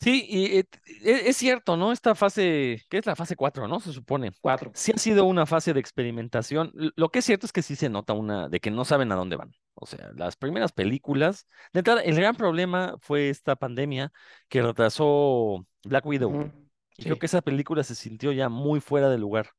Sí, 0.00 0.24
y 0.28 0.58
e, 0.58 0.66
es 1.02 1.36
cierto, 1.36 1.76
¿no? 1.76 1.90
Esta 1.90 2.14
fase, 2.14 2.82
que 2.88 2.98
es 2.98 3.06
la 3.06 3.16
fase 3.16 3.34
4, 3.34 3.66
¿no? 3.66 3.80
Se 3.80 3.92
supone. 3.92 4.32
Cuatro. 4.40 4.70
Sí 4.74 4.92
ha 4.94 4.98
sido 4.98 5.24
una 5.24 5.44
fase 5.44 5.72
de 5.72 5.80
experimentación. 5.80 6.70
Lo 6.74 7.10
que 7.10 7.18
es 7.18 7.24
cierto 7.24 7.46
es 7.46 7.52
que 7.52 7.62
sí 7.62 7.74
se 7.74 7.88
nota 7.88 8.12
una, 8.12 8.48
de 8.48 8.60
que 8.60 8.70
no 8.70 8.84
saben 8.84 9.10
a 9.10 9.16
dónde 9.16 9.36
van. 9.36 9.52
O 9.74 9.86
sea, 9.86 10.10
las 10.14 10.36
primeras 10.36 10.72
películas, 10.72 11.46
de 11.72 11.80
entrada, 11.80 12.02
el 12.02 12.14
gran 12.14 12.36
problema 12.36 12.94
fue 13.00 13.28
esta 13.28 13.56
pandemia 13.56 14.12
que 14.48 14.62
retrasó 14.62 15.66
Black 15.84 16.06
Widow. 16.06 16.52
Y 16.96 17.04
creo 17.04 17.18
que 17.18 17.26
esa 17.26 17.42
película 17.42 17.82
se 17.82 17.94
sintió 17.94 18.32
ya 18.32 18.48
muy 18.48 18.80
fuera 18.80 19.08
de 19.08 19.18
lugar. 19.18 19.50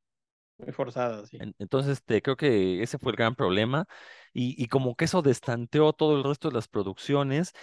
Muy 0.59 0.73
forzada, 0.73 1.25
sí. 1.25 1.37
Entonces, 1.57 1.93
este, 1.93 2.21
creo 2.21 2.35
que 2.35 2.83
ese 2.83 2.97
fue 2.97 3.11
el 3.11 3.17
gran 3.17 3.35
problema. 3.35 3.85
Y, 4.33 4.61
y 4.61 4.67
como 4.67 4.95
que 4.95 5.05
eso 5.05 5.21
destanteó 5.21 5.93
todo 5.93 6.17
el 6.17 6.23
resto 6.23 6.49
de 6.49 6.55
las 6.55 6.67
producciones. 6.67 7.53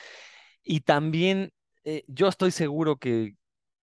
Y 0.62 0.80
también 0.80 1.52
eh, 1.84 2.04
yo 2.08 2.28
estoy 2.28 2.50
seguro 2.50 2.96
que 2.96 3.36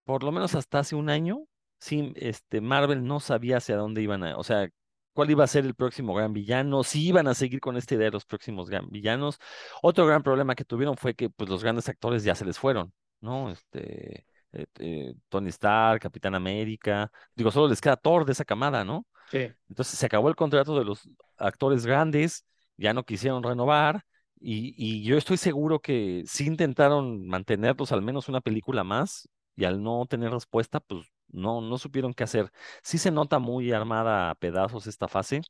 por 0.06 0.24
lo 0.24 0.32
menos 0.32 0.56
hasta 0.56 0.80
hace 0.80 0.96
un 0.96 1.10
año, 1.10 1.46
sí, 1.80 2.14
este, 2.16 2.62
Marvel 2.62 3.06
no 3.06 3.20
sabía 3.20 3.58
hacia 3.58 3.78
dónde 3.78 4.02
iban 4.02 4.24
a, 4.24 4.38
o 4.38 4.44
sea, 4.44 4.70
cuál 5.14 5.32
iba 5.32 5.44
a 5.44 5.48
ser 5.48 5.66
el 5.66 5.76
próximo 5.76 6.14
gran 6.14 6.34
villano, 6.34 6.84
si 6.84 7.08
iban 7.08 7.28
a 7.28 7.34
seguir 7.36 7.60
con 7.62 7.78
esta 7.78 7.96
idea 7.96 8.06
de 8.08 8.12
los 8.12 8.26
próximos 8.26 8.70
gran 8.70 8.90
villanos. 8.90 9.40
Otro 9.82 10.06
gran 10.06 10.24
problema 10.24 10.56
que 10.56 10.66
tuvieron 10.66 10.98
fue 10.98 11.16
que 11.16 11.30
pues, 11.30 11.50
los 11.50 11.64
grandes 11.64 11.88
actores 11.90 12.24
ya 12.24 12.36
se 12.36 12.46
les 12.46 12.60
fueron, 12.60 12.94
¿no? 13.22 13.52
Este, 13.52 14.26
eh, 14.54 14.66
eh, 14.80 15.14
Tony 15.30 15.50
Stark, 15.50 16.02
Capitán 16.02 16.36
América, 16.36 17.12
digo, 17.36 17.52
solo 17.52 17.68
les 17.68 17.82
queda 17.82 17.98
Thor 17.98 18.26
de 18.26 18.32
esa 18.34 18.46
camada, 18.46 18.84
¿no? 18.84 19.06
Sí. 19.32 19.50
Entonces 19.70 19.98
se 20.00 20.06
acabó 20.06 20.30
el 20.30 20.36
contrato 20.36 20.78
de 20.78 20.86
los 20.86 21.10
actores 21.38 21.86
grandes, 21.86 22.46
ya 22.78 22.94
no 22.94 23.04
quisieron 23.04 23.44
renovar, 23.44 24.06
y, 24.46 25.04
yo 25.04 25.18
estoy 25.18 25.38
seguro 25.38 25.80
que 25.80 26.24
sí 26.28 26.46
intentaron 26.46 27.26
mantenerlos 27.28 27.92
al 27.94 28.02
menos 28.02 28.28
una 28.28 28.42
película 28.42 28.84
más 28.84 29.30
y 29.56 29.64
al 29.64 29.82
no 29.82 30.06
tener 30.06 30.32
respuesta, 30.32 30.82
pues 30.82 31.08
no, 31.30 31.62
no 31.62 31.78
supieron 31.78 32.14
qué 32.14 32.26
hacer. 32.26 32.52
Sí 32.82 32.98
se 32.98 33.10
nota 33.10 33.40
muy 33.40 33.72
armada 33.72 34.30
a 34.30 34.36
pedazos 34.36 34.86
esta 34.88 35.08
fase. 35.08 35.42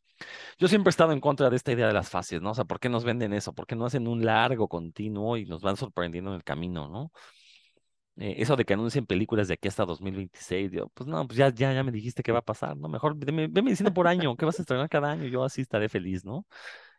Yo 0.60 0.68
siempre 0.68 0.90
he 0.90 0.92
estado 0.92 1.12
en 1.12 1.20
contra 1.22 1.50
de 1.50 1.56
esta 1.56 1.72
idea 1.72 1.88
de 1.88 1.94
las 1.94 2.10
fases, 2.10 2.42
¿no? 2.42 2.52
O 2.52 2.54
sea, 2.54 2.66
¿por 2.66 2.80
qué 2.80 2.90
nos 2.90 3.04
venden 3.04 3.34
eso? 3.34 3.54
¿Por 3.54 3.66
qué 3.66 3.76
no 3.76 3.86
hacen 3.86 4.08
un 4.08 4.24
largo 4.24 4.68
continuo 4.68 5.38
y 5.38 5.46
nos 5.46 5.62
van 5.62 5.76
sorprendiendo 5.78 6.30
en 6.32 6.36
el 6.36 6.44
camino, 6.44 6.88
¿no? 6.88 7.12
Eh, 8.18 8.36
eso 8.38 8.56
de 8.56 8.66
que 8.66 8.74
anuncien 8.74 9.06
películas 9.06 9.48
de 9.48 9.56
aquí 9.56 9.68
hasta 9.68 9.86
2026, 9.86 10.72
digo, 10.72 10.90
pues 10.94 11.08
no, 11.08 11.26
pues 11.28 11.38
ya, 11.38 11.50
ya, 11.50 11.74
ya 11.74 11.84
me 11.84 11.92
dijiste 11.92 12.22
qué 12.24 12.32
va 12.32 12.40
a 12.40 12.42
pasar, 12.44 12.78
¿no? 12.78 12.88
Mejor 12.88 13.16
veme, 13.16 13.48
diciendo 13.48 13.94
por 13.94 14.08
año, 14.08 14.36
¿qué 14.36 14.46
vas 14.46 14.60
a 14.60 14.62
estrenar 14.62 14.90
cada 14.90 15.12
año? 15.12 15.26
Yo 15.26 15.44
así 15.44 15.62
estaré 15.62 15.90
feliz, 15.90 16.24
¿no? 16.24 16.46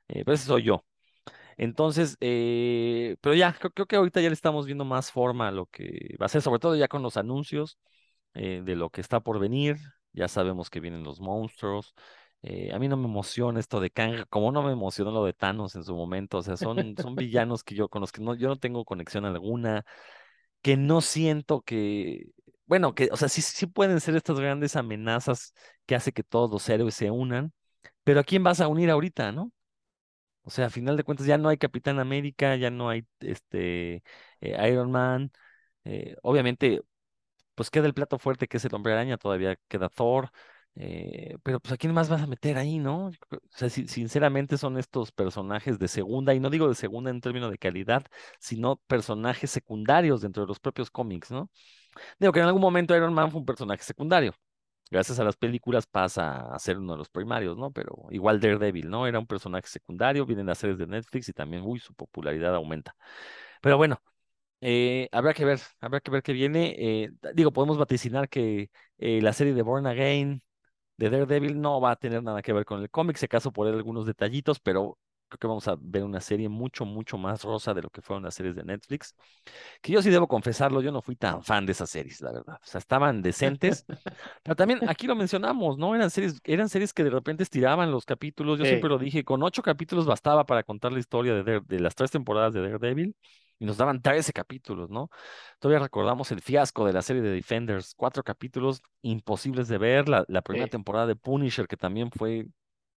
Eh, 0.08 0.24
pero 0.24 0.34
ese 0.34 0.46
soy 0.46 0.64
yo. 0.64 0.84
Entonces, 1.56 2.16
eh, 2.20 3.16
pero 3.20 3.34
ya, 3.34 3.52
creo, 3.54 3.86
que 3.86 3.96
ahorita 3.96 4.20
ya 4.20 4.28
le 4.28 4.34
estamos 4.34 4.66
viendo 4.66 4.84
más 4.84 5.12
forma 5.12 5.48
a 5.48 5.52
lo 5.52 5.66
que 5.66 6.16
va 6.20 6.26
a 6.26 6.28
ser, 6.28 6.42
sobre 6.42 6.58
todo 6.60 6.76
ya 6.76 6.88
con 6.88 7.02
los 7.02 7.16
anuncios 7.16 7.78
eh, 8.34 8.62
de 8.64 8.76
lo 8.76 8.90
que 8.90 9.00
está 9.00 9.20
por 9.20 9.38
venir. 9.38 9.76
Ya 10.12 10.28
sabemos 10.28 10.70
que 10.70 10.80
vienen 10.80 11.04
los 11.04 11.20
monstruos. 11.20 11.94
Eh, 12.42 12.72
a 12.74 12.78
mí 12.78 12.88
no 12.88 12.96
me 12.96 13.06
emociona 13.06 13.58
esto 13.58 13.80
de 13.80 13.90
Kang, 13.90 14.26
como 14.28 14.52
no 14.52 14.62
me 14.62 14.72
emocionó 14.72 15.10
lo 15.10 15.24
de 15.24 15.32
Thanos 15.32 15.76
en 15.76 15.84
su 15.84 15.94
momento. 15.94 16.38
O 16.38 16.42
sea, 16.42 16.56
son, 16.56 16.94
son 17.00 17.14
villanos 17.16 17.64
que 17.64 17.74
yo 17.74 17.88
con 17.88 18.00
los 18.00 18.12
que 18.12 18.22
no, 18.22 18.34
yo 18.34 18.48
no 18.48 18.56
tengo 18.56 18.84
conexión 18.84 19.24
alguna, 19.24 19.84
que 20.64 20.78
no 20.78 21.02
siento 21.02 21.62
que, 21.62 22.32
bueno, 22.66 22.96
que, 22.96 23.10
o 23.12 23.18
sea, 23.18 23.28
sí, 23.30 23.42
sí 23.42 23.68
pueden 23.68 24.00
ser 24.02 24.16
estas 24.16 24.40
grandes 24.40 24.76
amenazas 24.76 25.54
que 25.86 25.96
hace 25.96 26.12
que 26.14 26.24
todos 26.24 26.50
los 26.52 26.68
héroes 26.70 26.96
se 26.96 27.12
unan, 27.12 27.54
pero 28.04 28.20
¿a 28.20 28.24
quién 28.24 28.44
vas 28.44 28.60
a 28.62 28.68
unir 28.68 28.90
ahorita, 28.90 29.32
no? 29.32 29.52
O 30.42 30.50
sea, 30.50 30.66
a 30.66 30.70
final 30.70 30.96
de 30.96 31.04
cuentas 31.04 31.26
ya 31.26 31.38
no 31.38 31.48
hay 31.48 31.56
Capitán 31.58 31.98
América, 32.00 32.56
ya 32.56 32.70
no 32.70 32.90
hay 32.90 33.06
este 33.20 34.02
eh, 34.40 34.68
Iron 34.70 34.90
Man. 34.90 35.32
Eh, 35.84 36.16
obviamente, 36.22 36.82
pues 37.54 37.70
queda 37.70 37.86
el 37.86 37.94
plato 37.94 38.18
fuerte 38.18 38.48
que 38.48 38.58
es 38.58 38.64
el 38.64 38.74
Hombre 38.74 38.92
Araña, 38.94 39.18
todavía 39.18 39.56
queda 39.68 39.88
Thor. 39.90 40.30
Eh, 40.76 41.36
pero 41.44 41.60
pues 41.60 41.72
a 41.72 41.76
quién 41.76 41.94
más 41.94 42.08
vas 42.08 42.22
a 42.22 42.26
meter 42.26 42.58
ahí, 42.58 42.78
¿no? 42.78 43.06
O 43.08 43.12
sea, 43.50 43.70
sinceramente 43.70 44.58
son 44.58 44.76
estos 44.76 45.12
personajes 45.12 45.78
de 45.78 45.86
segunda, 45.86 46.34
y 46.34 46.40
no 46.40 46.50
digo 46.50 46.68
de 46.68 46.74
segunda 46.74 47.10
en 47.10 47.20
términos 47.20 47.50
de 47.52 47.58
calidad, 47.58 48.04
sino 48.40 48.76
personajes 48.88 49.50
secundarios 49.50 50.20
dentro 50.22 50.42
de 50.42 50.48
los 50.48 50.58
propios 50.58 50.90
cómics, 50.90 51.30
¿no? 51.30 51.48
Digo 52.18 52.32
que 52.32 52.40
en 52.40 52.46
algún 52.46 52.62
momento 52.62 52.96
Iron 52.96 53.14
Man 53.14 53.30
fue 53.30 53.40
un 53.40 53.46
personaje 53.46 53.84
secundario, 53.84 54.34
gracias 54.90 55.20
a 55.20 55.24
las 55.24 55.36
películas 55.36 55.86
pasa 55.86 56.52
a 56.54 56.58
ser 56.58 56.78
uno 56.78 56.94
de 56.94 56.98
los 56.98 57.08
primarios, 57.08 57.56
¿no? 57.56 57.70
Pero 57.72 58.06
igual 58.10 58.40
Daredevil, 58.40 58.90
¿no? 58.90 59.06
Era 59.06 59.20
un 59.20 59.26
personaje 59.26 59.68
secundario, 59.68 60.26
vienen 60.26 60.46
las 60.46 60.58
series 60.58 60.78
de 60.78 60.86
Netflix 60.88 61.28
y 61.28 61.32
también, 61.32 61.62
uy, 61.64 61.80
su 61.80 61.94
popularidad 61.94 62.54
aumenta. 62.54 62.96
Pero 63.62 63.76
bueno, 63.76 64.02
eh, 64.60 65.08
habrá 65.12 65.34
que 65.34 65.44
ver, 65.44 65.60
habrá 65.80 66.00
que 66.00 66.10
ver 66.10 66.22
qué 66.22 66.32
viene. 66.32 66.74
Eh, 66.78 67.10
digo, 67.34 67.52
podemos 67.52 67.78
vaticinar 67.78 68.28
que 68.28 68.70
la 68.98 69.32
serie 69.32 69.54
de 69.54 69.62
Born 69.62 69.86
Again 69.86 70.42
de 70.96 71.10
Daredevil 71.10 71.60
no 71.60 71.80
va 71.80 71.92
a 71.92 71.96
tener 71.96 72.22
nada 72.22 72.42
que 72.42 72.52
ver 72.52 72.64
con 72.64 72.80
el 72.82 72.90
cómic, 72.90 73.16
se 73.16 73.26
acaso 73.26 73.52
por 73.52 73.66
algunos 73.68 74.06
detallitos, 74.06 74.60
pero 74.60 74.98
creo 75.28 75.38
que 75.38 75.46
vamos 75.48 75.66
a 75.68 75.76
ver 75.80 76.04
una 76.04 76.20
serie 76.20 76.48
mucho, 76.48 76.84
mucho 76.84 77.18
más 77.18 77.42
rosa 77.44 77.74
de 77.74 77.82
lo 77.82 77.90
que 77.90 78.02
fueron 78.02 78.22
las 78.24 78.34
series 78.34 78.54
de 78.54 78.64
Netflix. 78.64 79.14
Que 79.82 79.92
yo 79.92 80.02
sí 80.02 80.10
debo 80.10 80.28
confesarlo, 80.28 80.80
yo 80.82 80.92
no 80.92 81.02
fui 81.02 81.16
tan 81.16 81.42
fan 81.42 81.66
de 81.66 81.72
esas 81.72 81.90
series, 81.90 82.20
la 82.20 82.32
verdad. 82.32 82.56
O 82.62 82.66
sea, 82.66 82.78
estaban 82.78 83.22
decentes, 83.22 83.84
pero 84.42 84.56
también 84.56 84.80
aquí 84.88 85.06
lo 85.06 85.16
mencionamos, 85.16 85.78
¿no? 85.78 85.94
Eran 85.94 86.10
series, 86.10 86.40
eran 86.44 86.68
series 86.68 86.92
que 86.92 87.04
de 87.04 87.10
repente 87.10 87.42
estiraban 87.42 87.90
los 87.90 88.04
capítulos. 88.04 88.58
Yo 88.58 88.66
siempre 88.66 88.88
lo 88.90 88.98
dije, 88.98 89.24
con 89.24 89.42
ocho 89.42 89.62
capítulos 89.62 90.06
bastaba 90.06 90.44
para 90.46 90.62
contar 90.62 90.92
la 90.92 90.98
historia 91.00 91.34
de, 91.42 91.60
de 91.60 91.80
las 91.80 91.94
tres 91.94 92.10
temporadas 92.10 92.52
de 92.54 92.62
Daredevil 92.62 93.16
y 93.58 93.66
nos 93.66 93.76
daban 93.76 94.02
13 94.02 94.32
capítulos, 94.32 94.90
¿no? 94.90 95.10
Todavía 95.58 95.82
recordamos 95.82 96.30
el 96.32 96.40
fiasco 96.40 96.86
de 96.86 96.92
la 96.92 97.02
serie 97.02 97.22
de 97.22 97.30
Defenders, 97.30 97.94
cuatro 97.96 98.22
capítulos 98.22 98.82
imposibles 99.02 99.68
de 99.68 99.78
ver, 99.78 100.08
la, 100.08 100.24
la 100.28 100.42
primera 100.42 100.68
temporada 100.68 101.06
de 101.06 101.16
Punisher, 101.16 101.66
que 101.66 101.76
también 101.76 102.10
fue 102.10 102.46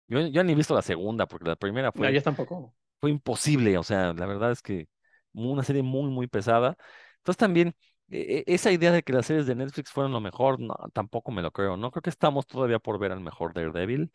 yo, 0.07 0.19
yo 0.27 0.43
ni 0.43 0.53
he 0.53 0.55
visto 0.55 0.75
la 0.75 0.81
segunda, 0.81 1.25
porque 1.25 1.49
la 1.49 1.55
primera 1.55 1.91
fue, 1.91 2.07
no, 2.07 2.13
yo 2.13 2.21
tampoco. 2.21 2.73
fue 2.99 3.09
imposible. 3.09 3.77
O 3.77 3.83
sea, 3.83 4.13
la 4.13 4.25
verdad 4.25 4.51
es 4.51 4.61
que 4.61 4.87
una 5.33 5.63
serie 5.63 5.83
muy, 5.83 6.09
muy 6.09 6.27
pesada. 6.27 6.77
Entonces 7.17 7.37
también 7.37 7.75
e, 8.09 8.43
e, 8.47 8.53
esa 8.53 8.71
idea 8.71 8.91
de 8.91 9.03
que 9.03 9.13
las 9.13 9.25
series 9.25 9.47
de 9.47 9.55
Netflix 9.55 9.91
fueron 9.91 10.11
lo 10.11 10.21
mejor, 10.21 10.59
no, 10.59 10.75
tampoco 10.93 11.31
me 11.31 11.41
lo 11.41 11.51
creo. 11.51 11.77
No 11.77 11.91
creo 11.91 12.03
que 12.03 12.09
estamos 12.09 12.45
todavía 12.45 12.79
por 12.79 12.99
ver 12.99 13.11
al 13.11 13.21
mejor 13.21 13.53
Daredevil. 13.53 14.11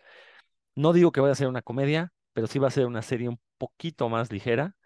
No 0.74 0.93
digo 0.93 1.12
que 1.12 1.20
vaya 1.20 1.32
a 1.32 1.36
ser 1.36 1.49
una 1.49 1.62
comedia, 1.62 2.12
pero 2.32 2.47
sí 2.47 2.59
va 2.59 2.68
a 2.68 2.70
ser 2.70 2.86
una 2.86 3.03
serie 3.03 3.28
un 3.28 3.41
poquito 3.59 4.09
más 4.09 4.32
ligera 4.32 4.76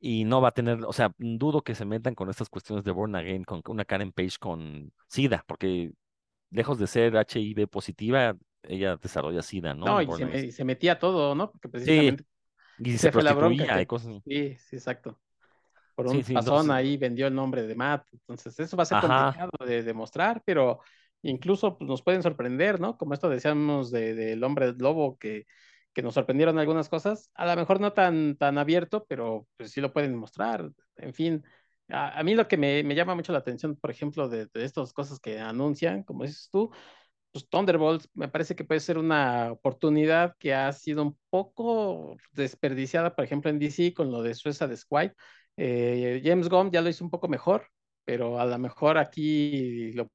y 0.00 0.24
no 0.24 0.40
va 0.40 0.48
a 0.48 0.52
tener, 0.52 0.84
o 0.84 0.92
sea, 0.92 1.12
dudo 1.18 1.62
que 1.62 1.74
se 1.74 1.84
metan 1.84 2.14
con 2.14 2.30
estas 2.30 2.48
cuestiones 2.48 2.84
de 2.84 2.92
Born 2.92 3.16
Again, 3.16 3.44
con 3.44 3.62
una 3.66 3.84
Karen 3.84 4.12
Page 4.12 4.36
con 4.38 4.92
SIDA, 5.08 5.44
porque 5.46 5.92
lejos 6.50 6.78
de 6.78 6.86
ser 6.86 7.14
HIV 7.14 7.68
positiva, 7.68 8.36
ella 8.62 8.96
desarrolla 8.96 9.42
SIDA, 9.42 9.74
¿no? 9.74 9.86
No, 9.86 10.02
y 10.02 10.52
se, 10.52 10.64
metía 10.64 10.98
todo, 10.98 11.34
¿no? 11.34 11.50
Porque 11.50 11.68
precisamente 11.68 12.24
sí, 12.78 12.90
y 12.90 12.98
se 12.98 13.12
fue 13.12 13.22
la 13.22 13.34
bronca. 13.34 13.80
Y 13.80 13.86
cosas... 13.86 14.22
Sí, 14.24 14.56
sí, 14.58 14.76
exacto. 14.76 15.18
Por 15.94 16.06
un 16.06 16.22
sí, 16.22 16.34
ahí 16.70 16.96
vendió 16.96 17.26
el 17.26 17.34
nombre 17.34 17.66
de 17.66 17.74
Matt. 17.74 18.06
Entonces, 18.12 18.58
eso 18.60 18.76
va 18.76 18.84
a 18.84 18.86
ser 18.86 19.00
complicado 19.00 19.50
de 19.66 19.82
demostrar, 19.82 20.42
pero 20.44 20.80
incluso 21.22 21.76
pues, 21.76 21.88
nos 21.88 22.02
pueden 22.02 22.22
sorprender, 22.22 22.78
¿no? 22.78 22.96
Como 22.96 23.14
esto 23.14 23.28
decíamos 23.28 23.90
del 23.90 24.38
de, 24.38 24.46
hombre 24.46 24.74
lobo, 24.78 25.18
que, 25.18 25.46
que 25.98 26.02
nos 26.02 26.14
sorprendieron 26.14 26.60
algunas 26.60 26.88
cosas, 26.88 27.28
a 27.34 27.44
lo 27.44 27.56
mejor 27.56 27.80
no 27.80 27.92
tan, 27.92 28.36
tan 28.36 28.56
abierto, 28.56 29.04
pero 29.08 29.48
pues 29.56 29.72
sí 29.72 29.80
lo 29.80 29.92
pueden 29.92 30.14
mostrar. 30.14 30.70
En 30.94 31.12
fin, 31.12 31.44
a, 31.88 32.22
mí 32.22 32.36
lo 32.36 32.46
que 32.46 32.56
me, 32.56 32.84
me, 32.84 32.94
llama 32.94 33.16
mucho 33.16 33.32
la 33.32 33.40
atención, 33.40 33.74
por 33.74 33.90
ejemplo, 33.90 34.28
de, 34.28 34.46
de 34.46 34.64
estas 34.64 34.92
cosas 34.92 35.18
que 35.18 35.40
anuncian, 35.40 36.04
como 36.04 36.22
dices 36.22 36.50
tú, 36.52 36.70
pues, 37.32 37.48
Thunderbolts 37.48 38.08
me 38.14 38.28
parece 38.28 38.54
que 38.54 38.62
puede 38.64 38.78
ser 38.78 38.96
una 38.96 39.50
oportunidad 39.50 40.36
que 40.38 40.54
ha 40.54 40.72
sido 40.72 41.02
un 41.02 41.18
poco 41.30 42.16
desperdiciada, 42.30 43.16
por 43.16 43.24
ejemplo, 43.24 43.50
en 43.50 43.58
DC 43.58 43.92
con 43.92 44.12
lo 44.12 44.22
de 44.22 44.34
Suicide 44.34 44.76
Squad. 44.76 45.10
Eh, 45.56 46.22
James 46.24 46.48
Gunn 46.48 46.70
ya 46.70 46.80
lo 46.80 46.90
hizo 46.90 47.02
un 47.04 47.10
poco 47.10 47.26
mejor, 47.26 47.66
pero 48.04 48.38
a 48.38 48.46
lo 48.46 48.56
mejor 48.58 48.98
aquí 48.98 49.90
lo 49.94 50.08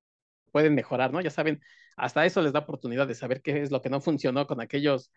pueden 0.53 0.75
mejorar, 0.75 1.11
¿no? 1.11 1.19
Ya 1.19 1.29
saben, 1.29 1.61
hasta 1.97 2.25
eso 2.25 2.41
les 2.41 2.53
da 2.53 2.59
oportunidad 2.59 3.05
de 3.05 3.15
saber 3.15 3.41
qué 3.41 3.61
es 3.63 3.71
lo 3.71 3.81
que 3.81 3.89
no 3.89 3.99
funcionó 3.99 4.47
con 4.47 4.61
aquellos 4.61 5.11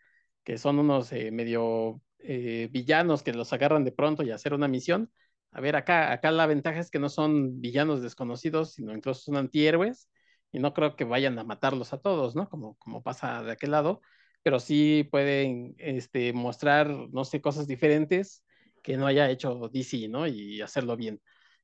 que 0.46 0.58
son 0.58 0.78
unos 0.78 1.12
eh, 1.12 1.32
medio 1.32 2.00
eh, 2.20 2.68
villanos 2.70 3.24
que 3.24 3.32
los 3.34 3.52
agarran 3.52 3.84
de 3.84 3.92
pronto 3.92 4.22
y 4.22 4.30
hacer 4.30 4.54
una 4.54 4.68
misión. 4.68 5.10
A 5.50 5.60
ver, 5.60 5.74
acá, 5.76 6.12
acá 6.12 6.30
la 6.30 6.46
ventaja 6.46 6.78
es 6.80 6.90
que 6.90 7.00
no 7.00 7.08
son 7.08 7.60
villanos 7.60 8.00
desconocidos, 8.02 8.74
sino 8.74 8.94
incluso 8.94 9.22
son 9.22 9.36
antihéroes 9.36 10.08
y 10.52 10.60
no 10.60 10.72
creo 10.72 10.96
que 10.96 11.04
vayan 11.04 11.38
a 11.40 11.44
matarlos 11.44 11.92
a 11.92 11.98
todos, 12.00 12.36
¿no? 12.36 12.48
Como, 12.48 12.76
como 12.76 13.02
pasa 13.02 13.42
de 13.42 13.52
aquel 13.52 13.72
lado, 13.72 14.00
pero 14.44 14.60
sí 14.60 15.08
pueden 15.10 15.74
este, 15.78 16.32
mostrar, 16.32 16.90
no 16.90 17.24
sé, 17.24 17.40
cosas 17.40 17.66
diferentes 17.66 18.44
que 18.84 18.96
no 18.96 19.06
haya 19.08 19.28
hecho 19.30 19.68
DC, 19.72 20.08
¿no? 20.08 20.28
Y 20.28 20.60
hacerlo 20.62 20.96
bien. 20.96 21.20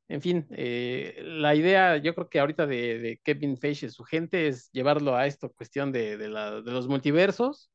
En 0.08 0.20
fin, 0.22 0.46
eh, 0.50 1.20
la 1.24 1.54
idea, 1.54 1.98
yo 1.98 2.14
creo 2.14 2.28
que 2.28 2.40
ahorita 2.40 2.66
de, 2.66 3.20
Kevin 3.24 3.56
Feige 3.56 3.86
y 3.86 3.90
su 3.90 4.04
gente 4.04 4.48
es 4.48 4.70
llevarlo 4.72 5.16
a 5.16 5.26
esta 5.26 5.48
cuestión 5.48 5.92
de, 5.92 6.16
de, 6.16 6.28
los 6.28 6.88
multiversos 6.88 7.71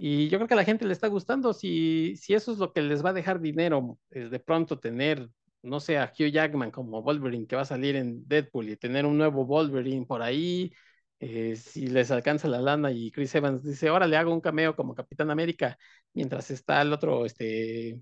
Y 0.00 0.28
yo 0.28 0.38
creo 0.38 0.46
que 0.48 0.54
a 0.54 0.56
la 0.56 0.64
gente 0.64 0.86
le 0.86 0.92
está 0.92 1.08
gustando. 1.08 1.52
Si, 1.52 2.14
si 2.16 2.34
eso 2.34 2.52
es 2.52 2.58
lo 2.58 2.72
que 2.72 2.82
les 2.82 3.04
va 3.04 3.10
a 3.10 3.12
dejar 3.12 3.40
dinero, 3.40 3.98
es 4.10 4.30
de 4.30 4.38
pronto 4.40 4.78
tener, 4.78 5.28
no 5.62 5.80
sé, 5.80 5.98
a 5.98 6.12
Hugh 6.16 6.30
Jackman 6.30 6.70
como 6.70 7.02
Wolverine 7.02 7.46
que 7.46 7.56
va 7.56 7.62
a 7.62 7.64
salir 7.64 7.96
en 7.96 8.26
Deadpool 8.28 8.68
y 8.70 8.76
tener 8.76 9.06
un 9.06 9.18
nuevo 9.18 9.44
Wolverine 9.44 10.06
por 10.06 10.22
ahí. 10.22 10.72
eh, 11.20 11.56
si 11.56 11.88
les 11.88 12.10
alcanza 12.12 12.46
la 12.48 12.60
lana 12.60 12.92
y 12.92 13.10
Chris 13.10 13.34
Evans 13.34 13.64
dice, 13.64 13.88
ahora 13.88 14.06
le 14.06 14.16
hago 14.16 14.32
un 14.32 14.40
cameo 14.40 14.76
como 14.76 14.94
Capitán 14.94 15.30
América, 15.32 15.76
mientras 16.14 16.50
está 16.52 16.80
el 16.82 16.92
otro, 16.92 17.26
este, 17.26 18.00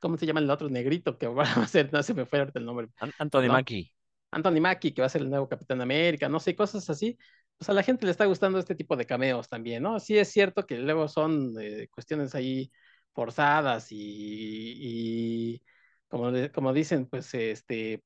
¿cómo 0.00 0.16
se 0.18 0.26
llama 0.26 0.40
el 0.40 0.50
otro 0.50 0.68
negrito 0.68 1.18
que 1.18 1.26
va 1.28 1.44
a 1.44 1.66
ser? 1.68 1.92
No 1.92 2.02
se 2.02 2.14
me 2.14 2.26
fue 2.26 2.40
ahorita 2.40 2.58
el 2.58 2.66
nombre. 2.66 2.88
An- 3.00 3.12
Anthony 3.18 3.48
No. 3.48 3.52
Mackie. 3.54 3.92
Anthony 4.30 4.60
Mackie, 4.60 4.92
que 4.92 5.02
va 5.02 5.06
a 5.06 5.08
ser 5.10 5.22
el 5.22 5.30
nuevo 5.30 5.48
Capitán 5.48 5.80
América, 5.80 6.28
no 6.28 6.40
sé, 6.40 6.56
cosas 6.56 6.88
así. 6.90 7.16
Pues 7.58 7.68
a 7.68 7.72
la 7.72 7.82
gente 7.82 8.04
le 8.04 8.10
está 8.12 8.26
gustando 8.26 8.58
este 8.58 8.74
tipo 8.74 8.96
de 8.96 9.06
cameos 9.06 9.48
también, 9.48 9.82
¿no? 9.82 10.00
Sí 10.00 10.18
es 10.18 10.28
cierto 10.30 10.66
que 10.66 10.76
luego 10.78 11.08
son 11.08 11.54
eh, 11.60 11.88
cuestiones 11.90 12.34
ahí 12.34 12.70
forzadas 13.12 13.88
y, 13.92 13.96
y 15.56 15.62
como, 16.08 16.30
como 16.52 16.72
dicen, 16.72 17.06
pues 17.06 17.32
este, 17.34 18.02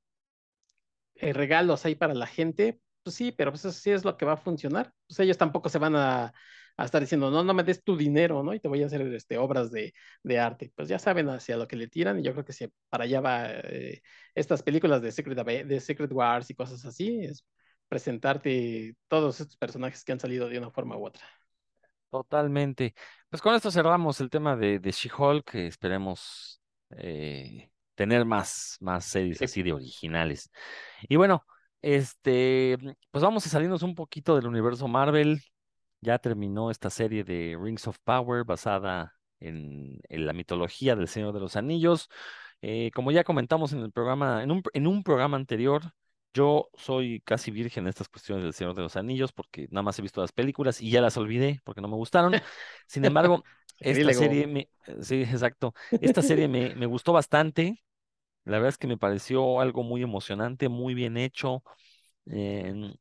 eh, 1.16 1.32
regalos 1.32 1.84
ahí 1.84 1.94
para 1.94 2.14
la 2.14 2.26
gente, 2.26 2.80
pues 3.02 3.16
sí, 3.16 3.32
pero 3.32 3.50
pues 3.52 3.64
eso 3.64 3.78
sí 3.78 3.90
es 3.90 4.04
lo 4.04 4.16
que 4.16 4.24
va 4.26 4.34
a 4.34 4.36
funcionar. 4.36 4.92
Pues 5.06 5.18
ellos 5.20 5.38
tampoco 5.38 5.68
se 5.68 5.78
van 5.78 5.96
a, 5.96 6.32
a 6.76 6.84
estar 6.84 7.00
diciendo, 7.00 7.30
no, 7.30 7.42
no 7.44 7.54
me 7.54 7.64
des 7.64 7.82
tu 7.82 7.96
dinero, 7.96 8.42
¿no? 8.42 8.54
Y 8.54 8.60
te 8.60 8.68
voy 8.68 8.82
a 8.82 8.86
hacer 8.86 9.02
este, 9.14 9.38
obras 9.38 9.70
de, 9.70 9.94
de 10.22 10.38
arte. 10.38 10.72
Pues 10.74 10.88
ya 10.88 10.98
saben 10.98 11.28
hacia 11.28 11.56
lo 11.56 11.66
que 11.68 11.76
le 11.76 11.88
tiran 11.88 12.18
y 12.18 12.22
yo 12.22 12.32
creo 12.32 12.44
que 12.44 12.52
si 12.52 12.68
para 12.88 13.04
allá 13.04 13.20
va 13.20 13.46
eh, 13.50 14.02
estas 14.34 14.62
películas 14.62 15.02
de 15.02 15.12
Secret, 15.12 15.38
de 15.66 15.80
Secret 15.80 16.12
Wars 16.12 16.50
y 16.50 16.54
cosas 16.54 16.84
así, 16.84 17.26
presentarte 17.88 18.96
todos 19.08 19.40
estos 19.40 19.56
personajes 19.56 20.04
que 20.04 20.12
han 20.12 20.20
salido 20.20 20.48
de 20.48 20.58
una 20.58 20.70
forma 20.70 20.96
u 20.96 21.06
otra. 21.06 21.24
Totalmente. 22.10 22.94
Pues 23.28 23.42
con 23.42 23.54
esto 23.54 23.70
cerramos 23.70 24.20
el 24.20 24.30
tema 24.30 24.56
de, 24.56 24.78
de 24.78 24.90
She-Hulk, 24.92 25.54
esperemos 25.56 26.60
eh, 26.96 27.70
tener 27.94 28.24
más, 28.24 28.78
más 28.80 29.04
series 29.04 29.42
Sí. 29.42 29.44
así 29.44 29.62
de 29.62 29.74
originales. 29.74 30.50
Y 31.02 31.16
bueno, 31.16 31.44
este, 31.82 32.78
pues 33.10 33.22
vamos 33.22 33.44
a 33.46 33.50
salirnos 33.50 33.82
un 33.82 33.94
poquito 33.94 34.36
del 34.36 34.46
universo 34.46 34.88
Marvel. 34.88 35.42
Ya 36.00 36.18
terminó 36.18 36.70
esta 36.70 36.88
serie 36.90 37.24
de 37.24 37.56
Rings 37.60 37.86
of 37.88 37.98
Power 38.04 38.44
basada 38.44 39.14
en, 39.40 40.00
en 40.08 40.26
la 40.26 40.32
mitología 40.32 40.96
del 40.96 41.08
Señor 41.08 41.34
de 41.34 41.40
los 41.40 41.56
Anillos. 41.56 42.08
Eh, 42.62 42.90
como 42.94 43.10
ya 43.12 43.22
comentamos 43.24 43.72
en 43.74 43.80
el 43.80 43.92
programa, 43.92 44.42
en 44.42 44.50
un, 44.50 44.62
en 44.72 44.86
un 44.86 45.02
programa 45.02 45.36
anterior, 45.36 45.82
yo 46.34 46.70
soy 46.74 47.20
casi 47.24 47.50
virgen 47.50 47.84
en 47.84 47.88
estas 47.88 48.08
cuestiones 48.08 48.44
del 48.44 48.52
Señor 48.54 48.74
de 48.74 48.82
los 48.82 48.96
Anillos 48.96 49.32
porque 49.32 49.68
nada 49.70 49.82
más 49.82 49.98
he 49.98 50.02
visto 50.02 50.20
las 50.20 50.32
películas 50.32 50.80
y 50.80 50.90
ya 50.90 51.00
las 51.00 51.16
olvidé 51.16 51.60
porque 51.64 51.80
no 51.80 51.88
me 51.88 51.96
gustaron. 51.96 52.38
Sin 52.86 53.04
embargo, 53.04 53.46
esta 53.80 54.12
serie 54.12 54.46
me, 54.46 54.68
sí, 55.02 55.22
exacto. 55.22 55.74
Esta 56.00 56.22
serie 56.22 56.48
me, 56.48 56.74
me 56.76 56.86
gustó 56.86 57.12
bastante. 57.12 57.82
La 58.44 58.54
verdad 58.58 58.70
es 58.70 58.78
que 58.78 58.86
me 58.88 58.98
pareció 58.98 59.60
algo 59.60 59.82
muy 59.84 60.02
emocionante, 60.02 60.68
muy 60.68 60.94
bien 60.94 61.16
hecho. 61.18 61.62
Em, 62.26 62.94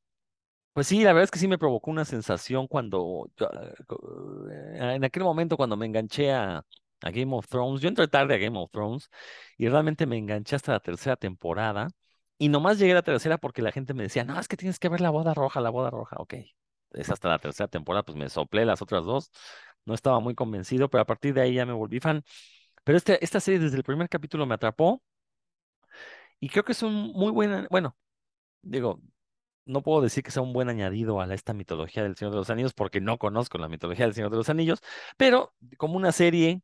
pues 0.74 0.88
sí, 0.88 1.04
la 1.04 1.14
verdad 1.14 1.24
es 1.26 1.32
que 1.32 1.40
sí 1.40 1.48
me 1.48 1.58
provocó 1.58 1.90
una 1.92 2.06
sensación 2.06 2.68
cuando, 2.68 3.28
yo, 3.38 3.50
co- 3.88 4.48
eh, 4.52 4.96
en 4.96 5.04
aquel 5.04 5.24
momento 5.24 5.58
cuando 5.58 5.76
me 5.78 5.86
enganché 5.88 6.32
a, 6.32 6.58
a 7.02 7.12
Game 7.12 7.34
of 7.36 7.48
Thrones, 7.48 7.82
yo 7.82 7.90
entré 7.90 8.08
tarde 8.08 8.36
a 8.36 8.38
Game 8.38 8.58
of 8.60 8.70
Thrones 8.72 9.10
y 9.58 9.68
realmente 9.70 10.06
me 10.06 10.18
enganché 10.18 10.56
hasta 10.56 10.74
la 10.74 10.80
tercera 10.80 11.16
temporada 11.16 11.88
y 12.38 12.50
nomás 12.50 12.80
llegué 12.80 12.92
a 12.94 12.96
la 12.96 13.02
tercera 13.04 13.38
porque 13.38 13.62
la 13.62 13.72
gente 13.72 13.94
me 13.94 14.04
decía, 14.04 14.24
no, 14.24 14.40
es 14.40 14.48
que 14.48 14.58
tienes 14.58 14.80
que 14.80 14.90
ver 14.90 15.02
la 15.02 15.10
boda 15.10 15.34
roja, 15.34 15.62
la 15.62 15.70
boda 15.70 15.90
roja, 15.90 16.18
ok, 16.20 16.36
es 16.92 17.10
hasta 17.10 17.30
la 17.30 17.40
tercera 17.40 17.68
temporada, 17.68 18.04
pues 18.04 18.18
me 18.18 18.30
soplé 18.30 18.66
las 18.66 18.82
otras 18.82 19.06
dos, 19.06 19.32
no 19.86 19.94
estaba 19.94 20.20
muy 20.20 20.36
convencido, 20.36 20.90
pero 20.90 21.02
a 21.04 21.06
partir 21.06 21.34
de 21.34 21.42
ahí 21.42 21.54
ya 21.56 21.66
me 21.66 21.74
volví 21.74 22.00
fan. 22.00 22.24
Pero 22.84 22.98
este, 22.98 23.24
esta 23.24 23.40
serie 23.40 23.60
desde 23.60 23.78
el 23.78 23.84
primer 23.84 24.10
capítulo 24.10 24.46
me 24.46 24.56
atrapó 24.56 25.02
y 26.40 26.50
creo 26.50 26.64
que 26.64 26.72
es 26.74 26.84
un 26.84 26.94
muy 27.14 27.32
buen, 27.32 27.68
bueno, 27.70 27.98
digo, 28.62 29.02
no 29.66 29.84
puedo 29.84 30.02
decir 30.02 30.24
que 30.24 30.32
sea 30.32 30.44
un 30.44 30.54
buen 30.54 30.70
añadido 30.70 31.22
a 31.22 31.34
esta 31.34 31.54
mitología 31.54 32.04
del 32.04 32.18
Señor 32.18 32.34
de 32.34 32.40
los 32.40 32.50
Anillos 32.50 32.74
porque 32.74 33.02
no 33.02 33.18
conozco 33.18 33.58
la 33.60 33.70
mitología 33.70 34.06
del 34.06 34.16
Señor 34.16 34.32
de 34.32 34.38
los 34.38 34.50
Anillos, 34.50 34.82
pero 35.18 35.56
como 35.78 35.98
una 35.98 36.12
serie, 36.14 36.62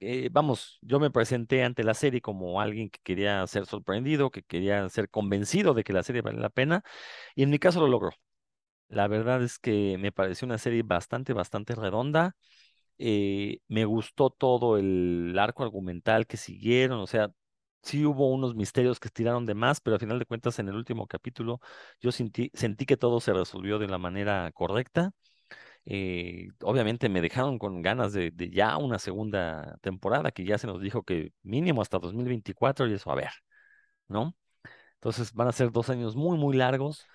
eh, 0.00 0.28
vamos, 0.32 0.78
yo 0.82 1.00
me 1.00 1.10
presenté 1.10 1.64
ante 1.64 1.84
la 1.84 1.94
serie 1.94 2.20
como 2.20 2.60
alguien 2.60 2.90
que 2.90 3.00
quería 3.02 3.46
ser 3.46 3.66
sorprendido, 3.66 4.30
que 4.30 4.42
quería 4.42 4.88
ser 4.88 5.10
convencido 5.10 5.74
de 5.74 5.84
que 5.84 5.92
la 5.92 6.02
serie 6.02 6.22
vale 6.22 6.40
la 6.40 6.50
pena, 6.50 6.82
y 7.36 7.42
en 7.44 7.50
mi 7.50 7.58
caso 7.58 7.80
lo 7.80 7.88
logró. 7.88 8.10
La 8.88 9.08
verdad 9.08 9.42
es 9.42 9.58
que 9.58 9.98
me 9.98 10.12
pareció 10.12 10.46
una 10.46 10.58
serie 10.58 10.82
bastante, 10.82 11.32
bastante 11.34 11.74
redonda. 11.74 12.36
eh, 12.98 13.60
me 13.68 13.84
gustó 13.86 14.30
todo 14.30 14.78
el 14.78 15.36
arco 15.38 15.64
argumental 15.64 16.26
que 16.26 16.36
siguieron, 16.38 17.00
o 17.00 17.06
sea, 17.06 17.30
sí 17.82 18.04
hubo 18.06 18.32
unos 18.32 18.54
misterios 18.56 19.00
que 19.00 19.08
estiraron 19.08 19.46
de 19.46 19.54
más, 19.54 19.80
pero 19.80 19.94
al 19.96 20.00
final 20.00 20.18
de 20.18 20.26
cuentas 20.26 20.58
en 20.60 20.68
el 20.68 20.76
último 20.76 21.06
capítulo 21.06 21.60
yo 22.00 22.12
sentí, 22.12 22.50
sentí 22.54 22.86
que 22.86 22.96
todo 22.98 23.20
se 23.20 23.32
resolvió 23.34 23.78
de 23.78 23.88
la 23.88 23.98
manera 23.98 24.50
correcta. 24.54 25.12
Eh, 25.86 26.48
obviamente 26.62 27.08
me 27.08 27.20
dejaron 27.22 27.58
con 27.58 27.82
ganas 27.82 28.12
de, 28.12 28.32
ya 28.52 28.76
una 28.78 28.98
segunda 28.98 29.78
temporada, 29.82 30.30
que 30.32 30.44
ya 30.44 30.58
se 30.58 30.66
nos 30.66 30.80
dijo 30.82 31.02
que 31.02 31.32
mínimo 31.42 31.82
hasta 31.82 31.98
2024 31.98 32.86
y 32.88 32.94
eso, 32.94 33.10
a 33.10 33.14
ver, 33.16 33.30
¿no? 34.08 34.36
Entonces 34.96 35.32
van 35.34 35.48
a 35.48 35.52
ser 35.52 35.72
dos 35.72 35.90
años 35.90 36.16
muy, 36.16 36.38
muy 36.38 36.56
largos. 36.56 37.08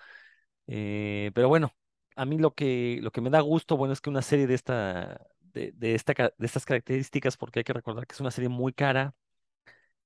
eh, 0.66 1.30
pero 1.34 1.48
bueno, 1.48 1.74
a 2.16 2.24
mí 2.26 2.38
lo 2.38 2.54
que, 2.54 2.98
lo 3.02 3.10
que 3.12 3.20
me 3.22 3.30
da 3.30 3.40
gusto, 3.40 3.76
bueno, 3.76 3.92
es 3.94 4.00
que 4.00 4.10
una 4.10 4.22
serie 4.22 4.46
de 4.46 4.54
esta, 4.54 5.20
de, 5.40 5.72
de 5.74 5.94
estas 5.94 6.64
características, 6.66 7.36
porque 7.36 7.60
hay 7.60 7.64
que 7.64 7.72
recordar 7.74 8.06
que 8.06 8.14
es 8.14 8.20
una 8.20 8.30
serie 8.32 8.48
muy 8.50 8.72
cara, 8.72 9.14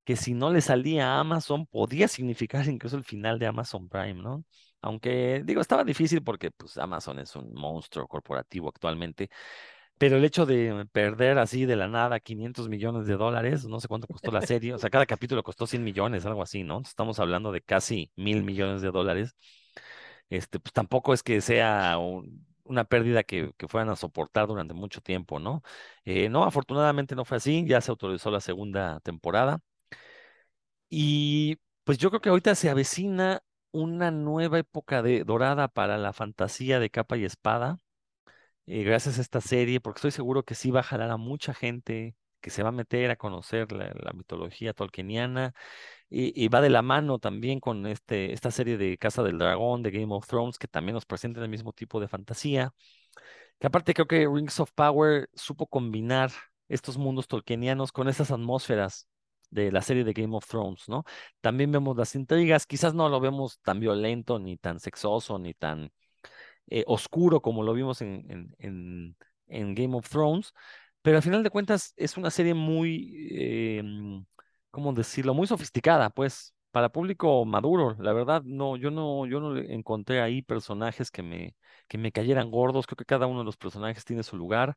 que 0.05 0.17
si 0.17 0.35
no 0.35 0.51
le 0.53 0.61
salía 0.61 1.09
a 1.17 1.21
Amazon, 1.21 1.67
podía 1.67 2.09
significar 2.09 2.67
incluso 2.69 2.97
el 2.97 3.05
final 3.05 3.39
de 3.39 3.47
Amazon 3.47 3.89
Prime, 3.89 4.15
¿no? 4.23 4.45
Aunque, 4.83 5.43
digo, 5.45 5.61
estaba 5.61 5.85
difícil 5.85 6.23
porque 6.23 6.51
pues 6.53 6.79
Amazon 6.79 7.19
es 7.19 7.35
un 7.37 7.53
monstruo 7.55 8.07
corporativo 8.09 8.69
actualmente, 8.69 9.29
pero 9.99 10.17
el 10.17 10.25
hecho 10.25 10.47
de 10.47 10.87
perder 10.93 11.39
así 11.39 11.67
de 11.67 11.77
la 11.77 11.89
nada 11.89 12.21
500 12.21 12.69
millones 12.69 13.07
de 13.07 13.17
dólares, 13.17 13.65
no 13.67 13.81
sé 13.81 13.89
cuánto 13.89 14.09
costó 14.09 14.33
la 14.33 14.43
serie, 14.43 14.75
o 14.75 14.79
sea, 14.79 14.91
cada 14.91 15.07
capítulo 15.07 15.43
costó 15.43 15.67
100 15.67 15.85
millones, 15.85 16.27
algo 16.27 16.43
así, 16.43 16.65
¿no? 16.65 16.81
Estamos 16.83 17.19
hablando 17.21 17.53
de 17.53 17.63
casi 17.63 18.13
mil 18.17 18.45
millones 18.45 18.83
de 18.83 18.91
dólares. 18.93 19.35
Este, 20.31 20.61
pues 20.61 20.73
tampoco 20.73 21.15
es 21.15 21.23
que 21.23 21.41
sea 21.41 21.99
un- 21.99 22.47
una 22.65 22.85
pérdida 22.85 23.23
que, 23.25 23.53
que 23.57 23.69
fueran 23.69 23.89
a 23.91 23.97
soportar 23.97 24.47
durante 24.47 24.75
mucho 24.75 25.01
tiempo, 25.01 25.39
¿no? 25.39 25.63
Eh, 26.05 26.29
no, 26.29 26.45
afortunadamente 26.45 27.15
no 27.17 27.25
fue 27.25 27.39
así, 27.39 27.65
ya 27.67 27.81
se 27.81 27.91
autorizó 27.91 28.31
la 28.31 28.41
segunda 28.41 29.01
temporada. 29.01 29.61
Y 30.91 31.57
pues 31.85 31.99
yo 31.99 32.11
creo 32.11 32.21
que 32.21 32.29
ahorita 32.31 32.55
se 32.55 32.71
avecina 32.71 33.43
una 33.79 34.11
nueva 34.11 34.59
época 34.59 35.03
de 35.03 35.25
dorada 35.25 35.69
para 35.69 35.99
la 35.99 36.13
fantasía 36.13 36.81
de 36.81 36.91
capa 36.91 37.17
y 37.17 37.25
espada, 37.25 37.79
eh, 38.67 38.83
gracias 38.85 39.19
a 39.19 39.23
esta 39.23 39.41
serie, 39.41 39.81
porque 39.81 39.99
estoy 39.99 40.11
seguro 40.13 40.45
que 40.45 40.55
sí 40.55 40.71
va 40.71 40.81
a 40.81 40.83
jalar 40.83 41.11
a 41.11 41.17
mucha 41.17 41.55
gente 41.55 42.17
que 42.41 42.51
se 42.51 42.63
va 42.63 42.71
a 42.71 42.73
meter 42.73 43.11
a 43.11 43.17
conocer 43.17 43.73
la, 43.73 43.93
mitología 44.15 44.73
tolkieniana 44.75 45.55
y, 46.11 46.33
y 46.45 46.49
va 46.49 46.61
de 46.61 46.71
la 46.71 46.83
mano 46.83 47.19
también 47.19 47.61
con 47.61 47.87
este, 47.87 48.33
esta 48.33 48.51
serie 48.51 48.79
de 48.79 48.99
Casa 48.99 49.23
del 49.23 49.39
Dragón, 49.39 49.83
de 49.83 49.91
Game 49.91 50.15
of 50.15 50.27
Thrones, 50.27 50.59
que 50.59 50.69
también 50.69 50.95
nos 50.95 51.07
presenta 51.07 51.43
el 51.43 51.49
mismo 51.49 51.73
tipo 51.73 52.01
de 52.01 52.09
fantasía. 52.09 52.75
Que 53.59 53.67
aparte 53.69 53.95
creo 53.95 54.07
que 54.07 54.29
Rings 54.29 54.61
of 54.61 54.73
Power 54.73 55.29
supo 55.35 55.67
combinar 55.67 56.31
estos 56.69 56.99
mundos 56.99 57.29
tolkienianos 57.29 57.93
con 57.93 58.09
esas 58.09 58.31
atmósferas 58.31 59.09
de 59.51 59.73
la 59.73 59.83
serie 59.83 60.05
de 60.05 60.13
Game 60.13 60.37
of 60.37 60.47
Thrones, 60.47 60.89
¿no? 60.89 61.05
También 61.41 61.73
vemos 61.73 61.97
las 61.97 62.15
intrigas, 62.15 62.67
quizás 62.67 62.95
no 62.95 63.09
lo 63.09 63.21
vemos 63.21 63.61
tan 63.63 63.81
violento, 63.81 64.39
ni 64.39 64.57
tan 64.57 64.81
sexoso, 64.81 65.39
ni 65.39 65.55
tan 65.55 65.91
eh, 66.69 66.85
oscuro 66.87 67.41
como 67.41 67.63
lo 67.63 67.73
vimos 67.75 68.03
en, 68.03 68.55
en, 68.59 69.75
Game 69.75 69.97
of 69.97 70.09
Thrones, 70.09 70.53
pero 71.03 71.17
al 71.17 71.23
final 71.23 71.43
de 71.43 71.51
cuentas 71.51 71.95
es 71.97 72.17
una 72.17 72.31
serie 72.31 72.55
muy, 72.55 73.29
eh, 73.33 73.83
mm, 73.85 74.25
¿cómo 74.71 74.93
decirlo? 74.93 75.35
Muy 75.35 75.47
sofisticada, 75.47 76.11
pues, 76.11 76.55
para 76.71 76.91
público 76.91 77.45
maduro. 77.45 77.97
La 77.99 78.13
verdad, 78.13 78.43
no, 78.45 78.77
yo 78.77 78.91
no, 78.91 79.27
yo 79.27 79.41
no 79.41 79.57
encontré 79.57 80.21
ahí 80.21 80.43
personajes 80.43 81.11
que 81.11 81.23
me, 81.23 81.57
que 81.89 81.99
me 81.99 82.13
cayeran 82.13 82.51
gordos. 82.51 82.87
Creo 82.87 82.97
que 82.97 83.05
cada 83.05 83.27
uno 83.27 83.41
de 83.41 83.45
los 83.47 83.57
personajes 83.57 84.05
tiene 84.05 84.23
su 84.23 84.37
lugar. 84.37 84.77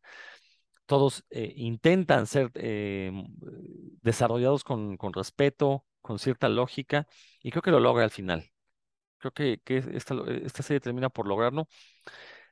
Todos 0.92 1.24
eh, 1.30 1.54
intentan 1.56 2.28
ser 2.28 2.52
eh, 2.54 3.14
desarrollados 4.02 4.66
con, 4.66 4.98
con 4.98 5.14
respeto, 5.14 5.86
con 6.02 6.20
cierta 6.20 6.50
lógica, 6.50 7.08
y 7.42 7.50
creo 7.50 7.62
que 7.62 7.72
lo 7.72 7.80
logra 7.80 8.04
al 8.04 8.12
final. 8.12 8.52
Creo 9.18 9.32
que, 9.32 9.62
que 9.64 9.78
esta, 9.94 10.16
esta 10.44 10.64
serie 10.64 10.82
termina 10.82 11.08
por 11.08 11.28
lograrlo. 11.28 11.70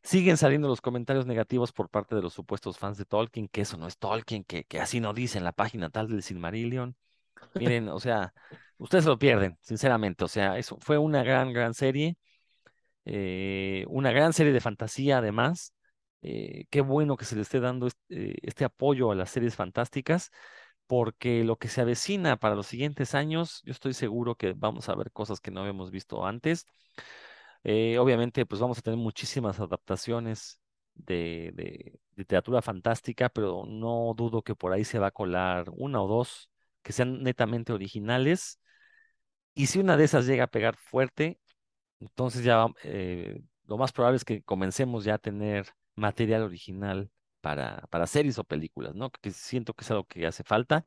Siguen 0.04 0.38
saliendo 0.38 0.70
los 0.70 0.80
comentarios 0.80 1.26
negativos 1.26 1.74
por 1.74 1.90
parte 1.90 2.16
de 2.16 2.22
los 2.22 2.34
supuestos 2.34 2.78
fans 2.78 2.98
de 2.98 3.04
Tolkien, 3.04 3.50
que 3.50 3.60
eso 3.60 3.76
no 3.76 3.88
es 3.88 3.98
Tolkien, 3.98 4.46
que, 4.46 4.64
que 4.64 4.80
así 4.80 5.02
no 5.02 5.14
dice 5.14 5.38
en 5.38 5.44
la 5.44 5.52
página 5.52 5.90
tal 5.90 6.08
del 6.08 6.24
Silmarillion. 6.24 6.96
Miren, 7.56 7.90
o 7.90 8.00
sea, 8.00 8.34
ustedes 8.78 9.04
lo 9.04 9.20
pierden, 9.20 9.58
sinceramente. 9.60 10.24
O 10.24 10.30
sea, 10.30 10.58
eso 10.58 10.78
fue 10.80 10.98
una 10.98 11.24
gran, 11.24 11.52
gran 11.52 11.74
serie, 11.74 12.16
eh, 13.04 13.84
una 13.90 14.14
gran 14.14 14.32
serie 14.32 14.54
de 14.54 14.62
fantasía 14.62 15.18
además, 15.18 15.74
eh, 16.22 16.65
qué 16.70 16.82
bueno 16.82 17.17
que 17.17 17.26
se 17.26 17.36
le 17.36 17.41
esté 17.41 17.59
dando 17.59 17.88
este, 17.88 18.47
este 18.47 18.65
apoyo 18.65 19.11
a 19.11 19.15
las 19.15 19.30
series 19.32 19.55
fantásticas, 19.55 20.32
porque 20.88 21.43
lo 21.43 21.57
que 21.57 21.67
se 21.70 21.82
avecina 21.82 22.38
para 22.38 22.55
los 22.55 22.67
siguientes 22.67 23.15
años, 23.15 23.61
yo 23.65 23.72
estoy 23.72 23.93
seguro 23.93 24.36
que 24.36 24.53
vamos 24.53 24.89
a 24.89 24.95
ver 24.95 25.11
cosas 25.11 25.39
que 25.41 25.51
no 25.51 25.61
habíamos 25.61 25.91
visto 25.91 26.26
antes. 26.26 26.65
Eh, 27.63 27.97
obviamente, 27.99 28.45
pues 28.45 28.61
vamos 28.61 28.80
a 28.80 28.82
tener 28.82 28.97
muchísimas 28.97 29.59
adaptaciones 29.59 30.59
de, 30.95 31.51
de, 31.55 31.99
literatura 32.15 32.61
fantástica, 32.61 33.30
pero 33.30 33.65
no 33.67 34.13
dudo 34.15 34.41
que 34.43 34.55
por 34.55 34.74
ahí 34.74 34.84
se 34.84 34.99
va 34.99 35.07
a 35.07 35.11
colar 35.11 35.65
una 35.78 36.01
o 36.01 36.07
dos 36.07 36.49
que 36.82 36.93
sean 36.93 37.24
netamente 37.24 37.74
originales. 37.74 38.59
Y 39.53 39.67
si 39.67 39.80
una 39.80 39.97
de 39.97 40.05
esas 40.05 40.26
llega 40.26 40.45
a 40.45 40.47
pegar 40.47 40.76
fuerte, 40.78 41.39
entonces 41.99 42.43
ya 42.43 42.67
eh, 42.84 43.41
lo 43.65 43.78
más 43.78 43.91
probable 43.91 44.17
es 44.17 44.26
que 44.26 44.43
comencemos 44.43 45.03
ya 45.03 45.15
a 45.15 45.17
tener 45.20 45.67
material 46.00 46.43
original 46.43 47.12
para, 47.41 47.88
para 47.89 48.08
series 48.08 48.39
o 48.39 48.43
películas, 48.45 48.95
¿no? 48.95 49.12
Que 49.12 49.32
siento 49.32 49.74
que 49.74 49.84
es 49.86 49.91
algo 49.91 50.06
que 50.06 50.26
hace 50.28 50.43
falta. 50.43 50.86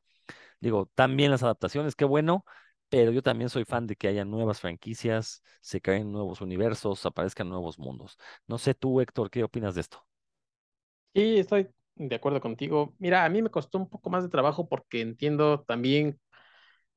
Digo, 0.61 0.91
también 0.95 1.31
las 1.31 1.43
adaptaciones, 1.43 1.97
qué 1.97 2.05
bueno, 2.05 2.45
pero 2.89 3.13
yo 3.13 3.23
también 3.23 3.51
soy 3.51 3.65
fan 3.65 3.87
de 3.87 3.97
que 3.97 4.09
haya 4.09 4.25
nuevas 4.25 4.61
franquicias, 4.61 5.43
se 5.61 5.81
creen 5.81 6.13
nuevos 6.13 6.41
universos, 6.41 7.07
aparezcan 7.07 7.49
nuevos 7.49 7.79
mundos. 7.79 8.19
No 8.47 8.59
sé 8.59 8.75
tú, 8.75 9.01
Héctor, 9.01 9.31
¿qué 9.31 9.45
opinas 9.45 9.75
de 9.75 9.83
esto? 9.83 10.07
Sí, 11.15 11.39
estoy 11.39 11.69
de 11.97 12.15
acuerdo 12.17 12.41
contigo. 12.41 12.95
Mira, 12.99 13.25
a 13.25 13.29
mí 13.29 13.43
me 13.43 13.51
costó 13.51 13.79
un 13.79 13.89
poco 13.89 14.09
más 14.11 14.23
de 14.23 14.31
trabajo 14.31 14.69
porque 14.69 15.03
entiendo 15.03 15.61
también, 15.63 16.19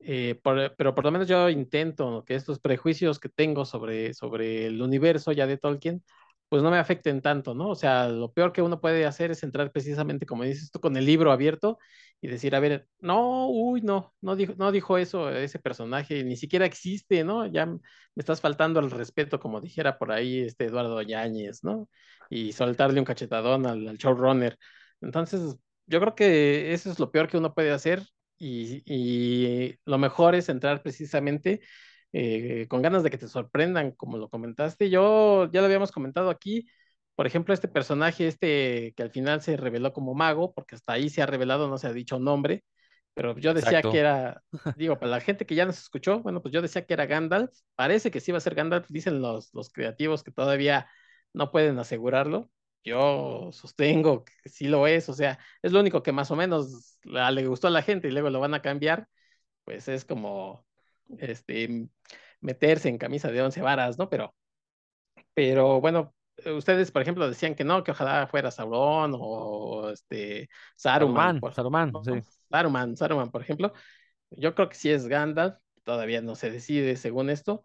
eh, 0.00 0.40
pero 0.78 0.94
por 0.94 1.04
lo 1.04 1.12
menos 1.12 1.28
yo 1.28 1.50
intento 1.50 2.24
que 2.26 2.34
estos 2.36 2.60
prejuicios 2.60 3.20
que 3.20 3.28
tengo 3.30 3.64
sobre, 3.66 4.14
sobre 4.14 4.66
el 4.66 4.82
universo 4.82 5.32
ya 5.32 5.46
de 5.46 5.58
Tolkien, 5.58 6.04
pues 6.48 6.62
no 6.62 6.70
me 6.70 6.78
afecten 6.78 7.20
tanto, 7.22 7.54
¿no? 7.54 7.70
O 7.70 7.74
sea, 7.74 8.08
lo 8.08 8.32
peor 8.32 8.52
que 8.52 8.62
uno 8.62 8.80
puede 8.80 9.04
hacer 9.06 9.30
es 9.30 9.42
entrar 9.42 9.72
precisamente, 9.72 10.26
como 10.26 10.44
dices 10.44 10.70
tú, 10.70 10.80
con 10.80 10.96
el 10.96 11.04
libro 11.06 11.32
abierto 11.32 11.78
y 12.20 12.28
decir, 12.28 12.54
a 12.54 12.60
ver, 12.60 12.86
no, 13.00 13.48
uy, 13.48 13.82
no, 13.82 14.14
no 14.20 14.36
dijo, 14.36 14.54
no 14.56 14.72
dijo 14.72 14.98
eso 14.98 15.30
ese 15.30 15.58
personaje, 15.58 16.24
ni 16.24 16.36
siquiera 16.36 16.66
existe, 16.66 17.24
¿no? 17.24 17.46
Ya 17.46 17.66
me 17.66 17.80
estás 18.16 18.40
faltando 18.40 18.80
al 18.80 18.90
respeto, 18.90 19.40
como 19.40 19.60
dijera 19.60 19.98
por 19.98 20.12
ahí 20.12 20.40
este 20.42 20.66
Eduardo 20.66 21.02
Yáñez, 21.02 21.64
¿no? 21.64 21.88
Y 22.30 22.52
soltarle 22.52 23.00
un 23.00 23.06
cachetadón 23.06 23.66
al, 23.66 23.86
al 23.88 23.96
showrunner. 23.98 24.58
Entonces, 25.00 25.56
yo 25.86 26.00
creo 26.00 26.14
que 26.14 26.72
eso 26.72 26.90
es 26.90 26.98
lo 26.98 27.10
peor 27.10 27.28
que 27.28 27.36
uno 27.38 27.54
puede 27.54 27.72
hacer 27.72 28.02
y, 28.38 28.82
y 28.86 29.76
lo 29.84 29.98
mejor 29.98 30.34
es 30.34 30.48
entrar 30.48 30.82
precisamente 30.82 31.60
eh, 32.12 32.66
con 32.68 32.82
ganas 32.82 33.02
de 33.02 33.10
que 33.10 33.18
te 33.18 33.28
sorprendan, 33.28 33.92
como 33.92 34.18
lo 34.18 34.28
comentaste. 34.28 34.90
Yo 34.90 35.50
ya 35.50 35.60
lo 35.60 35.66
habíamos 35.66 35.92
comentado 35.92 36.30
aquí, 36.30 36.68
por 37.14 37.26
ejemplo, 37.26 37.54
este 37.54 37.68
personaje, 37.68 38.26
este 38.28 38.92
que 38.96 39.02
al 39.02 39.10
final 39.10 39.42
se 39.42 39.56
reveló 39.56 39.92
como 39.92 40.14
mago, 40.14 40.52
porque 40.54 40.74
hasta 40.76 40.92
ahí 40.94 41.08
se 41.10 41.22
ha 41.22 41.26
revelado, 41.26 41.68
no 41.68 41.78
se 41.78 41.86
ha 41.88 41.92
dicho 41.92 42.18
nombre, 42.18 42.64
pero 43.14 43.38
yo 43.38 43.54
decía 43.54 43.88
que 43.88 43.98
era, 43.98 44.42
digo, 44.76 44.98
para 44.98 45.10
la 45.12 45.20
gente 45.20 45.46
que 45.46 45.54
ya 45.54 45.64
nos 45.64 45.78
escuchó, 45.78 46.20
bueno, 46.20 46.42
pues 46.42 46.52
yo 46.52 46.62
decía 46.62 46.84
que 46.86 46.94
era 46.94 47.06
Gandalf, 47.06 47.50
parece 47.74 48.10
que 48.10 48.20
sí 48.20 48.32
va 48.32 48.38
a 48.38 48.40
ser 48.40 48.54
Gandalf, 48.54 48.86
dicen 48.90 49.20
los, 49.22 49.52
los 49.54 49.70
creativos 49.70 50.22
que 50.22 50.32
todavía 50.32 50.88
no 51.32 51.50
pueden 51.50 51.78
asegurarlo. 51.78 52.50
Yo 52.84 53.50
sostengo 53.52 54.24
que 54.24 54.48
sí 54.48 54.68
lo 54.68 54.86
es, 54.86 55.08
o 55.08 55.12
sea, 55.14 55.38
es 55.62 55.72
lo 55.72 55.80
único 55.80 56.02
que 56.02 56.12
más 56.12 56.30
o 56.30 56.36
menos 56.36 56.98
le 57.04 57.46
gustó 57.46 57.66
a 57.68 57.70
la 57.70 57.82
gente 57.82 58.08
y 58.08 58.10
luego 58.12 58.30
lo 58.30 58.38
van 58.40 58.54
a 58.54 58.62
cambiar, 58.62 59.08
pues 59.64 59.88
es 59.88 60.04
como 60.04 60.65
este, 61.18 61.88
meterse 62.40 62.88
en 62.88 62.98
camisa 62.98 63.30
de 63.30 63.42
once 63.42 63.60
varas, 63.60 63.98
¿no? 63.98 64.08
Pero, 64.08 64.34
pero 65.34 65.80
bueno, 65.80 66.14
ustedes, 66.56 66.90
por 66.90 67.02
ejemplo, 67.02 67.28
decían 67.28 67.54
que 67.54 67.64
no, 67.64 67.82
que 67.82 67.92
ojalá 67.92 68.26
fuera 68.26 68.50
Sauron 68.50 69.14
o 69.18 69.90
este 69.90 70.48
Saruman. 70.76 71.40
Saruman, 71.54 71.92
sí. 72.04 72.12
Saruman, 72.50 72.96
Saruman, 72.96 73.30
por 73.30 73.42
ejemplo. 73.42 73.72
Yo 74.30 74.54
creo 74.54 74.68
que 74.68 74.74
sí 74.74 74.90
es 74.90 75.06
Gandalf, 75.06 75.56
todavía 75.84 76.20
no 76.20 76.34
se 76.34 76.50
decide 76.50 76.96
según 76.96 77.30
esto. 77.30 77.64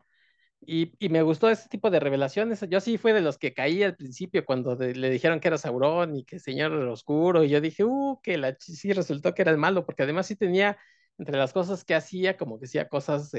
Y, 0.63 0.93
y, 0.99 1.09
me 1.09 1.23
gustó 1.23 1.49
ese 1.49 1.67
tipo 1.69 1.89
de 1.89 1.99
revelaciones. 1.99 2.63
Yo 2.69 2.79
sí 2.81 2.99
fui 2.99 3.13
de 3.13 3.21
los 3.21 3.39
que 3.39 3.51
caí 3.51 3.81
al 3.81 3.95
principio 3.95 4.45
cuando 4.45 4.75
le 4.75 5.09
dijeron 5.09 5.39
que 5.39 5.47
era 5.47 5.57
Sauron 5.57 6.15
y 6.15 6.23
que 6.23 6.37
Señor 6.37 6.71
Oscuro. 6.73 7.43
Y 7.43 7.49
yo 7.49 7.59
dije, 7.61 7.83
uh, 7.83 8.19
que 8.21 8.37
la 8.37 8.55
sí 8.59 8.93
resultó 8.93 9.33
que 9.33 9.41
era 9.41 9.49
el 9.49 9.57
malo, 9.57 9.85
porque 9.87 10.03
además 10.03 10.27
sí 10.27 10.35
tenía 10.35 10.77
entre 11.17 11.37
las 11.37 11.53
cosas 11.53 11.83
que 11.85 11.95
hacía, 11.95 12.37
como 12.37 12.59
que 12.59 12.65
hacía 12.65 12.89
cosas 12.89 13.31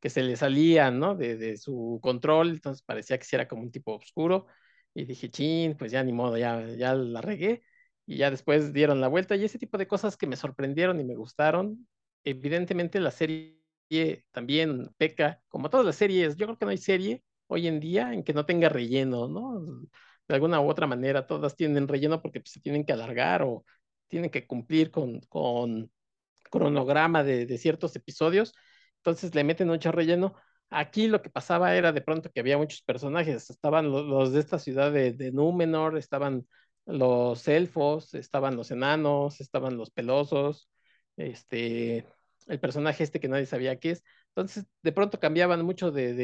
que 0.00 0.10
se 0.10 0.22
le 0.22 0.36
salían, 0.36 0.98
¿no? 0.98 1.14
De, 1.16 1.56
su 1.56 2.00
control, 2.02 2.50
entonces 2.50 2.82
parecía 2.82 3.18
que 3.18 3.24
sí 3.24 3.36
era 3.36 3.48
como 3.48 3.62
un 3.62 3.70
tipo 3.70 3.94
oscuro. 3.96 4.46
Y 4.94 5.04
dije, 5.04 5.30
chin, 5.30 5.76
pues 5.76 5.92
ya 5.92 6.02
ni 6.04 6.12
modo, 6.12 6.36
ya, 6.38 6.66
ya 6.76 6.94
la 6.94 7.20
regué. 7.20 7.62
Y 8.06 8.18
ya 8.18 8.30
después 8.30 8.72
dieron 8.72 9.00
la 9.00 9.08
vuelta 9.08 9.36
y 9.36 9.44
ese 9.44 9.58
tipo 9.58 9.78
de 9.78 9.88
cosas 9.88 10.16
que 10.16 10.26
me 10.26 10.36
sorprendieron 10.36 11.00
y 11.00 11.04
me 11.04 11.16
gustaron. 11.16 11.88
Evidentemente 12.24 13.00
la 13.00 13.10
serie 13.10 13.56
también 14.32 14.90
peca, 14.96 15.42
como 15.48 15.70
todas 15.70 15.86
las 15.86 15.96
series, 15.96 16.36
yo 16.36 16.46
creo 16.46 16.58
que 16.58 16.64
no 16.64 16.70
hay 16.70 16.78
serie 16.78 17.22
hoy 17.46 17.66
en 17.68 17.80
día 17.80 18.12
en 18.12 18.24
que 18.24 18.32
no 18.32 18.46
tenga 18.46 18.68
relleno, 18.68 19.28
¿no? 19.28 19.60
De 20.28 20.34
alguna 20.34 20.60
u 20.60 20.68
otra 20.68 20.86
manera, 20.86 21.26
todas 21.26 21.56
tienen 21.56 21.88
relleno 21.88 22.20
porque 22.22 22.40
pues, 22.40 22.52
se 22.52 22.60
tienen 22.60 22.84
que 22.84 22.92
alargar 22.92 23.42
o 23.42 23.64
tienen 24.08 24.30
que 24.30 24.46
cumplir 24.46 24.90
con, 24.90 25.20
con 25.28 25.90
cronograma 26.58 27.22
de, 27.24 27.58
ciertos 27.58 27.94
episodios, 27.96 28.54
entonces 28.98 29.34
le 29.34 29.44
meten 29.44 29.68
mucho 29.68 29.92
relleno. 29.92 30.34
Aquí 30.70 31.06
lo 31.08 31.22
que 31.22 31.30
pasaba 31.30 31.76
era 31.76 31.92
de 31.92 32.00
pronto 32.00 32.30
que 32.30 32.40
había 32.40 32.58
muchos 32.58 32.82
personajes, 32.82 33.50
estaban 33.50 33.90
los, 33.90 34.32
de 34.32 34.40
esta 34.40 34.58
ciudad 34.58 34.92
de, 34.92 35.32
Númenor, 35.32 35.96
estaban 35.96 36.46
los 36.86 37.46
elfos, 37.48 38.14
estaban 38.14 38.56
los 38.56 38.70
enanos, 38.70 39.40
estaban 39.40 39.76
los 39.76 39.90
pelosos, 39.90 40.68
este, 41.16 42.06
el 42.46 42.60
personaje 42.60 43.04
este 43.04 43.20
que 43.20 43.28
nadie 43.28 43.46
sabía 43.46 43.78
qué 43.78 43.92
es. 43.92 44.04
Entonces, 44.28 44.66
de 44.82 44.92
pronto 44.92 45.20
cambiaban 45.20 45.64
mucho 45.64 45.90
de, 45.90 46.14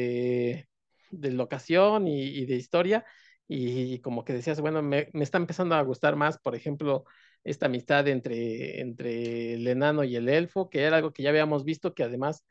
de, 1.11 1.31
locación 1.31 2.07
y, 2.07 2.45
de 2.45 2.55
historia, 2.55 3.05
y, 3.47 3.99
como 3.99 4.23
que 4.23 4.33
decías, 4.33 4.61
bueno, 4.61 4.81
me, 4.81 5.09
me, 5.13 5.23
está 5.23 5.37
empezando 5.37 5.75
a 5.75 5.81
gustar 5.81 6.15
más, 6.15 6.37
por 6.39 6.55
ejemplo, 6.55 7.05
esta 7.43 7.67
amistad 7.67 8.07
entre, 8.07 8.81
entre 8.81 9.53
el 9.55 9.67
enano 9.67 10.03
y 10.03 10.15
el 10.15 10.29
elfo, 10.29 10.69
que 10.69 10.83
era 10.83 10.97
algo 10.97 11.13
que 11.13 11.23
ya 11.23 11.29
habíamos 11.29 11.65
visto, 11.65 11.93
que 11.93 12.03
además 12.03 12.43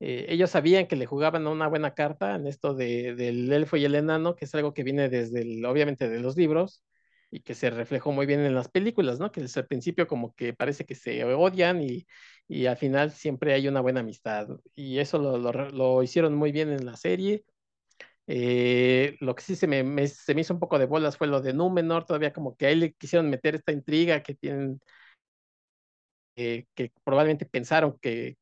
eh, 0.00 0.26
ellos 0.28 0.50
sabían 0.50 0.86
que 0.86 0.96
le 0.96 1.06
jugaban 1.06 1.46
una 1.46 1.68
buena 1.68 1.94
carta 1.94 2.34
en 2.36 2.46
esto 2.46 2.74
de, 2.74 3.14
del 3.14 3.52
elfo 3.52 3.76
y 3.76 3.84
el 3.84 3.94
enano, 3.94 4.36
que 4.36 4.44
es 4.44 4.54
algo 4.54 4.74
que 4.74 4.82
viene 4.84 5.08
desde, 5.08 5.42
obviamente, 5.66 6.08
de 6.08 6.20
los 6.20 6.36
libros 6.36 6.82
y 7.30 7.40
que 7.40 7.54
se 7.54 7.70
reflejó 7.70 8.12
muy 8.12 8.26
bien 8.26 8.40
en 8.40 8.54
las 8.54 8.68
películas, 8.68 9.18
¿no? 9.18 9.32
Que 9.32 9.40
desde 9.42 9.60
el 9.60 9.66
principio 9.66 10.06
como 10.06 10.34
que 10.34 10.52
parece 10.54 10.84
que 10.84 10.94
se 10.94 11.24
odian 11.24 11.82
y, 11.82 12.06
y 12.48 12.66
al 12.66 12.76
final 12.76 13.10
siempre 13.12 13.52
hay 13.54 13.68
una 13.68 13.80
buena 13.80 14.00
amistad. 14.00 14.48
Y 14.74 14.98
eso 14.98 15.18
lo, 15.18 15.38
lo 15.70 16.02
hicieron 16.02 16.34
muy 16.34 16.52
bien 16.52 16.70
en 16.70 16.86
la 16.86 16.96
serie. 16.96 17.44
Eh, 18.28 19.16
lo 19.20 19.34
que 19.34 19.42
sí 19.42 19.54
se 19.56 19.66
me, 19.68 20.08
se 20.08 20.34
me 20.34 20.40
hizo 20.40 20.54
un 20.54 20.60
poco 20.60 20.78
de 20.78 20.86
bolas 20.86 21.16
fue 21.16 21.28
lo 21.28 21.40
de 21.40 21.52
Númenor, 21.52 22.04
todavía 22.04 22.32
como 22.32 22.56
que 22.56 22.66
ahí 22.66 22.74
le 22.76 22.92
quisieron 22.94 23.30
meter 23.30 23.54
esta 23.54 23.72
intriga 23.72 24.22
que 24.22 24.34
tienen, 24.34 24.80
eh, 26.36 26.66
que 26.74 26.92
probablemente 27.04 27.46
pensaron 27.46 27.98
que, 28.00 28.36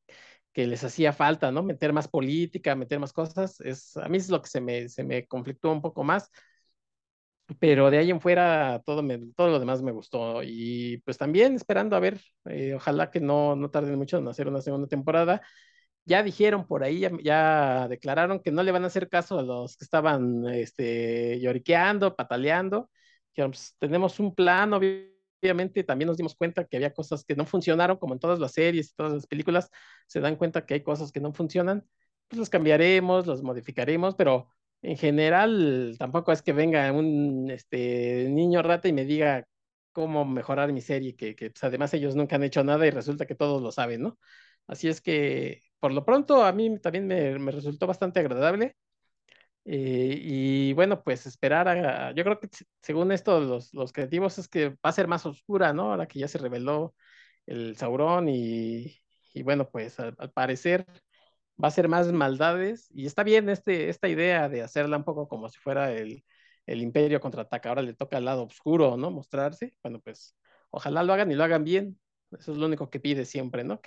que, 0.53 0.67
les 0.67 0.85
hacía 0.85 1.13
falta, 1.13 1.53
¿no? 1.53 1.63
Meter 1.63 1.93
más 1.93 2.09
política, 2.09 2.75
meter 2.77 2.99
más 3.01 3.13
cosas. 3.13 3.61
Es, 3.61 3.97
a 3.97 4.09
mí 4.09 4.19
es 4.19 4.31
lo 4.31 4.43
que 4.43 4.49
se 4.51 4.61
me, 4.61 4.89
se 4.89 5.05
me 5.05 5.27
conflictó 5.27 5.71
un 5.73 5.83
poco 5.83 6.05
más. 6.05 6.31
Pero 7.61 7.91
de 7.91 7.99
ahí 7.99 8.11
en 8.11 8.21
fuera 8.21 8.81
todo, 8.87 9.03
me, 9.03 9.19
todo 9.37 9.49
lo 9.49 9.61
demás 9.61 9.83
me 9.83 9.93
gustó. 9.93 10.43
Y 10.43 10.99
pues 11.05 11.19
también 11.19 11.55
esperando 11.57 11.95
a 11.95 12.01
ver, 12.01 12.21
eh, 12.47 12.75
ojalá 12.75 13.11
que 13.11 13.21
no, 13.21 13.55
no 13.55 13.71
tarden 13.71 13.97
mucho 13.97 14.19
en 14.19 14.29
hacer 14.29 14.49
una 14.49 14.63
segunda 14.63 14.89
temporada 14.89 15.43
ya 16.05 16.23
dijeron 16.23 16.67
por 16.67 16.85
ahí, 16.85 17.01
ya, 17.23 17.89
declararon 17.89 18.41
que 18.41 18.51
no 18.51 18.63
le 18.63 18.73
van 18.73 18.85
a 18.85 18.89
hacer 18.89 19.09
caso 19.09 19.39
a 19.39 19.43
los 19.43 19.77
que 19.77 19.85
estaban 19.85 20.47
este, 20.49 21.41
lloriqueando, 21.41 22.15
pataleando. 22.17 22.91
Que 23.35 23.45
pues, 23.47 23.75
tenemos 23.79 24.21
un 24.21 24.35
plan, 24.35 24.73
obviamente 24.75 25.85
también 25.85 26.09
nos 26.09 26.17
dimos 26.17 26.35
cuenta 26.37 26.65
que 26.65 26.77
había 26.77 26.93
cosas 26.95 27.25
que 27.25 27.35
no 27.37 27.47
funcionaron, 27.47 27.97
como 27.99 28.15
en 28.15 28.21
todas 28.21 28.39
las 28.39 28.53
series 28.53 28.91
y 28.91 28.95
todas 28.95 29.13
las 29.13 29.27
películas, 29.27 29.71
se 30.07 30.21
dan 30.21 30.37
cuenta 30.37 30.67
que 30.67 30.75
hay 30.75 30.83
cosas 30.83 31.13
que 31.13 31.21
no 31.21 31.33
funcionan, 31.33 31.85
pues 32.29 32.39
los 32.39 32.51
cambiaremos, 32.51 33.27
los 33.27 33.43
modificaremos, 33.43 34.15
pero 34.15 34.49
en 34.83 34.97
general 34.97 35.97
tampoco 35.99 36.33
es 36.33 36.43
que 36.43 36.53
venga 36.53 36.93
un 36.93 37.51
este, 37.51 38.29
niño 38.31 38.63
rata 38.63 38.89
y 38.89 38.93
me 38.93 39.05
diga 39.05 39.47
cómo 39.93 40.25
mejorar 40.25 40.73
mi 40.73 40.81
serie, 40.81 41.17
que, 41.17 41.35
que 41.37 41.51
pues, 41.51 41.65
además 41.65 41.95
ellos 41.95 42.17
nunca 42.17 42.37
han 42.37 42.45
hecho 42.45 42.65
nada 42.65 42.87
y 42.87 42.91
resulta 42.91 43.27
que 43.27 43.35
todos 43.35 43.63
lo 43.63 43.73
saben, 43.73 44.03
¿no? 44.03 44.19
Así 44.67 44.89
es 44.89 45.01
que 45.01 45.63
por 45.85 45.93
lo 45.93 46.03
pronto 46.03 46.43
a 46.43 46.51
mí 46.53 46.79
también 46.79 47.07
me, 47.07 47.51
resultó 47.53 47.87
bastante 47.87 48.19
agradable. 48.19 48.75
Eh, 49.67 50.19
y 50.19 50.73
bueno, 50.73 51.03
pues 51.05 51.27
esperar 51.27 51.69
a, 51.69 52.13
yo 52.15 52.25
creo 52.25 52.41
que 52.41 52.49
según 52.81 53.13
esto 53.13 53.39
los, 53.41 53.75
los, 53.75 53.93
creativos 53.93 54.39
es 54.39 54.49
que 54.49 54.71
va 54.71 54.77
a 54.85 54.93
ser 54.93 55.09
más 55.09 55.27
oscura, 55.27 55.75
¿no? 55.75 55.91
Ahora 55.91 56.07
que 56.07 56.19
ya 56.21 56.29
se 56.29 56.39
reveló 56.39 56.95
el 57.47 57.77
Sauron 57.77 58.31
y, 58.31 58.99
y 59.35 59.43
bueno, 59.43 59.69
pues 59.71 60.01
al, 60.01 60.15
parecer 60.33 60.87
va 61.63 61.69
a 61.69 61.71
ser 61.71 61.89
más 61.89 62.11
maldades 62.13 62.89
y 62.95 63.05
está 63.07 63.23
bien 63.23 63.51
este, 63.51 63.91
esta 63.91 64.09
idea 64.09 64.49
de 64.49 64.63
hacerla 64.63 64.97
un 64.97 65.05
poco 65.05 65.29
como 65.29 65.51
si 65.51 65.59
fuera 65.59 65.93
el, 65.93 66.25
el 66.67 66.81
imperio 66.81 67.21
contraataca, 67.21 67.69
ahora 67.69 67.83
le 67.83 67.95
toca 67.95 68.17
al 68.17 68.25
lado 68.25 68.45
oscuro, 68.45 68.97
¿no? 68.97 69.11
Mostrarse. 69.11 69.75
Bueno, 69.83 70.01
pues 70.01 70.35
ojalá 70.71 71.03
lo 71.03 71.13
hagan 71.13 71.31
y 71.31 71.35
lo 71.35 71.45
hagan 71.45 71.65
bien. 71.65 72.01
Eso 72.33 72.53
es 72.53 72.59
lo 72.59 72.67
único 72.67 72.89
que 72.91 73.01
pide 73.01 73.27
siempre, 73.27 73.65
¿no? 73.65 73.83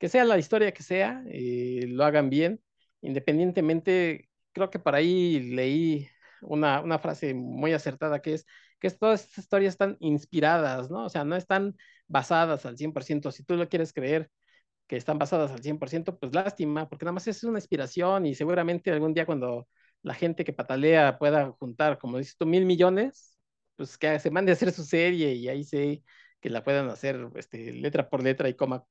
Que 0.00 0.10
sea 0.10 0.24
la 0.26 0.38
historia 0.38 0.72
que 0.72 0.82
sea, 0.84 1.22
eh, 1.28 1.86
lo 1.88 2.04
hagan 2.04 2.30
bien, 2.30 2.62
independientemente, 3.02 4.30
creo 4.52 4.70
que 4.70 4.80
por 4.80 4.96
ahí 4.96 5.40
leí 5.54 6.08
una, 6.42 6.80
una 6.82 6.98
frase 6.98 7.34
muy 7.34 7.72
acertada 7.74 8.22
que 8.22 8.34
es 8.34 8.46
que 8.80 8.90
todas 8.90 9.24
estas 9.24 9.44
historias 9.44 9.74
están 9.74 9.96
inspiradas, 10.00 10.90
¿no? 10.90 11.04
O 11.04 11.10
sea, 11.10 11.24
no 11.24 11.36
están 11.36 11.76
basadas 12.08 12.66
al 12.66 12.78
100%. 12.78 13.30
Si 13.30 13.44
tú 13.44 13.56
lo 13.56 13.68
quieres 13.68 13.92
creer 13.92 14.30
que 14.86 14.96
están 14.96 15.18
basadas 15.18 15.52
al 15.52 15.62
100%, 15.62 16.18
pues 16.18 16.34
lástima, 16.34 16.88
porque 16.88 17.04
nada 17.04 17.14
más 17.14 17.28
es 17.28 17.44
una 17.44 17.58
inspiración 17.58 18.26
y 18.26 18.34
seguramente 18.34 18.90
algún 18.90 19.14
día 19.14 19.26
cuando 19.26 19.68
la 20.02 20.14
gente 20.14 20.44
que 20.44 20.52
patalea 20.52 21.18
pueda 21.18 21.50
juntar, 21.52 21.98
como 21.98 22.18
dices 22.18 22.36
tú, 22.38 22.46
mil 22.46 22.66
millones, 22.66 23.38
pues 23.76 23.98
que 23.98 24.18
se 24.18 24.30
mande 24.30 24.52
a 24.52 24.54
hacer 24.54 24.72
su 24.72 24.84
serie 24.84 25.34
y 25.34 25.48
ahí 25.48 25.64
sé 25.64 26.02
que 26.40 26.50
la 26.50 26.64
puedan 26.64 26.88
hacer 26.90 27.28
este, 27.36 27.72
letra 27.72 28.08
por 28.08 28.22
letra 28.22 28.48
y 28.48 28.54
coma 28.54 28.84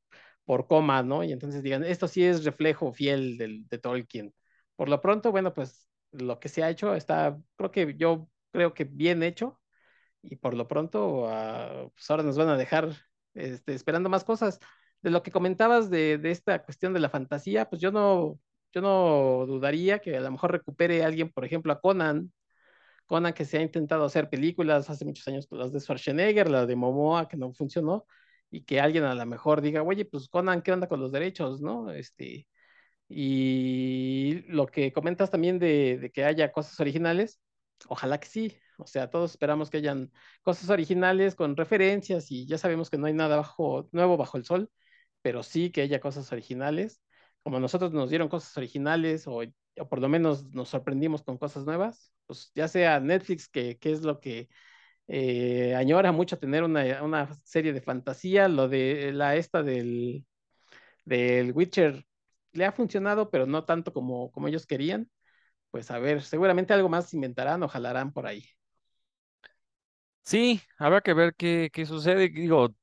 por 0.46 0.68
coma, 0.68 1.04
¿no? 1.04 1.24
Y 1.24 1.32
entonces 1.32 1.64
digan, 1.64 1.84
esto 1.84 2.08
sí 2.08 2.24
es 2.26 2.44
reflejo 2.46 2.94
fiel 2.94 3.38
del, 3.38 3.68
de 3.68 3.78
Tolkien. 3.78 4.34
Por 4.76 4.90
lo 4.90 5.02
pronto, 5.02 5.32
bueno, 5.32 5.54
pues 5.54 5.88
lo 6.12 6.40
que 6.40 6.50
se 6.50 6.64
ha 6.64 6.70
hecho 6.70 6.96
está, 6.96 7.38
creo 7.56 7.72
que 7.72 7.96
yo 7.98 8.30
creo 8.52 8.74
que 8.74 8.84
bien 8.86 9.24
hecho 9.24 9.60
y 10.22 10.36
por 10.38 10.54
lo 10.54 10.68
pronto, 10.68 11.26
uh, 11.26 11.92
pues 11.92 12.10
ahora 12.10 12.24
nos 12.24 12.38
van 12.38 12.50
a 12.50 12.58
dejar 12.58 12.90
este, 13.34 13.74
esperando 13.74 14.10
más 14.10 14.24
cosas. 14.24 14.60
De 15.02 15.12
lo 15.12 15.24
que 15.24 15.32
comentabas 15.32 15.90
de, 15.90 16.18
de 16.18 16.32
esta 16.32 16.64
cuestión 16.64 16.94
de 16.94 17.00
la 17.00 17.10
fantasía, 17.10 17.70
pues 17.70 17.82
yo 17.82 17.92
no, 17.92 18.40
yo 18.74 18.82
no 18.82 19.46
dudaría 19.48 20.00
que 20.00 20.18
a 20.18 20.22
lo 20.22 20.32
mejor 20.32 20.52
recupere 20.52 21.04
alguien, 21.04 21.32
por 21.32 21.46
ejemplo, 21.46 21.72
a 21.74 21.80
Conan. 21.80 22.32
Conan 23.06 23.34
que 23.34 23.46
se 23.46 23.58
ha 23.58 23.62
intentado 23.62 24.06
hacer 24.06 24.30
películas 24.30 24.90
hace 24.90 25.06
muchos 25.06 25.28
años, 25.28 25.48
las 25.52 25.72
de 25.74 25.80
Schwarzenegger, 25.80 26.50
la 26.50 26.66
de 26.66 26.76
Momoa, 26.76 27.28
que 27.28 27.38
no 27.38 27.52
funcionó, 27.54 28.06
y 28.52 28.64
que 28.64 28.80
alguien 28.82 29.04
a 29.04 29.16
lo 29.16 29.26
mejor 29.26 29.62
diga, 29.62 29.84
oye, 29.84 30.06
pues 30.06 30.30
Conan, 30.30 30.62
¿qué 30.62 30.72
onda 30.72 30.88
con 30.88 31.00
los 31.00 31.12
derechos? 31.12 31.62
¿No? 31.62 31.92
Este, 31.92 32.48
y 33.08 34.44
lo 34.48 34.68
que 34.68 34.94
comentas 34.94 35.32
también 35.32 35.60
de, 35.60 35.98
de 36.00 36.12
que 36.12 36.26
haya 36.26 36.52
cosas 36.52 36.80
originales, 36.80 37.40
ojalá 37.88 38.20
que 38.20 38.28
sí. 38.28 38.58
O 38.78 38.88
sea, 38.88 39.10
todos 39.10 39.32
esperamos 39.32 39.70
que 39.70 39.78
hayan 39.78 40.12
cosas 40.44 40.70
originales 40.70 41.36
con 41.36 41.58
referencias 41.58 42.32
y 42.32 42.46
ya 42.48 42.58
sabemos 42.58 42.90
que 42.90 42.98
no 42.98 43.08
hay 43.08 43.14
nada 43.14 43.38
bajo, 43.38 43.90
nuevo 43.92 44.18
bajo 44.18 44.38
el 44.38 44.46
sol, 44.46 44.72
pero 45.22 45.44
sí 45.44 45.72
que 45.72 45.82
haya 45.82 46.00
cosas 46.00 46.32
originales 46.32 47.02
como 47.44 47.60
nosotros 47.60 47.92
nos 47.92 48.10
dieron 48.10 48.30
cosas 48.30 48.56
originales 48.58 49.26
o, 49.28 49.42
por 49.90 50.00
lo 50.00 50.10
menos 50.10 50.46
nos 50.52 50.70
sorprendimos 50.70 51.24
con 51.24 51.38
cosas 51.38 51.66
nuevas, 51.66 52.14
pues 52.26 52.52
ya 52.56 52.68
sea 52.68 53.00
Netflix, 53.00 53.48
que, 53.48 53.78
que 53.80 53.92
es 53.92 54.02
lo 54.04 54.20
que 54.20 54.50
eh, 55.12 55.74
añora 55.76 56.12
mucho 56.12 56.38
tener 56.38 56.64
una, 56.64 57.02
una, 57.04 57.34
serie 57.44 57.74
de 57.74 57.82
fantasía, 57.82 58.48
lo 58.48 58.70
de 58.70 59.12
la 59.12 59.36
esta 59.36 59.64
del, 59.64 60.24
del 61.04 61.52
Witcher 61.54 62.06
le 62.52 62.66
ha 62.66 62.72
funcionado, 62.72 63.32
pero 63.32 63.48
no 63.48 63.66
tanto 63.66 63.92
como, 63.92 64.32
como 64.32 64.48
ellos 64.48 64.68
querían. 64.68 65.10
Pues 65.72 65.90
a 65.90 65.98
ver, 65.98 66.22
seguramente 66.22 66.74
algo 66.74 66.90
más 66.90 67.14
inventarán 67.14 67.64
o 67.64 67.68
jalarán 67.68 68.14
por 68.14 68.28
ahí. 68.28 68.46
Sí, 70.22 70.62
habrá 70.78 71.02
que 71.02 71.14
ver 71.14 71.34
qué, 71.36 71.72
qué 71.74 71.88
sucede. 71.88 72.30
Digo, 72.30 72.76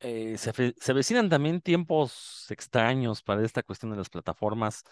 eh, 0.00 0.36
se, 0.36 0.74
se, 0.78 0.92
avecinan 0.92 1.30
también 1.30 1.62
tiempos 1.62 2.50
extraños 2.50 3.22
para 3.22 3.44
esta 3.44 3.62
cuestión 3.62 3.92
de 3.92 3.96
las 3.98 4.10
plataformas. 4.10 4.82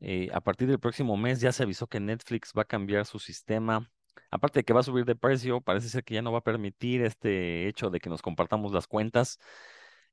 Eh, 0.00 0.30
a 0.32 0.40
partir 0.40 0.66
del 0.66 0.80
próximo 0.80 1.18
mes 1.18 1.40
ya 1.40 1.52
se 1.52 1.62
avisó 1.62 1.86
que 1.86 2.00
Netflix 2.00 2.52
va 2.56 2.62
a 2.62 2.64
cambiar 2.64 3.04
su 3.04 3.18
sistema. 3.18 3.90
Aparte 4.30 4.60
de 4.60 4.64
que 4.64 4.72
va 4.72 4.80
a 4.80 4.82
subir 4.82 5.04
de 5.04 5.16
precio, 5.16 5.60
parece 5.60 5.88
ser 5.88 6.04
que 6.04 6.14
ya 6.14 6.22
no 6.22 6.32
va 6.32 6.38
a 6.38 6.42
permitir 6.44 7.02
este 7.02 7.68
hecho 7.68 7.90
de 7.90 8.00
que 8.00 8.10
nos 8.10 8.22
compartamos 8.22 8.72
las 8.72 8.86
cuentas. 8.86 9.38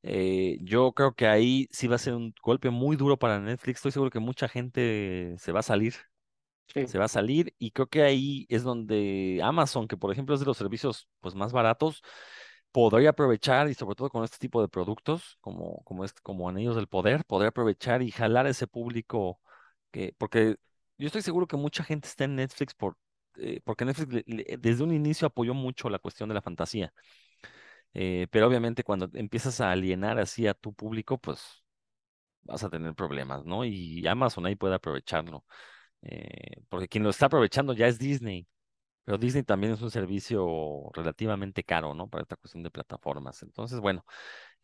Eh, 0.04 0.58
yo 0.62 0.94
creo 0.94 1.14
que 1.16 1.28
ahí 1.28 1.68
sí 1.72 1.88
va 1.88 1.96
a 1.96 2.00
ser 2.00 2.14
un 2.16 2.34
golpe 2.42 2.70
muy 2.70 2.96
duro 2.96 3.18
para 3.18 3.40
Netflix. 3.40 3.78
Estoy 3.78 3.92
seguro 3.92 4.12
que 4.12 4.20
mucha 4.20 4.48
gente 4.48 5.36
se 5.38 5.52
va 5.52 5.60
a 5.62 5.64
salir. 5.64 5.96
Sí. 6.74 6.86
Se 6.88 6.98
va 6.98 7.06
a 7.06 7.08
salir 7.08 7.54
y 7.58 7.72
creo 7.72 7.88
que 7.88 8.04
ahí 8.04 8.46
es 8.50 8.64
donde 8.64 9.40
Amazon, 9.42 9.88
que 9.88 9.96
por 9.96 10.12
ejemplo 10.12 10.36
es 10.36 10.42
de 10.42 10.46
los 10.46 10.58
servicios 10.58 11.08
pues 11.22 11.34
más 11.34 11.54
baratos, 11.54 12.04
podría 12.72 13.10
aprovechar, 13.12 13.70
y 13.70 13.74
sobre 13.74 13.96
todo 13.96 14.10
con 14.10 14.24
este 14.24 14.38
tipo 14.38 14.62
de 14.62 14.68
productos, 14.68 15.38
como, 15.42 15.82
como, 15.84 16.06
este, 16.06 16.22
como 16.22 16.50
Anillos 16.50 16.76
del 16.76 16.88
Poder, 16.88 17.26
podría 17.26 17.50
aprovechar 17.50 18.02
y 18.02 18.12
jalar 18.12 18.46
a 18.46 18.50
ese 18.50 18.68
público, 18.68 19.40
que, 19.92 20.14
porque 20.18 20.58
yo 20.98 21.08
estoy 21.08 21.22
seguro 21.24 21.48
que 21.48 21.58
mucha 21.58 21.84
gente 21.84 22.08
está 22.08 22.26
en 22.26 22.36
Netflix 22.36 22.74
por, 22.76 22.98
eh, 23.38 23.62
porque 23.64 23.86
Netflix 23.86 24.24
desde 24.60 24.84
un 24.84 24.94
inicio 24.94 25.28
apoyó 25.28 25.54
mucho 25.54 25.90
la 25.90 26.00
cuestión 26.00 26.30
de 26.30 26.36
la 26.36 26.42
fantasía. 26.42 26.94
Eh, 27.94 28.28
pero 28.32 28.48
obviamente 28.48 28.84
cuando 28.84 29.10
empiezas 29.14 29.60
a 29.62 29.72
alienar 29.72 30.20
así 30.20 30.48
a 30.48 30.54
tu 30.54 30.74
público, 30.74 31.18
pues 31.18 31.64
vas 32.44 32.64
a 32.64 32.70
tener 32.70 32.96
problemas, 32.96 33.46
¿no? 33.46 33.66
Y 33.66 34.08
Amazon 34.08 34.46
ahí 34.46 34.56
puede 34.56 34.76
aprovecharlo. 34.76 35.46
Eh, 36.04 36.64
porque 36.70 36.88
quien 36.88 37.04
lo 37.04 37.10
está 37.12 37.28
aprovechando 37.28 37.74
ya 37.74 37.88
es 37.88 38.00
Disney. 38.00 38.48
Pero 39.06 39.18
Disney 39.18 39.44
también 39.44 39.74
es 39.74 39.82
un 39.82 39.92
servicio 39.92 40.92
relativamente 40.94 41.64
caro, 41.64 41.94
¿no? 41.94 42.10
Para 42.10 42.24
esta 42.24 42.38
cuestión 42.38 42.64
de 42.64 42.72
plataformas. 42.72 43.44
Entonces, 43.44 43.80
bueno, 43.80 44.06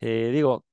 digo, 0.00 0.66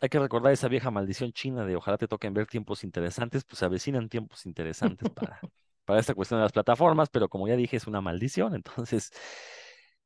hay 0.00 0.08
que 0.08 0.18
recordar 0.18 0.52
esa 0.52 0.68
vieja 0.68 0.90
maldición 0.90 1.32
china 1.32 1.64
de 1.64 1.76
ojalá 1.76 1.96
te 1.98 2.08
toquen 2.08 2.34
ver 2.34 2.46
tiempos 2.46 2.84
interesantes, 2.84 3.44
pues 3.44 3.62
avecinan 3.62 4.08
tiempos 4.08 4.46
interesantes 4.46 5.08
para, 5.10 5.40
para 5.84 6.00
esta 6.00 6.14
cuestión 6.14 6.40
de 6.40 6.44
las 6.44 6.52
plataformas, 6.52 7.08
pero 7.10 7.28
como 7.28 7.48
ya 7.48 7.56
dije, 7.56 7.76
es 7.76 7.86
una 7.86 8.00
maldición. 8.00 8.54
Entonces, 8.54 9.10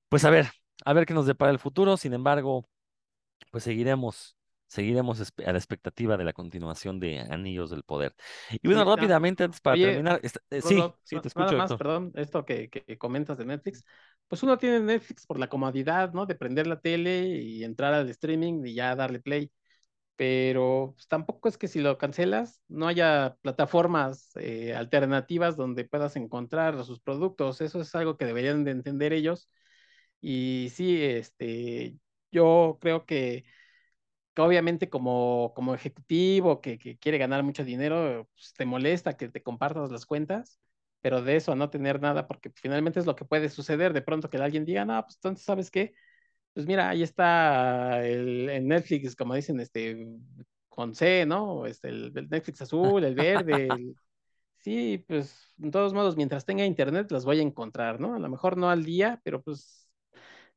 pues 0.08 0.24
a 0.24 0.30
ver, 0.30 0.48
a 0.84 0.92
ver 0.92 1.06
qué 1.06 1.14
nos 1.14 1.26
depara 1.26 1.50
el 1.52 1.58
futuro. 1.58 1.96
Sin 1.96 2.12
embargo, 2.14 2.68
pues 3.50 3.64
seguiremos 3.64 4.38
seguiremos 4.68 5.20
a 5.20 5.52
la 5.52 5.58
expectativa 5.58 6.16
de 6.16 6.24
la 6.24 6.32
continuación 6.32 7.00
de 7.00 7.20
Anillos 7.20 7.70
del 7.70 7.82
Poder. 7.82 8.14
Y 8.50 8.68
bueno, 8.68 8.84
rápidamente, 8.84 9.44
antes 9.44 9.60
para 9.60 9.76
terminar, 9.76 10.20
eh, 10.22 10.60
sí, 10.60 10.82
sí, 11.02 11.20
te 11.20 11.28
escucho. 11.28 11.46
Nada 11.46 11.56
más, 11.56 11.74
perdón, 11.74 12.12
esto 12.14 12.44
que, 12.44 12.68
que, 12.68 12.98
comentas 12.98 13.38
de 13.38 13.46
Netflix, 13.46 13.82
pues 14.28 14.42
uno 14.42 14.58
tiene 14.58 14.80
Netflix 14.80 15.26
por 15.26 15.38
la 15.38 15.48
comodidad, 15.48 16.12
¿no? 16.12 16.26
De 16.26 16.34
prender 16.34 16.66
la 16.66 16.80
tele 16.80 17.26
y 17.26 17.64
entrar 17.64 17.94
al 17.94 18.08
streaming 18.10 18.64
y 18.66 18.74
ya 18.74 18.94
darle 18.94 19.20
play. 19.20 19.50
Pero 20.18 20.94
pues, 20.96 21.08
tampoco 21.08 21.48
es 21.48 21.58
que 21.58 21.68
si 21.68 21.80
lo 21.80 21.98
cancelas, 21.98 22.62
no 22.68 22.88
haya 22.88 23.38
plataformas 23.42 24.32
eh, 24.36 24.74
alternativas 24.74 25.56
donde 25.56 25.84
puedas 25.86 26.16
encontrar 26.16 26.84
sus 26.84 27.00
productos. 27.00 27.60
Eso 27.62 27.80
es 27.82 27.94
algo 27.94 28.18
que 28.18 28.26
deberían 28.26 28.64
de 28.64 28.72
entender 28.72 29.12
ellos. 29.14 29.50
Y 30.20 30.70
sí, 30.74 31.02
este, 31.02 31.96
yo 32.32 32.78
creo 32.80 33.06
que 33.06 33.44
obviamente 34.36 34.88
como, 34.90 35.52
como 35.54 35.74
ejecutivo 35.74 36.60
que, 36.60 36.78
que, 36.78 36.98
quiere 36.98 37.18
ganar 37.18 37.42
mucho 37.42 37.64
dinero, 37.64 38.28
pues, 38.34 38.54
te 38.54 38.64
molesta 38.66 39.16
que 39.16 39.28
te 39.28 39.42
compartas 39.42 39.90
las 39.90 40.06
cuentas, 40.06 40.60
pero 41.00 41.22
de 41.22 41.36
eso 41.36 41.52
a 41.52 41.56
no 41.56 41.70
tener 41.70 42.00
nada, 42.00 42.26
porque 42.26 42.50
finalmente 42.54 43.00
es 43.00 43.06
lo 43.06 43.16
que 43.16 43.24
puede 43.24 43.48
suceder, 43.48 43.92
de 43.92 44.02
pronto 44.02 44.30
que 44.30 44.38
alguien 44.38 44.64
diga, 44.64 44.84
no, 44.84 45.02
pues 45.04 45.16
entonces, 45.16 45.44
¿sabes 45.44 45.70
qué? 45.70 45.94
Pues 46.58 46.66
mira, 46.66 46.88
ahí 46.88 47.04
está 47.04 48.04
el, 48.04 48.48
en 48.50 48.66
Netflix, 48.66 49.14
como 49.14 49.32
dicen, 49.36 49.60
este, 49.60 50.08
con 50.68 50.92
C, 50.92 51.24
¿no? 51.24 51.66
Este, 51.66 51.88
el, 51.88 52.12
el 52.16 52.28
Netflix 52.28 52.62
azul, 52.62 53.04
el 53.04 53.14
verde, 53.14 53.68
sí, 54.58 55.04
pues, 55.06 55.54
de 55.56 55.70
todos 55.70 55.94
modos, 55.94 56.16
mientras 56.16 56.44
tenga 56.44 56.66
internet, 56.66 57.12
las 57.12 57.24
voy 57.24 57.38
a 57.38 57.42
encontrar, 57.42 58.00
¿no? 58.00 58.16
A 58.16 58.18
lo 58.18 58.28
mejor 58.28 58.56
no 58.56 58.70
al 58.70 58.84
día, 58.84 59.20
pero 59.22 59.40
pues 59.40 59.88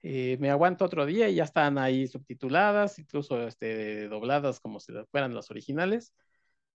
eh, 0.02 0.38
me 0.40 0.50
aguanto 0.50 0.86
otro 0.86 1.06
día 1.06 1.30
y 1.30 1.36
ya 1.36 1.44
están 1.44 1.78
ahí 1.78 2.08
subtituladas, 2.08 2.98
incluso 2.98 3.48
este, 3.48 4.08
dobladas 4.08 4.60
como 4.60 4.80
si 4.80 4.94
fueran 5.12 5.36
las 5.36 5.52
originales. 5.52 6.16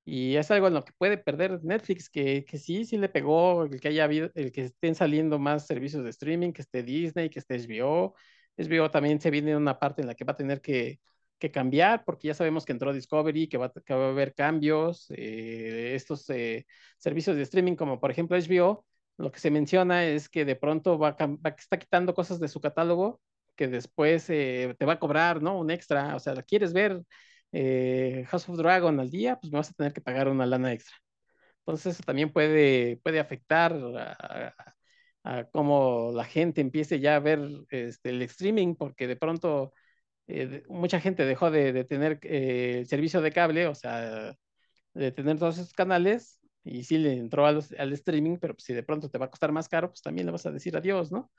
Y 0.05 0.37
es 0.37 0.53
algo 0.53 0.69
en 0.69 0.75
lo 0.75 0.85
que 0.85 0.93
puede 0.97 1.19
perder 1.19 1.65
Netflix, 1.65 2.09
que, 2.09 2.45
que 2.45 2.59
sí, 2.59 2.85
sí 2.85 2.97
le 2.97 3.09
pegó 3.09 3.65
el 3.65 3.81
que 3.81 3.89
haya 3.89 4.05
habido, 4.05 4.31
el 4.37 4.53
que 4.53 4.67
estén 4.67 4.95
saliendo 4.95 5.41
más 5.41 5.67
servicios 5.67 6.05
de 6.05 6.11
streaming, 6.11 6.53
que 6.53 6.63
esté 6.63 6.85
Disney, 6.85 7.29
que 7.29 7.41
esté 7.41 7.57
HBO. 7.57 8.15
HBO 8.59 8.91
también 8.91 9.21
se 9.21 9.31
viene 9.31 9.53
en 9.53 9.59
una 9.59 9.79
parte 9.79 10.03
en 10.03 10.09
la 10.09 10.15
que 10.15 10.25
va 10.25 10.33
a 10.33 10.37
tener 10.37 10.61
que, 10.61 11.01
que 11.39 11.51
cambiar, 11.51 12.05
porque 12.05 12.29
ya 12.29 12.35
sabemos 12.35 12.65
que 12.65 12.73
entró 12.73 12.93
Discovery, 12.93 13.49
que 13.49 13.59
va, 13.59 13.73
que 13.73 13.95
va 13.95 14.07
a 14.07 14.09
haber 14.11 14.35
cambios. 14.35 15.07
Eh, 15.11 15.95
estos 15.95 16.29
eh, 16.31 16.67
servicios 16.99 17.37
de 17.37 17.43
streaming, 17.43 17.77
como 17.77 18.01
por 18.01 18.11
ejemplo 18.11 18.37
HBO, 18.37 18.85
lo 19.19 19.33
que 19.33 19.41
se 19.41 19.51
menciona 19.51 20.05
es 20.05 20.29
que 20.29 20.45
de 20.45 20.57
pronto 20.57 20.99
va, 20.99 21.17
va 21.19 21.51
está 21.59 21.79
quitando 21.79 22.15
cosas 22.15 22.41
de 22.41 22.49
su 22.49 22.61
catálogo 22.61 23.21
que 23.57 23.69
después 23.69 24.29
eh, 24.31 24.77
te 24.79 24.85
va 24.87 24.95
a 24.95 24.99
cobrar, 25.01 25.43
¿no? 25.43 25.59
Un 25.59 25.71
extra, 25.71 26.15
o 26.15 26.21
sea, 26.21 26.35
¿quieres 26.43 26.73
ver 26.73 27.03
eh, 27.53 28.25
House 28.29 28.49
of 28.49 28.59
Dragon 28.59 29.01
al 29.01 29.11
día? 29.11 29.39
Pues 29.41 29.53
me 29.53 29.59
vas 29.59 29.71
a 29.71 29.73
tener 29.75 29.93
que 29.93 30.01
pagar 30.01 30.29
una 30.29 30.47
lana 30.47 30.73
extra. 30.73 30.97
Entonces 31.61 31.95
eso 31.97 32.05
también 32.05 32.33
puede, 32.33 32.99
puede 32.99 33.21
afectar 33.21 33.75
a, 33.75 34.76
cómo 35.53 36.13
la 36.15 36.25
gente 36.25 36.61
empiece 36.61 37.01
ya 37.01 37.17
a 37.17 37.21
ver 37.21 37.41
este, 37.71 38.11
el 38.11 38.23
streaming, 38.23 38.75
porque 38.77 39.07
de 39.07 39.17
pronto 39.17 39.73
eh, 40.29 40.65
mucha 40.69 41.01
gente 41.01 41.25
dejó 41.25 41.51
de, 41.51 41.73
de 41.73 41.85
tener 41.85 42.19
el 42.23 42.87
servicio 42.87 43.21
de 43.21 43.33
cable, 43.33 43.67
o 43.67 43.75
sea, 43.75 44.37
de 44.95 45.13
tener 45.13 45.39
todos 45.39 45.59
esos 45.59 45.73
canales 45.75 46.41
y 46.65 46.85
sí 46.85 46.99
le 46.99 47.15
entró 47.15 47.47
al, 47.47 47.63
al 47.79 47.93
streaming, 47.93 48.39
pero 48.39 48.55
pues, 48.55 48.65
si 48.65 48.75
de 48.75 48.83
pronto 48.83 49.09
te 49.11 49.19
va 49.19 49.27
a 49.27 49.31
costar 49.31 49.53
más 49.53 49.69
caro, 49.69 49.89
pues 49.91 50.03
también 50.03 50.27
le 50.27 50.33
vas 50.33 50.47
a 50.47 50.51
decir 50.53 50.77
adiós, 50.77 51.13
¿no? 51.13 51.31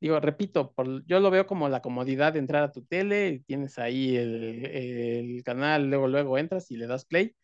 Digo, 0.00 0.20
repito, 0.20 0.72
por, 0.74 1.04
yo 1.06 1.20
lo 1.20 1.30
veo 1.30 1.46
como 1.46 1.68
la 1.68 1.80
comodidad 1.82 2.32
de 2.34 2.40
entrar 2.40 2.64
a 2.64 2.72
tu 2.72 2.84
tele, 2.84 3.42
tienes 3.46 3.78
ahí 3.78 4.16
el, 4.16 4.66
el, 4.66 5.42
canal, 5.44 5.88
luego, 5.88 6.08
luego 6.08 6.38
entras 6.38 6.70
y 6.70 6.76
le 6.76 6.86
das 6.86 7.04
play 7.06 7.34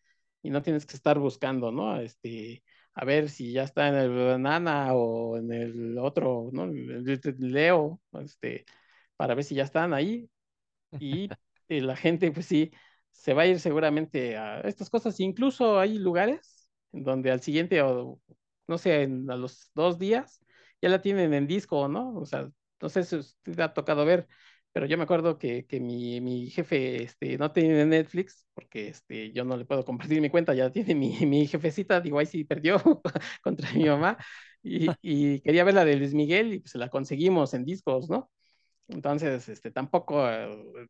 y 0.43 0.49
no 0.51 0.61
tienes 0.61 0.85
que 0.85 0.95
estar 0.95 1.19
buscando, 1.19 1.71
¿no? 1.71 1.99
Este, 2.01 2.63
a 2.93 3.05
ver 3.05 3.29
si 3.29 3.53
ya 3.53 3.63
está 3.63 3.87
en 3.89 3.95
el 3.95 4.09
banana 4.15 4.93
o 4.93 5.37
en 5.37 5.51
el 5.53 5.97
otro, 5.97 6.49
¿no? 6.53 6.67
Leo, 6.67 8.01
este, 8.21 8.65
para 9.15 9.35
ver 9.35 9.43
si 9.43 9.55
ya 9.55 9.63
están 9.63 9.93
ahí. 9.93 10.29
Y, 10.99 11.29
y 11.67 11.79
la 11.81 11.95
gente, 11.95 12.31
pues 12.31 12.45
sí, 12.45 12.71
se 13.11 13.33
va 13.33 13.43
a 13.43 13.47
ir 13.47 13.59
seguramente 13.59 14.37
a 14.37 14.61
estas 14.61 14.89
cosas. 14.89 15.19
Incluso 15.19 15.79
hay 15.79 15.97
lugares 15.97 16.69
en 16.91 17.03
donde 17.03 17.31
al 17.31 17.41
siguiente 17.41 17.81
o 17.81 18.19
no 18.67 18.77
sé, 18.77 19.03
a 19.03 19.35
los 19.35 19.71
dos 19.75 19.99
días 19.99 20.41
ya 20.81 20.89
la 20.89 21.01
tienen 21.01 21.33
en 21.33 21.47
disco, 21.47 21.87
¿no? 21.87 22.15
O 22.15 22.25
sea, 22.25 22.49
no 22.81 22.89
sé 22.89 23.03
si 23.03 23.19
te 23.43 23.61
ha 23.61 23.73
tocado 23.73 24.05
ver, 24.05 24.27
pero 24.73 24.85
yo 24.85 24.97
me 24.97 25.03
acuerdo 25.03 25.37
que, 25.37 25.65
que 25.65 25.79
mi, 25.79 26.21
mi, 26.21 26.49
jefe 26.49 27.03
este, 27.03 27.37
no 27.37 27.51
tiene 27.51 27.85
Netflix 27.85 28.47
porque 28.53 28.89
este, 28.89 29.31
yo 29.33 29.43
no 29.43 29.57
le 29.57 29.65
puedo 29.65 29.83
compartir 29.85 30.21
mi 30.21 30.29
cuenta, 30.29 30.53
ya 30.53 30.71
tiene 30.71 30.95
mi, 30.95 31.09
mi 31.25 31.47
jefecita, 31.47 32.01
digo, 32.01 32.19
ahí 32.19 32.25
sí 32.25 32.43
perdió 32.43 32.77
contra 33.43 33.71
mi 33.73 33.85
mamá 33.85 34.17
y, 34.63 34.89
y, 35.01 35.41
quería 35.41 35.63
ver 35.63 35.73
la 35.75 35.85
de 35.85 35.95
Luis 35.97 36.13
Miguel 36.13 36.53
y 36.53 36.59
pues 36.59 36.75
la 36.75 36.89
conseguimos 36.89 37.53
en 37.53 37.65
discos, 37.65 38.09
¿no? 38.09 38.29
Entonces, 38.87 39.47
este, 39.49 39.71
tampoco, 39.71 40.27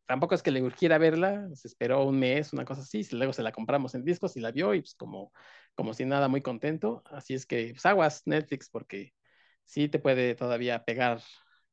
tampoco 0.06 0.34
es 0.34 0.42
que 0.42 0.50
le 0.50 0.62
urgiera 0.62 0.98
verla, 0.98 1.48
se 1.54 1.68
esperó 1.68 2.04
un 2.04 2.18
mes, 2.18 2.52
una 2.52 2.64
cosa 2.64 2.82
así, 2.82 3.06
luego 3.12 3.32
se 3.32 3.42
la 3.42 3.52
compramos 3.52 3.94
en 3.94 4.04
discos 4.04 4.36
y 4.36 4.40
la 4.40 4.50
vio 4.50 4.74
y 4.74 4.80
pues 4.80 4.94
como, 4.94 5.32
como 5.74 5.94
si 5.94 6.04
nada, 6.04 6.28
muy 6.28 6.42
contento. 6.42 7.02
Así 7.06 7.34
es 7.34 7.46
que, 7.46 7.70
pues 7.72 7.86
aguas 7.86 8.22
Netflix 8.26 8.68
porque 8.70 9.14
sí 9.64 9.88
te 9.88 9.98
puede 10.00 10.34
todavía 10.34 10.84
pegar 10.84 11.22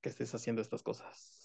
que 0.01 0.09
estés 0.09 0.33
haciendo 0.35 0.61
estas 0.61 0.83
cosas. 0.83 1.38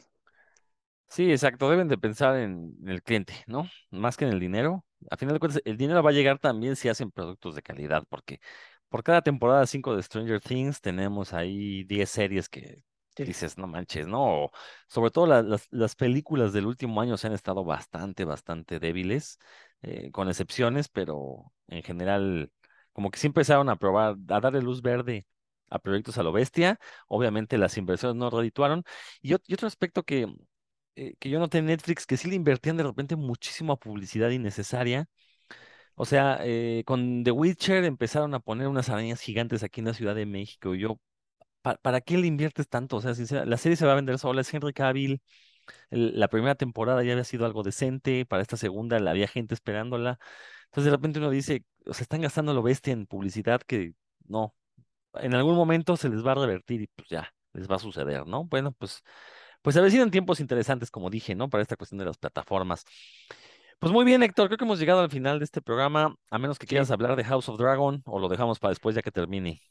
Sí, 1.14 1.30
exacto, 1.30 1.70
deben 1.70 1.86
de 1.86 1.96
pensar 1.96 2.34
en 2.36 2.74
el 2.88 3.00
cliente, 3.00 3.34
¿no? 3.46 3.68
Más 3.90 4.16
que 4.16 4.24
en 4.24 4.32
el 4.32 4.40
dinero. 4.40 4.84
A 5.12 5.16
final 5.16 5.34
de 5.34 5.38
cuentas, 5.38 5.62
el 5.64 5.76
dinero 5.76 6.02
va 6.02 6.10
a 6.10 6.12
llegar 6.12 6.40
también 6.40 6.74
si 6.74 6.88
hacen 6.88 7.12
productos 7.12 7.54
de 7.54 7.62
calidad, 7.62 8.04
porque 8.08 8.40
por 8.88 9.04
cada 9.04 9.22
temporada 9.22 9.64
5 9.66 9.94
de 9.94 10.02
Stranger 10.02 10.40
Things 10.40 10.80
tenemos 10.80 11.32
ahí 11.32 11.84
10 11.84 12.10
series 12.10 12.48
que 12.48 12.82
dices, 13.16 13.58
no 13.58 13.68
manches, 13.68 14.08
¿no? 14.08 14.50
Sobre 14.88 15.12
todo 15.12 15.26
las, 15.26 15.68
las, 15.70 15.94
películas 15.94 16.52
del 16.52 16.66
último 16.66 17.00
año 17.00 17.16
se 17.16 17.28
han 17.28 17.32
estado 17.32 17.64
bastante, 17.64 18.24
bastante 18.24 18.80
débiles, 18.80 19.38
eh, 19.82 20.10
con 20.10 20.28
excepciones, 20.28 20.88
pero 20.88 21.52
en 21.68 21.84
general, 21.84 22.50
como 22.92 23.12
que 23.12 23.20
sí 23.20 23.28
empezaron 23.28 23.68
a 23.68 23.76
probar, 23.76 24.16
a 24.28 24.40
darle 24.40 24.62
luz 24.62 24.82
verde 24.82 25.26
a 25.70 25.78
proyectos 25.78 26.18
a 26.18 26.22
lo 26.22 26.32
bestia. 26.32 26.78
Obviamente 27.08 27.58
las 27.58 27.76
inversiones 27.78 28.16
no 28.16 28.30
redituaron. 28.30 28.84
Y, 29.22 29.34
otro 29.34 29.66
aspecto 29.68 30.02
que, 30.02 30.26
eh, 30.96 31.14
que 31.18 31.30
yo 31.30 31.38
noté 31.38 31.58
en 31.58 31.66
Netflix, 31.66 32.06
que 32.06 32.16
sí 32.16 32.28
le 32.28 32.36
invertían 32.36 32.76
de 32.76 32.84
repente 32.84 33.16
muchísima 33.16 33.76
publicidad 33.76 34.30
innecesaria. 34.30 35.06
O 35.96 36.04
sea, 36.04 36.38
eh, 36.42 36.82
con 36.86 37.24
The 37.24 37.30
Witcher 37.30 37.84
empezaron 37.84 38.34
a 38.34 38.40
poner 38.40 38.68
unas 38.68 38.88
arañas 38.88 39.20
gigantes 39.20 39.62
aquí 39.62 39.80
en 39.80 39.86
la 39.86 39.94
Ciudad 39.94 40.14
de 40.14 40.26
México. 40.26 40.74
Y 40.74 40.80
yo, 40.80 40.98
¿para, 41.62 42.00
qué 42.00 42.18
le 42.18 42.26
inviertes 42.26 42.68
tanto? 42.68 42.96
O 42.98 43.00
sea, 43.02 43.12
la 43.46 43.56
serie 43.58 43.76
se 43.76 43.86
va 43.86 43.92
a 43.92 43.96
vender 43.96 44.18
sola, 44.18 44.42
es 44.42 44.52
Henry 44.54 44.72
Cavill. 44.72 45.22
la 45.90 46.28
primera 46.28 46.54
temporada 46.56 47.02
ya 47.04 47.12
había 47.12 47.24
sido 47.24 47.46
algo 47.46 47.62
decente, 47.62 48.26
para 48.26 48.42
esta 48.42 48.56
segunda 48.56 49.00
la 49.00 49.12
había 49.12 49.28
gente 49.28 49.54
esperándola. 49.54 50.18
Entonces 50.66 50.86
de 50.86 50.96
repente 50.96 51.18
uno 51.20 51.30
dice, 51.30 51.64
o 51.86 51.94
sea, 51.94 52.02
están 52.04 52.22
gastando 52.22 52.54
lo 52.54 52.62
bestia 52.62 52.92
en 52.92 53.06
publicidad 53.06 53.62
que 53.62 53.94
no, 54.26 54.54
en 55.14 55.34
algún 55.34 55.56
momento 55.56 55.96
se 55.96 56.08
les 56.08 56.24
va 56.26 56.32
a 56.32 56.34
revertir 56.36 56.82
y 56.82 56.86
pues 56.88 57.08
ya, 57.08 57.32
les 57.52 57.70
va 57.70 57.76
a 57.76 57.78
suceder, 57.78 58.26
¿no? 58.26 58.44
Bueno, 58.44 58.72
pues, 58.72 59.02
pues 59.64 59.78
a 59.78 59.86
en 59.86 60.10
tiempos 60.10 60.40
interesantes, 60.40 60.90
como 60.90 61.08
dije, 61.08 61.34
¿no? 61.34 61.48
Para 61.48 61.62
esta 61.62 61.74
cuestión 61.74 61.98
de 61.98 62.04
las 62.04 62.18
plataformas. 62.18 62.84
Pues 63.78 63.94
muy 63.94 64.04
bien, 64.04 64.22
Héctor, 64.22 64.48
creo 64.48 64.58
que 64.58 64.64
hemos 64.64 64.78
llegado 64.78 65.00
al 65.00 65.08
final 65.08 65.38
de 65.38 65.46
este 65.46 65.62
programa, 65.62 66.14
a 66.30 66.38
menos 66.38 66.58
que 66.58 66.66
quieras 66.66 66.90
hablar 66.90 67.16
de 67.16 67.24
House 67.24 67.48
of 67.48 67.58
Dragon 67.58 68.02
o 68.04 68.18
lo 68.18 68.28
dejamos 68.28 68.58
para 68.58 68.72
después 68.72 68.94
ya 68.94 69.00
que 69.00 69.10
termine. 69.10 69.62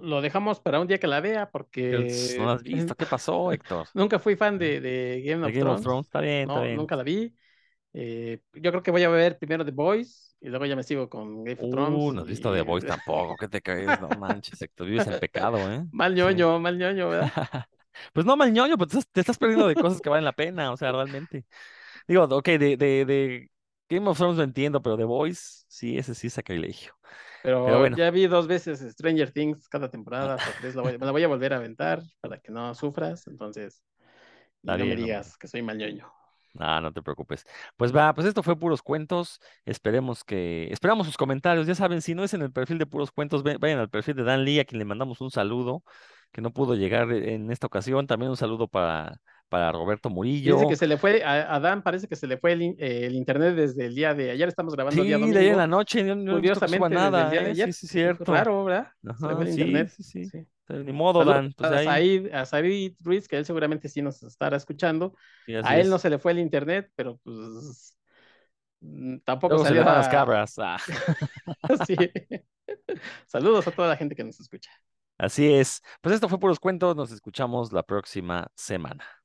Lo 0.00 0.22
dejamos 0.22 0.58
para 0.58 0.80
un 0.80 0.86
día 0.86 0.96
que 0.96 1.06
la 1.06 1.20
vea 1.20 1.50
porque... 1.50 2.08
No 2.38 2.50
has 2.50 2.62
visto, 2.62 2.94
¿qué 2.94 3.04
pasó, 3.04 3.52
Héctor? 3.52 3.88
Nunca 3.92 4.18
fui 4.18 4.36
fan 4.36 4.56
de, 4.56 4.80
de 4.80 5.22
Game, 5.22 5.44
of, 5.44 5.52
Game 5.52 5.70
of 5.70 5.82
Thrones. 5.82 6.06
Está 6.06 6.22
bien, 6.22 6.48
está 6.48 6.62
bien. 6.62 6.76
Nunca 6.76 6.96
la 6.96 7.02
vi. 7.02 7.36
Eh, 7.92 8.40
yo 8.54 8.70
creo 8.70 8.82
que 8.82 8.90
voy 8.90 9.02
a 9.02 9.10
ver 9.10 9.36
primero 9.36 9.66
The 9.66 9.70
Boys 9.70 10.34
y 10.40 10.48
luego 10.48 10.64
ya 10.64 10.76
me 10.76 10.82
sigo 10.82 11.10
con 11.10 11.44
Game 11.44 11.60
of 11.60 11.70
Thrones. 11.70 12.02
Uh, 12.02 12.12
no 12.12 12.22
has 12.22 12.26
visto 12.26 12.54
The 12.54 12.62
Boys 12.62 12.86
tampoco, 12.86 13.36
¿qué 13.36 13.48
te 13.48 13.60
caes? 13.60 14.00
No 14.00 14.08
manches, 14.18 14.62
Héctor, 14.62 14.86
vives 14.86 15.06
en 15.08 15.20
pecado, 15.20 15.58
¿eh? 15.58 15.84
Mal 15.92 16.14
ñoño, 16.14 16.58
mal 16.58 16.78
ñoño, 16.78 17.10
¿verdad? 17.10 17.30
pues 18.12 18.26
no 18.26 18.36
mal 18.36 18.52
ñoño, 18.52 18.76
pues 18.76 18.90
te 19.10 19.20
estás 19.20 19.38
perdiendo 19.38 19.66
de 19.66 19.74
cosas 19.74 20.00
que 20.00 20.08
valen 20.08 20.24
la 20.24 20.32
pena, 20.32 20.72
o 20.72 20.76
sea, 20.76 20.92
realmente. 20.92 21.46
Digo, 22.06 22.24
ok, 22.24 22.46
de, 22.46 22.76
de, 22.76 23.04
de 23.04 23.50
Game 23.88 24.08
of 24.08 24.16
Thrones 24.16 24.38
lo 24.38 24.44
entiendo, 24.44 24.82
pero 24.82 24.96
The 24.96 25.04
Boys, 25.04 25.64
sí, 25.68 25.98
ese 25.98 26.14
sí 26.14 26.28
es 26.28 26.32
sacrilegio. 26.32 26.94
Pero, 27.42 27.78
bueno. 27.78 27.96
ya 27.96 28.10
vi 28.10 28.26
dos 28.26 28.46
veces 28.46 28.80
Stranger 28.92 29.32
Things 29.32 29.68
cada 29.68 29.90
temporada, 29.90 30.36
me 30.62 30.98
la 30.98 31.10
voy 31.10 31.24
a 31.24 31.28
volver 31.28 31.52
a 31.52 31.56
aventar 31.56 32.00
para 32.20 32.38
que 32.38 32.52
no 32.52 32.74
sufras, 32.74 33.26
entonces, 33.26 33.82
no 34.62 34.78
me 34.78 34.96
digas 34.96 35.36
que 35.36 35.48
soy 35.48 35.62
mal 35.62 35.76
ñoño. 35.76 36.12
Ah, 36.58 36.80
no 36.82 36.92
te 36.92 37.02
preocupes. 37.02 37.46
Pues 37.76 37.94
va, 37.94 38.12
pues 38.14 38.26
esto 38.26 38.42
fue 38.42 38.58
puros 38.58 38.82
cuentos. 38.82 39.40
Esperemos 39.64 40.22
que, 40.22 40.70
esperamos 40.70 41.06
sus 41.06 41.16
comentarios. 41.16 41.66
Ya 41.66 41.74
saben, 41.74 42.02
si 42.02 42.14
no 42.14 42.24
es 42.24 42.34
en 42.34 42.42
el 42.42 42.52
perfil 42.52 42.78
de 42.78 42.86
puros 42.86 43.10
cuentos, 43.10 43.42
vayan 43.42 43.78
al 43.78 43.88
perfil 43.88 44.16
de 44.16 44.24
Dan 44.24 44.44
Lee, 44.44 44.60
a 44.60 44.64
quien 44.64 44.78
le 44.78 44.84
mandamos 44.84 45.20
un 45.20 45.30
saludo, 45.30 45.82
que 46.32 46.40
no 46.40 46.52
pudo 46.52 46.74
llegar 46.74 47.12
e, 47.12 47.34
en 47.34 47.50
esta 47.50 47.66
ocasión. 47.66 48.06
También 48.06 48.30
un 48.30 48.36
saludo 48.36 48.66
para, 48.66 49.20
para 49.48 49.70
Roberto 49.70 50.10
Murillo. 50.10 50.56
Dice 50.56 50.68
que 50.68 50.76
se 50.76 50.86
le 50.86 50.96
fue, 50.96 51.22
a, 51.24 51.60
Dan 51.60 51.82
parece 51.82 52.08
que 52.08 52.16
se 52.16 52.26
le 52.26 52.38
fue 52.38 52.52
el, 52.52 53.14
internet 53.14 53.54
desde 53.54 53.86
el 53.86 53.94
día 53.94 54.14
de 54.14 54.30
ayer. 54.30 54.48
Estamos 54.48 54.74
grabando 54.74 55.00
el 55.00 55.06
día 55.06 55.16
domingo. 55.16 55.34
de 55.34 55.40
ayer 55.40 55.52
en 55.52 55.58
la 55.58 55.66
noche. 55.66 56.02
No, 56.02 56.34
Curiosamente, 56.34 56.88
nada. 56.88 57.24
Desde 57.24 57.26
el 57.26 57.30
día 57.30 57.40
de 57.40 57.46
¿eh? 57.46 57.50
ayer. 57.50 57.72
Sí, 57.74 57.86
sí, 57.86 57.88
cierto. 57.88 58.32
Raro, 58.32 58.64
¿verdad? 58.64 58.88
Ajá, 59.06 59.44
sí, 59.44 59.50
internet. 59.50 59.88
sí, 59.88 60.02
sí, 60.02 60.24
sí. 60.24 60.46
Ni 60.68 60.92
modo, 60.92 61.24
Dan. 61.24 61.52
Pues 61.52 61.70
a, 61.70 62.46
Said, 62.46 62.94
Ruiz, 63.00 63.28
que 63.28 63.36
él 63.36 63.44
seguramente 63.44 63.88
sí 63.88 64.00
nos 64.00 64.22
estará 64.22 64.56
escuchando. 64.56 65.14
a 65.62 65.78
él 65.78 65.90
no 65.90 65.98
se 65.98 66.08
le 66.08 66.18
fue 66.18 66.32
el 66.32 66.38
internet, 66.38 66.90
pero 66.94 67.18
pues 67.22 67.96
mm, 68.80 69.18
tampoco 69.18 69.58
salió 69.58 69.82
a 69.82 69.96
las 69.96 70.08
cabras. 70.08 70.54
Ah. 70.58 70.78
Saludos 73.26 73.66
a 73.66 73.70
toda 73.70 73.88
la 73.88 73.96
gente 73.96 74.14
que 74.14 74.24
nos 74.24 74.40
escucha. 74.40 74.70
Así 75.18 75.52
es. 75.52 75.82
Pues 76.00 76.14
esto 76.14 76.28
fue 76.28 76.38
por 76.40 76.50
los 76.50 76.60
cuentos. 76.60 76.96
Nos 76.96 77.12
escuchamos 77.12 77.72
la 77.72 77.82
próxima 77.84 78.50
semana. 78.54 79.21